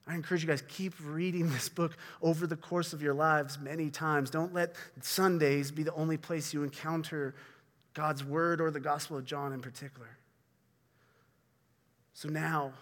I 0.07 0.15
encourage 0.15 0.43
you 0.43 0.49
guys, 0.49 0.63
keep 0.69 0.95
reading 1.03 1.51
this 1.53 1.69
book 1.69 1.97
over 2.23 2.47
the 2.47 2.57
course 2.57 2.93
of 2.93 3.03
your 3.03 3.15
lives 3.15 3.59
many 3.59 3.91
times. 3.91 4.31
Don't 4.31 4.55
let 4.55 4.77
Sundays 5.01 5.71
be 5.71 5.83
the 5.83 5.95
only 5.95 6.17
place 6.17 6.55
you 6.55 6.63
encounter 6.63 7.35
God's 7.95 8.23
word 8.23 8.61
or 8.61 8.71
the 8.71 8.81
Gospel 8.81 9.17
of 9.17 9.25
John 9.25 9.53
in 9.53 9.61
particular. 9.61 10.19
So 12.13 12.29
now, 12.29 12.73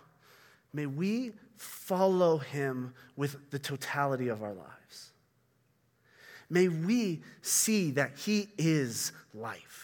may 0.73 0.87
we 0.87 1.33
follow 1.57 2.39
him 2.39 2.95
with 3.17 3.51
the 3.51 3.59
totality 3.59 4.29
of 4.29 4.43
our 4.43 4.53
lives. 4.53 5.13
May 6.51 6.69
we 6.69 7.23
see 7.43 7.93
that 7.93 8.13
he 8.17 8.49
is 8.59 9.13
life. 9.33 9.84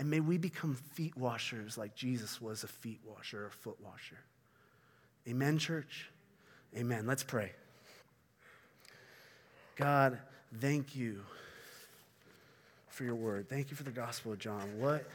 And 0.00 0.08
may 0.08 0.20
we 0.20 0.38
become 0.38 0.74
feet 0.94 1.14
washers 1.14 1.76
like 1.76 1.94
Jesus 1.94 2.40
was 2.40 2.64
a 2.64 2.66
feet 2.66 3.00
washer 3.04 3.44
or 3.44 3.50
foot 3.50 3.76
washer. 3.84 4.16
Amen, 5.28 5.58
church? 5.58 6.08
Amen. 6.74 7.06
Let's 7.06 7.22
pray. 7.22 7.52
God, 9.76 10.16
thank 10.58 10.96
you 10.96 11.20
for 12.88 13.04
your 13.04 13.14
word. 13.14 13.50
Thank 13.50 13.70
you 13.70 13.76
for 13.76 13.82
the 13.82 13.90
Gospel 13.90 14.32
of 14.32 14.38
John. 14.38 14.78
What, 14.78 15.06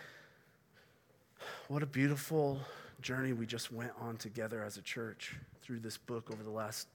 what 1.67 1.81
a 1.81 1.87
beautiful 1.87 2.59
journey 3.01 3.33
we 3.33 3.47
just 3.47 3.71
went 3.71 3.91
on 3.99 4.17
together 4.17 4.61
as 4.61 4.77
a 4.77 4.83
church 4.83 5.35
through 5.63 5.79
this 5.79 5.97
book 5.97 6.29
over 6.31 6.43
the 6.43 6.51
last 6.51 6.87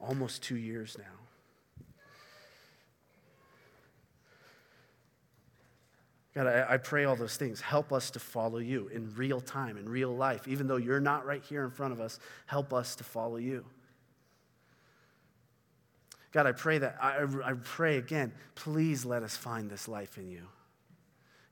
almost 0.00 0.42
two 0.42 0.56
years 0.56 0.96
now. 0.98 1.25
God, 6.36 6.48
I, 6.48 6.74
I, 6.74 6.76
pray 6.76 7.06
all 7.06 7.16
those 7.16 7.38
things. 7.38 7.62
Help 7.62 7.94
us 7.94 8.10
to 8.10 8.18
follow 8.18 8.58
you 8.58 8.88
in 8.88 9.10
real 9.16 9.40
time, 9.40 9.78
in 9.78 9.88
real 9.88 10.14
life. 10.14 10.46
Even 10.46 10.66
though 10.66 10.76
you're 10.76 11.00
not 11.00 11.24
right 11.24 11.42
here 11.42 11.64
in 11.64 11.70
front 11.70 11.94
of 11.94 12.00
us, 12.00 12.20
help 12.44 12.74
us 12.74 12.94
to 12.96 13.04
follow 13.04 13.36
you. 13.36 13.64
God, 16.32 16.46
I 16.46 16.52
pray 16.52 16.76
that, 16.76 16.98
I, 17.00 17.24
I 17.42 17.54
pray 17.54 17.96
again, 17.96 18.34
please 18.54 19.06
let 19.06 19.22
us 19.22 19.34
find 19.34 19.70
this 19.70 19.88
life 19.88 20.18
in 20.18 20.28
you. 20.28 20.42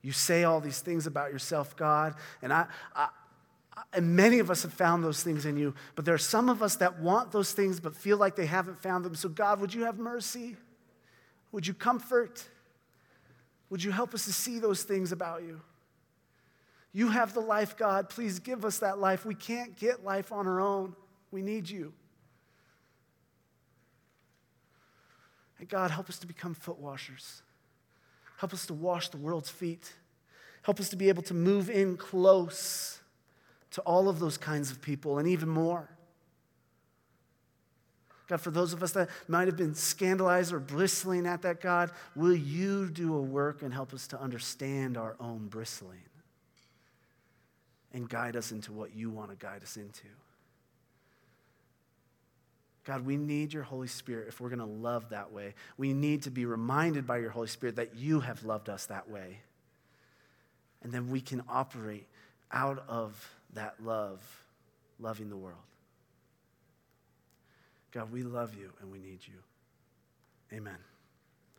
You 0.03 0.13
say 0.13 0.45
all 0.45 0.61
these 0.61 0.81
things 0.81 1.07
about 1.07 1.33
yourself, 1.33 1.75
God, 1.77 2.15
and 2.43 2.53
I, 2.53 2.67
I 2.95 3.09
and 3.95 4.15
many 4.15 4.39
of 4.39 4.51
us 4.51 4.65
have 4.65 4.75
found 4.75 5.03
those 5.03 5.23
things 5.23 5.47
in 5.47 5.57
you, 5.57 5.75
but 5.97 6.05
there 6.05 6.15
are 6.15 6.19
some 6.19 6.51
of 6.51 6.63
us 6.63 6.77
that 6.77 7.01
want 7.01 7.33
those 7.33 7.53
things 7.53 7.81
but 7.81 7.97
feel 7.97 8.19
like 8.19 8.37
they 8.37 8.45
haven't 8.45 8.79
found 8.83 9.07
them. 9.07 9.15
So, 9.15 9.31
God, 9.31 9.61
would 9.61 9.73
you 9.73 9.85
have 9.85 9.99
mercy? 9.99 10.57
Would 11.53 11.67
you 11.67 11.73
comfort? 11.73 12.45
Would 13.75 13.83
you 13.83 13.91
help 13.91 14.15
us 14.15 14.25
to 14.27 14.33
see 14.33 14.61
those 14.61 14.85
things 14.85 15.11
about 15.11 15.43
you? 15.43 15.61
You 16.93 17.09
have 17.09 17.35
the 17.35 17.41
life, 17.41 17.77
God. 17.77 18.09
Please 18.09 18.39
give 18.39 18.65
us 18.65 18.79
that 18.79 19.01
life. 19.01 19.27
We 19.27 19.35
can't 19.35 19.77
get 19.77 20.05
life 20.05 20.31
on 20.31 20.47
our 20.47 20.61
own. 20.61 20.95
We 21.33 21.43
need 21.43 21.69
you. 21.69 21.93
And 25.59 25.69
God, 25.69 25.91
help 25.91 26.09
us 26.09 26.21
to 26.21 26.27
become 26.29 26.55
foot 26.55 26.79
washers. 26.79 27.43
Help 28.37 28.53
us 28.53 28.65
to 28.67 28.75
wash 28.75 29.09
the 29.09 29.17
world's 29.17 29.51
feet. 29.51 29.93
Help 30.63 30.79
us 30.79 30.89
to 30.91 30.97
be 30.97 31.09
able 31.09 31.25
to 31.25 31.35
move 31.35 31.69
in 31.69 31.97
close 31.97 33.01
to 33.73 33.81
all 33.81 34.09
of 34.09 34.21
those 34.21 34.39
kinds 34.39 34.71
of 34.71 34.81
people 34.81 35.19
and 35.19 35.27
even 35.27 35.49
more. 35.49 35.89
God, 38.27 38.41
for 38.41 38.51
those 38.51 38.73
of 38.73 38.83
us 38.83 38.93
that 38.93 39.11
might 39.29 39.49
have 39.49 39.57
been 39.57 39.75
scandalized 39.75 40.53
or 40.53 40.59
bristling 40.59 41.27
at 41.27 41.43
that, 41.43 41.61
God, 41.61 41.91
will 42.17 42.35
you 42.35 42.89
do 42.89 43.15
a 43.15 43.21
work 43.21 43.63
and 43.63 43.73
help 43.73 43.93
us 43.93 44.07
to 44.09 44.21
understand 44.21 44.97
our 44.97 45.15
own 45.21 45.49
bristling 45.49 46.01
and 47.93 48.09
guide 48.09 48.35
us 48.35 48.51
into 48.51 48.73
what 48.73 48.95
you 48.95 49.11
want 49.11 49.31
to 49.31 49.37
guide 49.37 49.63
us 49.63 49.77
into? 49.77 50.07
God, 52.85 53.05
we 53.05 53.17
need 53.17 53.53
your 53.53 53.63
Holy 53.63 53.89
Spirit 53.89 54.29
if 54.29 54.41
we're 54.41 54.51
going 54.51 54.59
to 54.59 54.65
love 54.65 55.11
that 55.11 55.33
way. 55.33 55.55
We 55.77 55.93
need 55.93 56.23
to 56.23 56.31
be 56.31 56.45
reminded 56.45 57.07
by 57.07 57.19
your 57.19 57.31
Holy 57.31 57.49
Spirit 57.49 57.77
that 57.77 57.97
you 57.97 58.21
have 58.21 58.45
loved 58.45 58.69
us 58.69 58.87
that 58.87 59.11
way. 59.11 59.41
And 60.83 60.93
then 60.93 61.11
we 61.11 61.21
can 61.21 61.43
operate 61.49 62.07
out 62.53 62.85
of 62.89 63.31
that 63.55 63.75
love, 63.83 64.21
loving 65.01 65.31
the 65.31 65.37
world. 65.37 65.59
God, 67.95 68.13
we 68.13 68.25
love 68.25 68.55
you 68.55 68.71
and 68.81 68.91
we 68.91 68.99
need 68.99 69.21
you. 69.23 70.57
Amen. 70.57 70.94